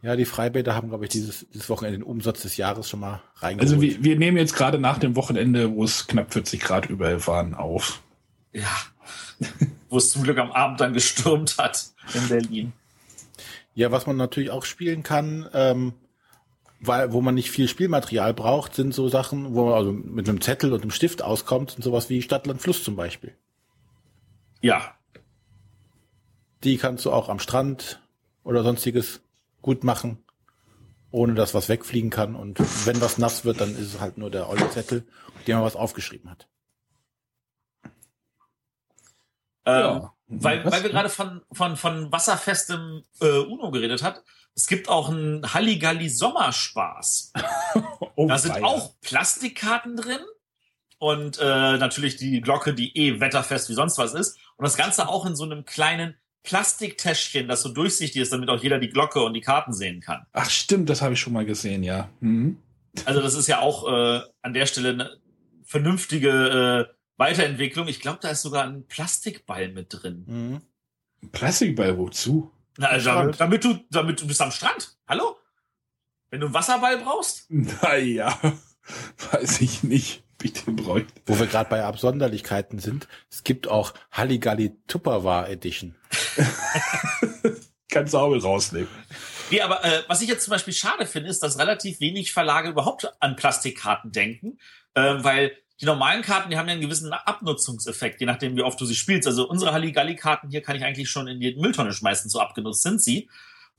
[0.00, 3.22] Ja, die Freibäder haben, glaube ich, dieses, dieses Wochenende den Umsatz des Jahres schon mal
[3.36, 3.70] reingeholt.
[3.70, 7.26] Also wir, wir nehmen jetzt gerade nach dem Wochenende, wo es knapp 40 Grad überall
[7.26, 8.02] waren, auf.
[8.52, 8.68] Ja.
[9.88, 12.72] wo es zum Glück am Abend dann gestürmt hat in Berlin.
[13.74, 15.94] Ja, was man natürlich auch spielen kann, ähm,
[16.86, 20.40] weil, wo man nicht viel Spielmaterial braucht, sind so Sachen, wo man also mit einem
[20.40, 23.36] Zettel und einem Stift auskommt und sowas wie Stadtland Fluss zum Beispiel.
[24.60, 24.94] Ja.
[26.62, 28.00] Die kannst du auch am Strand
[28.42, 29.20] oder sonstiges
[29.62, 30.24] gut machen,
[31.10, 32.34] ohne dass was wegfliegen kann.
[32.34, 35.06] Und wenn was nass wird, dann ist es halt nur der olle Zettel,
[35.46, 36.48] dem man was aufgeschrieben hat.
[39.66, 40.14] Ähm, ja.
[40.26, 44.22] Weil, weil wir gerade von, von, von wasserfestem äh, UNO geredet hat,
[44.54, 47.32] es gibt auch einen Halligalli Sommerspaß.
[48.16, 50.20] oh, da sind auch Plastikkarten drin
[50.98, 51.42] und äh,
[51.76, 54.38] natürlich die Glocke, die eh wetterfest wie sonst was ist.
[54.56, 58.62] Und das Ganze auch in so einem kleinen Plastiktäschchen, das so durchsichtig ist, damit auch
[58.62, 60.26] jeder die Glocke und die Karten sehen kann.
[60.32, 62.10] Ach stimmt, das habe ich schon mal gesehen, ja.
[62.20, 62.58] Mhm.
[63.06, 65.16] Also das ist ja auch äh, an der Stelle eine
[65.64, 67.88] vernünftige äh, Weiterentwicklung.
[67.88, 70.24] Ich glaube, da ist sogar ein Plastikball mit drin.
[70.26, 71.30] Mhm.
[71.32, 72.52] Plastikball wozu?
[72.76, 74.96] Na, also damit, damit, du, damit du bist am Strand.
[75.06, 75.36] Hallo?
[76.30, 77.46] Wenn du einen Wasserball brauchst?
[77.48, 78.36] Naja,
[79.32, 81.12] weiß ich nicht, wie ich den bräuchte.
[81.26, 85.94] Wo wir gerade bei Absonderlichkeiten sind, es gibt auch Halligalli Tupperware Edition.
[87.88, 88.88] Kannst du auch mit rausnehmen.
[89.50, 92.70] Nee, aber äh, was ich jetzt zum Beispiel schade finde, ist, dass relativ wenig Verlage
[92.70, 94.58] überhaupt an Plastikkarten denken,
[94.94, 98.80] äh, weil die normalen Karten, die haben ja einen gewissen Abnutzungseffekt, je nachdem, wie oft
[98.80, 99.26] du sie spielst.
[99.26, 103.02] Also unsere Halligalli-Karten hier kann ich eigentlich schon in die Mülltonne schmeißen, so abgenutzt sind
[103.02, 103.28] sie.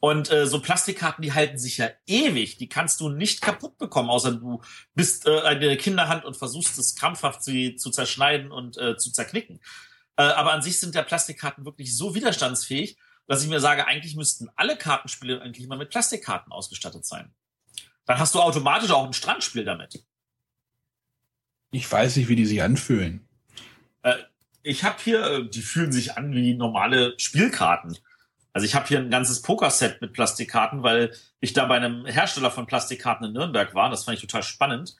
[0.01, 2.57] Und äh, so Plastikkarten, die halten sich ja ewig.
[2.57, 4.61] Die kannst du nicht kaputt bekommen, außer du
[4.93, 9.61] bist äh, eine Kinderhand und versuchst es krampfhaft sie zu zerschneiden und äh, zu zerknicken.
[10.17, 12.97] Äh, aber an sich sind ja Plastikkarten wirklich so widerstandsfähig,
[13.27, 17.33] dass ich mir sage, eigentlich müssten alle Kartenspiele eigentlich mal mit Plastikkarten ausgestattet sein.
[18.05, 20.03] Dann hast du automatisch auch ein Strandspiel damit.
[21.75, 23.27] Ich weiß nicht, wie die sich anfühlen.
[24.01, 24.13] Äh,
[24.63, 27.97] ich habe hier, äh, die fühlen sich an wie normale Spielkarten.
[28.53, 31.11] Also ich habe hier ein ganzes Pokerset mit Plastikkarten, weil
[31.41, 33.89] ich da bei einem Hersteller von Plastikkarten in Nürnberg war.
[33.89, 34.95] Das fand ich total spannend.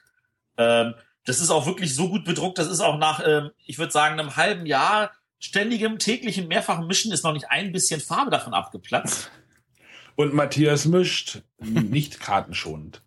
[0.58, 2.58] Ähm, das ist auch wirklich so gut bedruckt.
[2.58, 7.14] Das ist auch nach, ähm, ich würde sagen, einem halben Jahr ständigem, täglichen, mehrfachen Mischen
[7.14, 9.32] ist noch nicht ein bisschen Farbe davon abgeplatzt.
[10.18, 13.02] Und Matthias mischt nicht kartenschonend.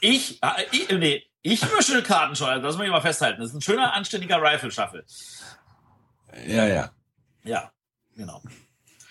[0.00, 1.22] ich, äh, ich, nee,
[1.52, 3.40] ich mische Karten schon, das muss ich mal festhalten.
[3.40, 5.04] Das ist ein schöner, anständiger Rifle-Shuffle.
[6.46, 6.92] Ja, ja.
[7.44, 7.72] Ja,
[8.14, 8.42] genau.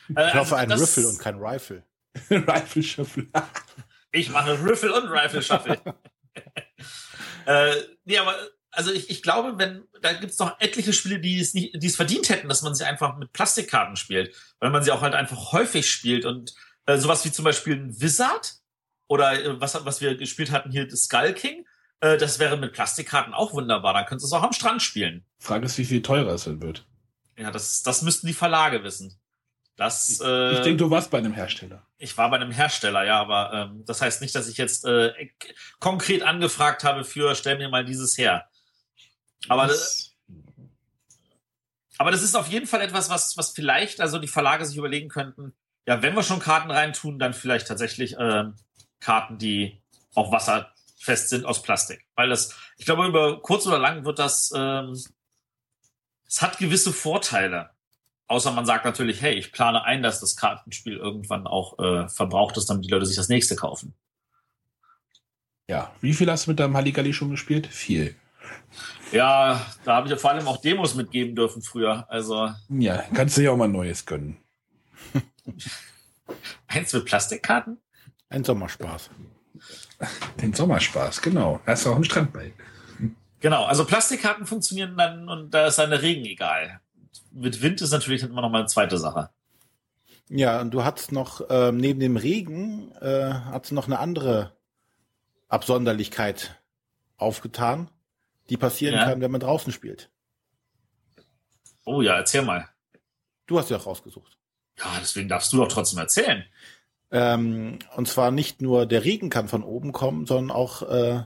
[0.09, 1.83] Ich äh, hoffe, also, ein Riffle und kein Rifle.
[2.29, 3.27] Rifle Shuffle.
[4.11, 5.79] ich mache Riffle und Rifle Shuffle.
[7.45, 8.35] äh, nee, aber
[8.71, 11.95] also ich, ich glaube, wenn, da gibt's noch etliche Spiele, die es nicht, die es
[11.95, 15.51] verdient hätten, dass man sie einfach mit Plastikkarten spielt, weil man sie auch halt einfach
[15.51, 16.53] häufig spielt und
[16.85, 18.55] äh, sowas wie zum Beispiel ein Wizard
[19.07, 21.65] oder äh, was, was wir gespielt hatten hier, das Skull King,
[21.99, 23.93] äh, das wäre mit Plastikkarten auch wunderbar.
[23.93, 25.25] Dann könntest du es auch am Strand spielen.
[25.39, 26.85] Frage ist, wie viel teurer es denn wird.
[27.37, 29.19] Ja, das, das müssten die Verlage wissen.
[29.75, 31.85] Das, äh, ich denke, du warst bei einem Hersteller.
[31.99, 35.13] Ich war bei einem Hersteller, ja, aber ähm, das heißt nicht, dass ich jetzt äh,
[35.79, 38.49] konkret angefragt habe für stell mir mal dieses her.
[39.47, 40.15] Aber das,
[41.99, 45.09] aber das ist auf jeden Fall etwas, was, was vielleicht also die Verlage sich überlegen
[45.09, 45.53] könnten.
[45.87, 48.45] Ja, wenn wir schon Karten reintun, dann vielleicht tatsächlich äh,
[48.99, 49.79] Karten, die
[50.15, 50.31] auch
[50.97, 52.05] wasserfest sind aus Plastik.
[52.15, 54.93] Weil das, ich glaube, über kurz oder lang wird das, ähm,
[56.27, 57.71] es hat gewisse Vorteile.
[58.27, 62.57] Außer man sagt natürlich, hey, ich plane ein, dass das Kartenspiel irgendwann auch äh, verbraucht
[62.57, 63.93] ist, damit die Leute sich das nächste kaufen.
[65.69, 67.67] Ja, wie viel hast du mit deinem Halligalli schon gespielt?
[67.67, 68.15] Viel.
[69.11, 72.05] Ja, da habe ich ja vor allem auch Demos mitgeben dürfen früher.
[72.09, 72.51] Also.
[72.69, 74.37] Ja, kannst du ja auch mal Neues gönnen.
[76.67, 77.77] Eins mit Plastikkarten?
[78.29, 79.09] Ein Sommerspaß.
[80.41, 81.59] Den Sommerspaß, genau.
[81.65, 82.53] Da hast du auch einen Strand bei.
[83.39, 86.81] Genau, also Plastikkarten funktionieren dann und da ist dann der Regen egal
[87.37, 89.29] mit Wind ist natürlich immer noch mal eine zweite Sache.
[90.29, 94.57] Ja, und du hast noch ähm, neben dem Regen äh, hast noch eine andere
[95.47, 96.59] Absonderlichkeit
[97.15, 97.89] aufgetan,
[98.49, 99.05] die passieren ja.
[99.05, 100.09] kann, wenn man draußen spielt.
[101.85, 102.67] Oh ja, erzähl mal.
[103.45, 104.37] Du hast ja auch rausgesucht.
[104.77, 106.43] Ja, deswegen darfst du doch trotzdem erzählen.
[107.11, 111.23] Ähm, und zwar nicht nur der Regen kann von oben kommen, sondern auch äh,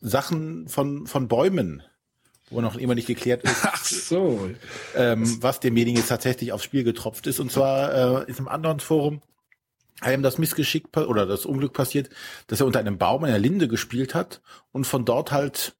[0.00, 1.82] Sachen von, von Bäumen
[2.50, 4.50] wo noch immer nicht geklärt ist, Ach so.
[4.96, 7.40] ähm, was demjenigen jetzt tatsächlich aufs Spiel getropft ist.
[7.40, 9.22] Und zwar äh, ist im anderen Forum
[10.00, 12.10] einem das Missgeschick oder das Unglück passiert,
[12.46, 14.40] dass er unter einem Baum in der Linde gespielt hat
[14.72, 15.74] und von dort halt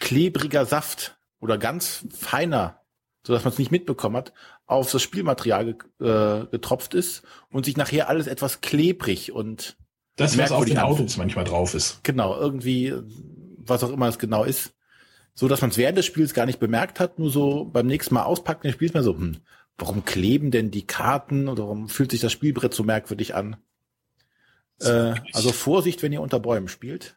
[0.00, 2.80] klebriger Saft oder ganz feiner,
[3.24, 4.32] so dass man es nicht mitbekommen hat,
[4.66, 9.76] auf das Spielmaterial äh, getropft ist und sich nachher alles etwas klebrig und
[10.16, 12.02] das, was auf den Autos manchmal drauf ist.
[12.04, 12.94] Genau, irgendwie,
[13.58, 14.74] was auch immer es genau ist
[15.34, 18.14] so dass man es während des Spiels gar nicht bemerkt hat, nur so beim nächsten
[18.14, 19.40] Mal auspacken des Spiels mal so, hm,
[19.76, 23.56] warum kleben denn die Karten oder warum fühlt sich das Spielbrett so merkwürdig an?
[24.80, 27.16] Äh, also Vorsicht, wenn ihr unter Bäumen spielt.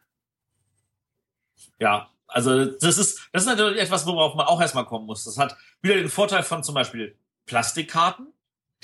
[1.78, 5.24] Ja, also das ist, das ist natürlich etwas, worauf man auch erstmal kommen muss.
[5.24, 7.16] Das hat wieder den Vorteil von zum Beispiel
[7.48, 8.32] Plastikkarten,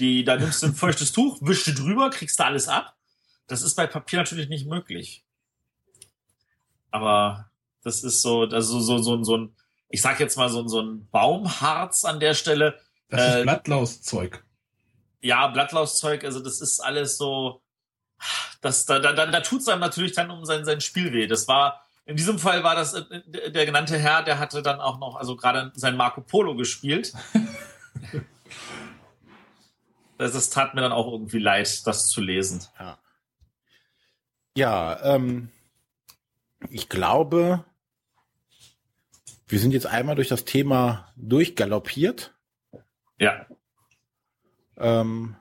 [0.01, 2.97] die, da nimmst du ein feuchtes Tuch, wischst du drüber, kriegst du alles ab.
[3.47, 5.25] Das ist bei Papier natürlich nicht möglich.
[6.91, 7.51] Aber
[7.83, 9.57] das ist so, also so, so, so ein,
[9.89, 12.81] ich sag jetzt mal so, so ein Baumharz an der Stelle.
[13.09, 14.45] Das ist äh, Blattlauszeug.
[15.21, 17.63] Ja, Blattlauszeug, also das ist alles so,
[18.61, 21.27] das, da, da, da, da tut es einem natürlich dann um sein, sein Spiel weh.
[21.27, 24.99] Das war, in diesem Fall war das äh, der genannte Herr, der hatte dann auch
[24.99, 27.13] noch, also gerade sein Marco Polo gespielt.
[30.19, 32.65] das, das tat mir dann auch irgendwie leid, das zu lesen.
[32.79, 32.99] Ja,
[34.57, 35.51] ja ähm,
[36.71, 37.65] ich glaube,
[39.47, 42.35] wir sind jetzt einmal durch das Thema durchgaloppiert.
[43.19, 43.47] Ja.
[44.77, 45.37] Ähm,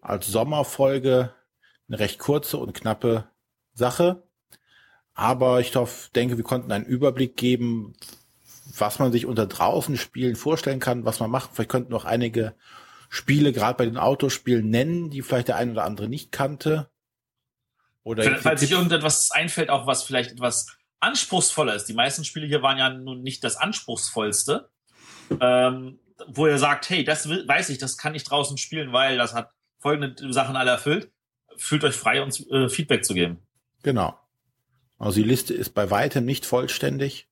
[0.00, 1.34] als Sommerfolge
[1.88, 3.28] eine recht kurze und knappe
[3.72, 4.22] Sache.
[5.14, 7.94] Aber ich hoffe, denke, wir konnten einen Überblick geben,
[8.80, 11.50] was man sich unter draußen Spielen vorstellen kann, was man macht.
[11.52, 12.54] Vielleicht könnten noch einige
[13.08, 16.90] Spiele, gerade bei den Autospielen, nennen, die vielleicht der ein oder andere nicht kannte.
[18.02, 20.66] Oder Falls sich irgendetwas einfällt, auch was vielleicht etwas
[21.00, 21.86] anspruchsvoller ist.
[21.86, 24.70] Die meisten Spiele hier waren ja nun nicht das anspruchsvollste,
[25.40, 29.34] ähm, wo er sagt, hey, das weiß ich, das kann ich draußen spielen, weil das
[29.34, 31.12] hat folgende Sachen alle erfüllt.
[31.56, 33.46] Fühlt euch frei, uns äh, Feedback zu geben.
[33.82, 34.18] Genau.
[34.98, 37.28] Also die Liste ist bei weitem nicht vollständig.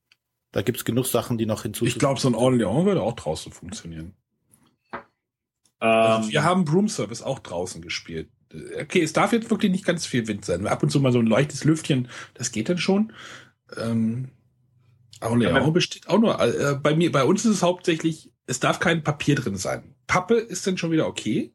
[0.57, 1.93] Da gibt's genug Sachen, die noch hinzuzufügen.
[1.93, 4.15] Ich glaube, so ein Orléans würde auch draußen funktionieren.
[5.81, 8.31] Also wir haben Broom Service auch draußen gespielt.
[8.81, 10.67] Okay, es darf jetzt wirklich nicht ganz viel Wind sein.
[10.67, 13.13] Ab und zu mal so ein leichtes Lüftchen, das geht dann schon.
[13.77, 14.31] Ähm,
[15.21, 16.41] Orléans ja, besteht auch nur.
[16.41, 19.95] Äh, bei mir, bei uns ist es hauptsächlich, es darf kein Papier drin sein.
[20.07, 21.53] Pappe ist dann schon wieder okay.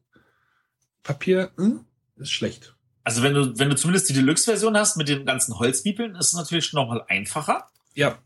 [1.02, 1.86] Papier hm,
[2.18, 2.76] ist schlecht.
[3.02, 6.34] Also wenn du, wenn du zumindest die Deluxe-Version hast mit den ganzen Holzbibeln, ist es
[6.34, 7.66] natürlich schon nochmal einfacher.
[7.94, 8.22] Ja.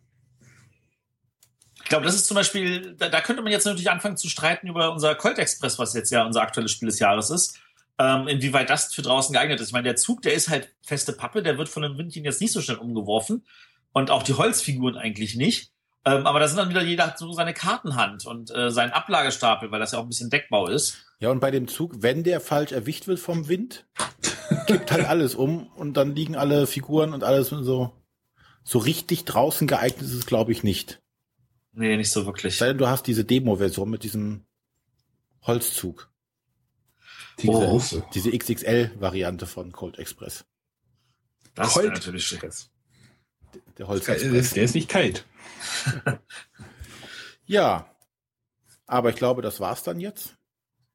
[1.87, 4.67] Ich glaube, das ist zum Beispiel, da, da könnte man jetzt natürlich anfangen zu streiten
[4.67, 7.61] über unser Colt Express, was jetzt ja unser aktuelles Spiel des Jahres ist.
[7.97, 9.69] Ähm, inwieweit das für draußen geeignet ist.
[9.69, 12.41] Ich meine, der Zug, der ist halt feste Pappe, der wird von dem Windchen jetzt
[12.41, 13.47] nicht so schnell umgeworfen
[13.93, 15.71] und auch die Holzfiguren eigentlich nicht.
[16.05, 19.79] Ähm, aber da sind dann wieder jeder so seine Kartenhand und äh, seinen Ablagestapel, weil
[19.79, 20.97] das ja auch ein bisschen Deckbau ist.
[21.21, 23.87] Ja, und bei dem Zug, wenn der falsch erwischt wird vom Wind,
[24.67, 27.93] kippt halt alles um und dann liegen alle Figuren und alles so.
[28.65, 31.01] So richtig draußen geeignet ist es, glaube ich, nicht.
[31.77, 32.57] Nee, nicht so wirklich.
[32.57, 34.47] Sei denn, du hast diese Demo-Version mit diesem
[35.43, 36.11] Holzzug.
[37.41, 37.53] Die oh.
[37.53, 38.03] große.
[38.15, 40.47] Diese XXL-Variante von Cold Express.
[41.55, 42.71] Das Cold natürlich Stress.
[43.77, 44.07] Der Holz.
[44.07, 45.27] Der ist nicht kalt.
[47.47, 47.95] ja.
[48.87, 50.35] Aber ich glaube, das war's dann jetzt.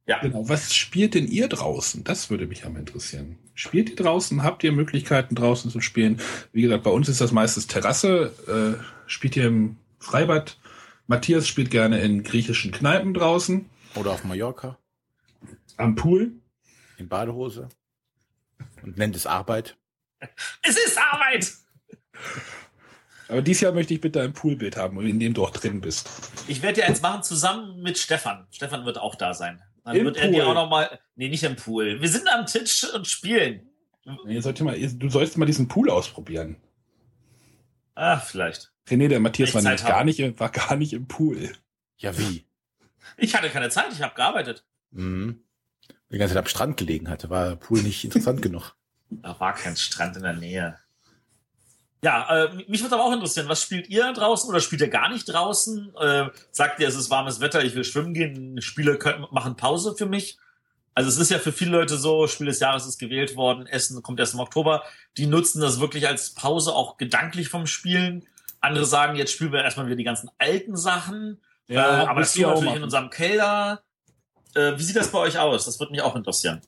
[0.07, 0.19] Ja.
[0.19, 0.49] Genau.
[0.49, 2.03] Was spielt denn ihr draußen?
[2.03, 3.37] Das würde mich am interessieren.
[3.53, 4.41] Spielt ihr draußen?
[4.41, 6.19] Habt ihr Möglichkeiten draußen zu spielen?
[6.53, 8.79] Wie gesagt, bei uns ist das meistens Terrasse.
[8.79, 10.57] Äh, spielt ihr im Freibad?
[11.11, 13.69] Matthias spielt gerne in griechischen Kneipen draußen.
[13.95, 14.77] Oder auf Mallorca.
[15.75, 16.31] Am Pool.
[16.97, 17.67] In Badehose.
[18.81, 19.75] Und nennt es Arbeit.
[20.63, 21.51] Es ist Arbeit!
[23.27, 26.09] Aber dieses Jahr möchte ich bitte ein Poolbild haben, in dem du auch drin bist.
[26.47, 28.47] Ich werde dir eins machen zusammen mit Stefan.
[28.49, 29.61] Stefan wird auch da sein.
[29.83, 30.25] Dann Im wird Pool.
[30.27, 30.97] er dir auch noch mal.
[31.15, 31.99] Nee, nicht im Pool.
[32.01, 33.69] Wir sind am Tisch und spielen.
[34.25, 36.55] Nee, sollte mal, du sollst mal diesen Pool ausprobieren.
[37.95, 38.70] Ah, vielleicht.
[38.87, 41.53] René, der Matthias war, gar nicht, war gar nicht im Pool.
[41.97, 42.45] Ja, wie?
[43.17, 44.65] Ich hatte keine Zeit, ich habe gearbeitet.
[44.91, 45.43] Mhm.
[46.11, 48.75] Die ganze Zeit am Strand gelegen hatte, war der Pool nicht interessant genug.
[49.09, 50.77] Da war kein Strand in der Nähe.
[52.03, 55.09] Ja, äh, mich würde aber auch interessieren, was spielt ihr draußen oder spielt ihr gar
[55.09, 55.93] nicht draußen?
[55.95, 59.95] Äh, sagt ihr, es ist warmes Wetter, ich will schwimmen gehen, Spiele können, machen Pause
[59.95, 60.37] für mich?
[60.95, 64.01] Also es ist ja für viele Leute so, Spiel des Jahres ist gewählt worden, Essen
[64.01, 64.83] kommt erst im Oktober.
[65.17, 68.27] Die nutzen das wirklich als Pause, auch gedanklich vom Spielen.
[68.61, 71.41] Andere sagen, jetzt spielen wir erstmal wieder die ganzen alten Sachen.
[71.67, 72.77] Ja, äh, aber das tun wir natürlich machen.
[72.77, 73.83] in unserem Keller.
[74.53, 75.65] Äh, wie sieht das bei euch aus?
[75.65, 76.61] Das würde mich auch interessieren.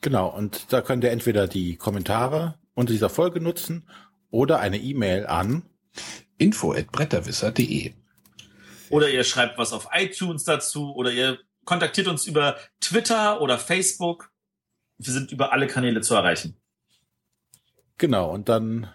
[0.00, 3.88] Genau, und da könnt ihr entweder die Kommentare unter dieser Folge nutzen
[4.30, 5.62] oder eine E-Mail an
[6.38, 7.94] info@bretterwisser.de.
[8.90, 14.30] Oder ihr schreibt was auf iTunes dazu oder ihr kontaktiert uns über Twitter oder Facebook.
[14.98, 16.60] Wir sind über alle Kanäle zu erreichen.
[17.96, 18.92] Genau, und dann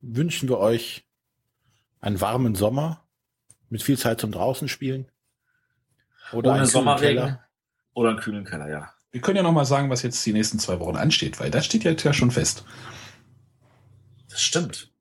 [0.00, 1.04] wünschen wir euch
[2.00, 3.06] einen warmen Sommer
[3.68, 5.10] mit viel Zeit zum draußen spielen.
[6.32, 7.38] Oder Ohne einen Sommerregen.
[7.94, 8.92] Oder einen kühlen Keller, ja.
[9.10, 11.64] Wir können ja noch mal sagen, was jetzt die nächsten zwei Wochen ansteht, weil das
[11.64, 12.64] steht ja schon fest.
[14.28, 14.92] Das stimmt.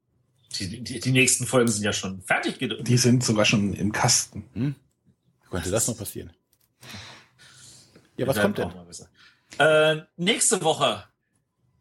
[0.57, 2.57] Die, die, die nächsten Folgen sind ja schon fertig.
[2.59, 4.45] Die sind sogar schon im Kasten.
[4.53, 4.75] Hm?
[5.49, 6.31] Könnte das noch passieren?
[8.15, 8.71] Ja, was kommt denn?
[9.59, 11.03] Äh, nächste Woche.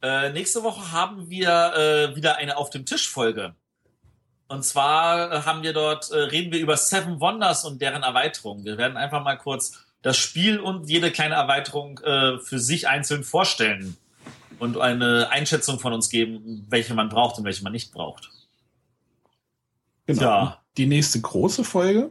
[0.02, 3.54] Äh, nächste Woche haben wir äh, wieder eine auf dem Tisch Folge.
[4.48, 8.64] Und zwar äh, haben wir dort äh, reden wir über Seven Wonders und deren Erweiterung.
[8.64, 13.24] Wir werden einfach mal kurz das Spiel und jede kleine Erweiterung äh, für sich einzeln
[13.24, 13.96] vorstellen
[14.58, 18.30] und eine Einschätzung von uns geben, welche man braucht und welche man nicht braucht.
[20.06, 20.22] Genau.
[20.22, 20.62] Ja.
[20.76, 22.10] Die nächste große Folge,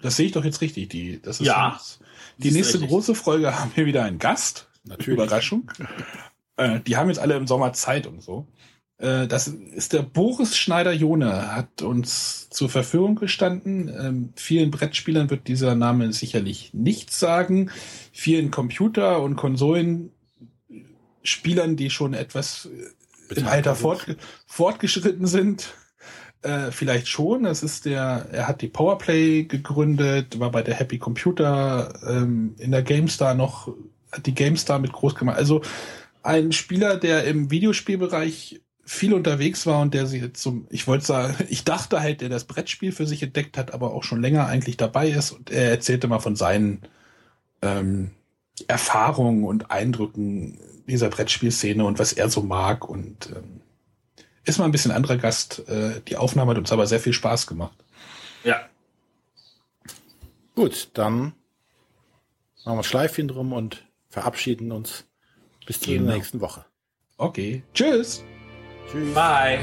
[0.00, 0.88] das sehe ich doch jetzt richtig.
[0.88, 1.78] Die, das ist ja.
[2.38, 2.90] Die nächste richtig.
[2.90, 4.68] große Folge haben wir wieder einen Gast.
[4.84, 5.18] Natürlich.
[5.18, 5.70] Überraschung.
[6.58, 8.46] Äh, die haben jetzt alle im Sommer Zeit und so.
[8.98, 13.88] Äh, das ist der Boris Schneider-Jone, hat uns zur Verfügung gestanden.
[13.88, 17.70] Ähm, vielen Brettspielern wird dieser Name sicherlich nichts sagen.
[18.12, 20.10] Vielen Computer- und Konsolen
[21.22, 22.68] Spielern, die schon etwas
[23.28, 23.36] Beteiligung.
[23.36, 24.16] im Alter fort,
[24.46, 25.74] fortgeschritten sind,
[26.42, 27.44] äh, vielleicht schon.
[27.44, 32.70] Das ist der, er hat die Powerplay gegründet, war bei der Happy Computer ähm, in
[32.70, 33.74] der GameStar noch,
[34.10, 35.36] hat die GameStar mit groß gemacht.
[35.36, 35.62] Also
[36.28, 41.06] ein Spieler, der im Videospielbereich viel unterwegs war und der sich jetzt zum, ich wollte
[41.06, 44.46] sagen, ich dachte halt, der das Brettspiel für sich entdeckt hat, aber auch schon länger
[44.46, 46.82] eigentlich dabei ist und er erzählte mal von seinen
[47.62, 48.10] ähm,
[48.66, 52.88] Erfahrungen und Eindrücken dieser Brettspielszene und was er so mag.
[52.88, 53.60] Und ähm,
[54.44, 55.66] ist mal ein bisschen anderer Gast.
[55.68, 57.76] Äh, die Aufnahme hat uns aber sehr viel Spaß gemacht.
[58.44, 58.68] Ja.
[60.54, 61.32] Gut, dann
[62.64, 65.07] machen wir Schleifchen drum und verabschieden uns
[65.68, 66.14] bis zur genau.
[66.14, 66.64] nächsten Woche.
[67.18, 67.62] Okay.
[67.74, 68.24] Tschüss.
[68.90, 69.14] Tschüss.
[69.14, 69.58] Bye.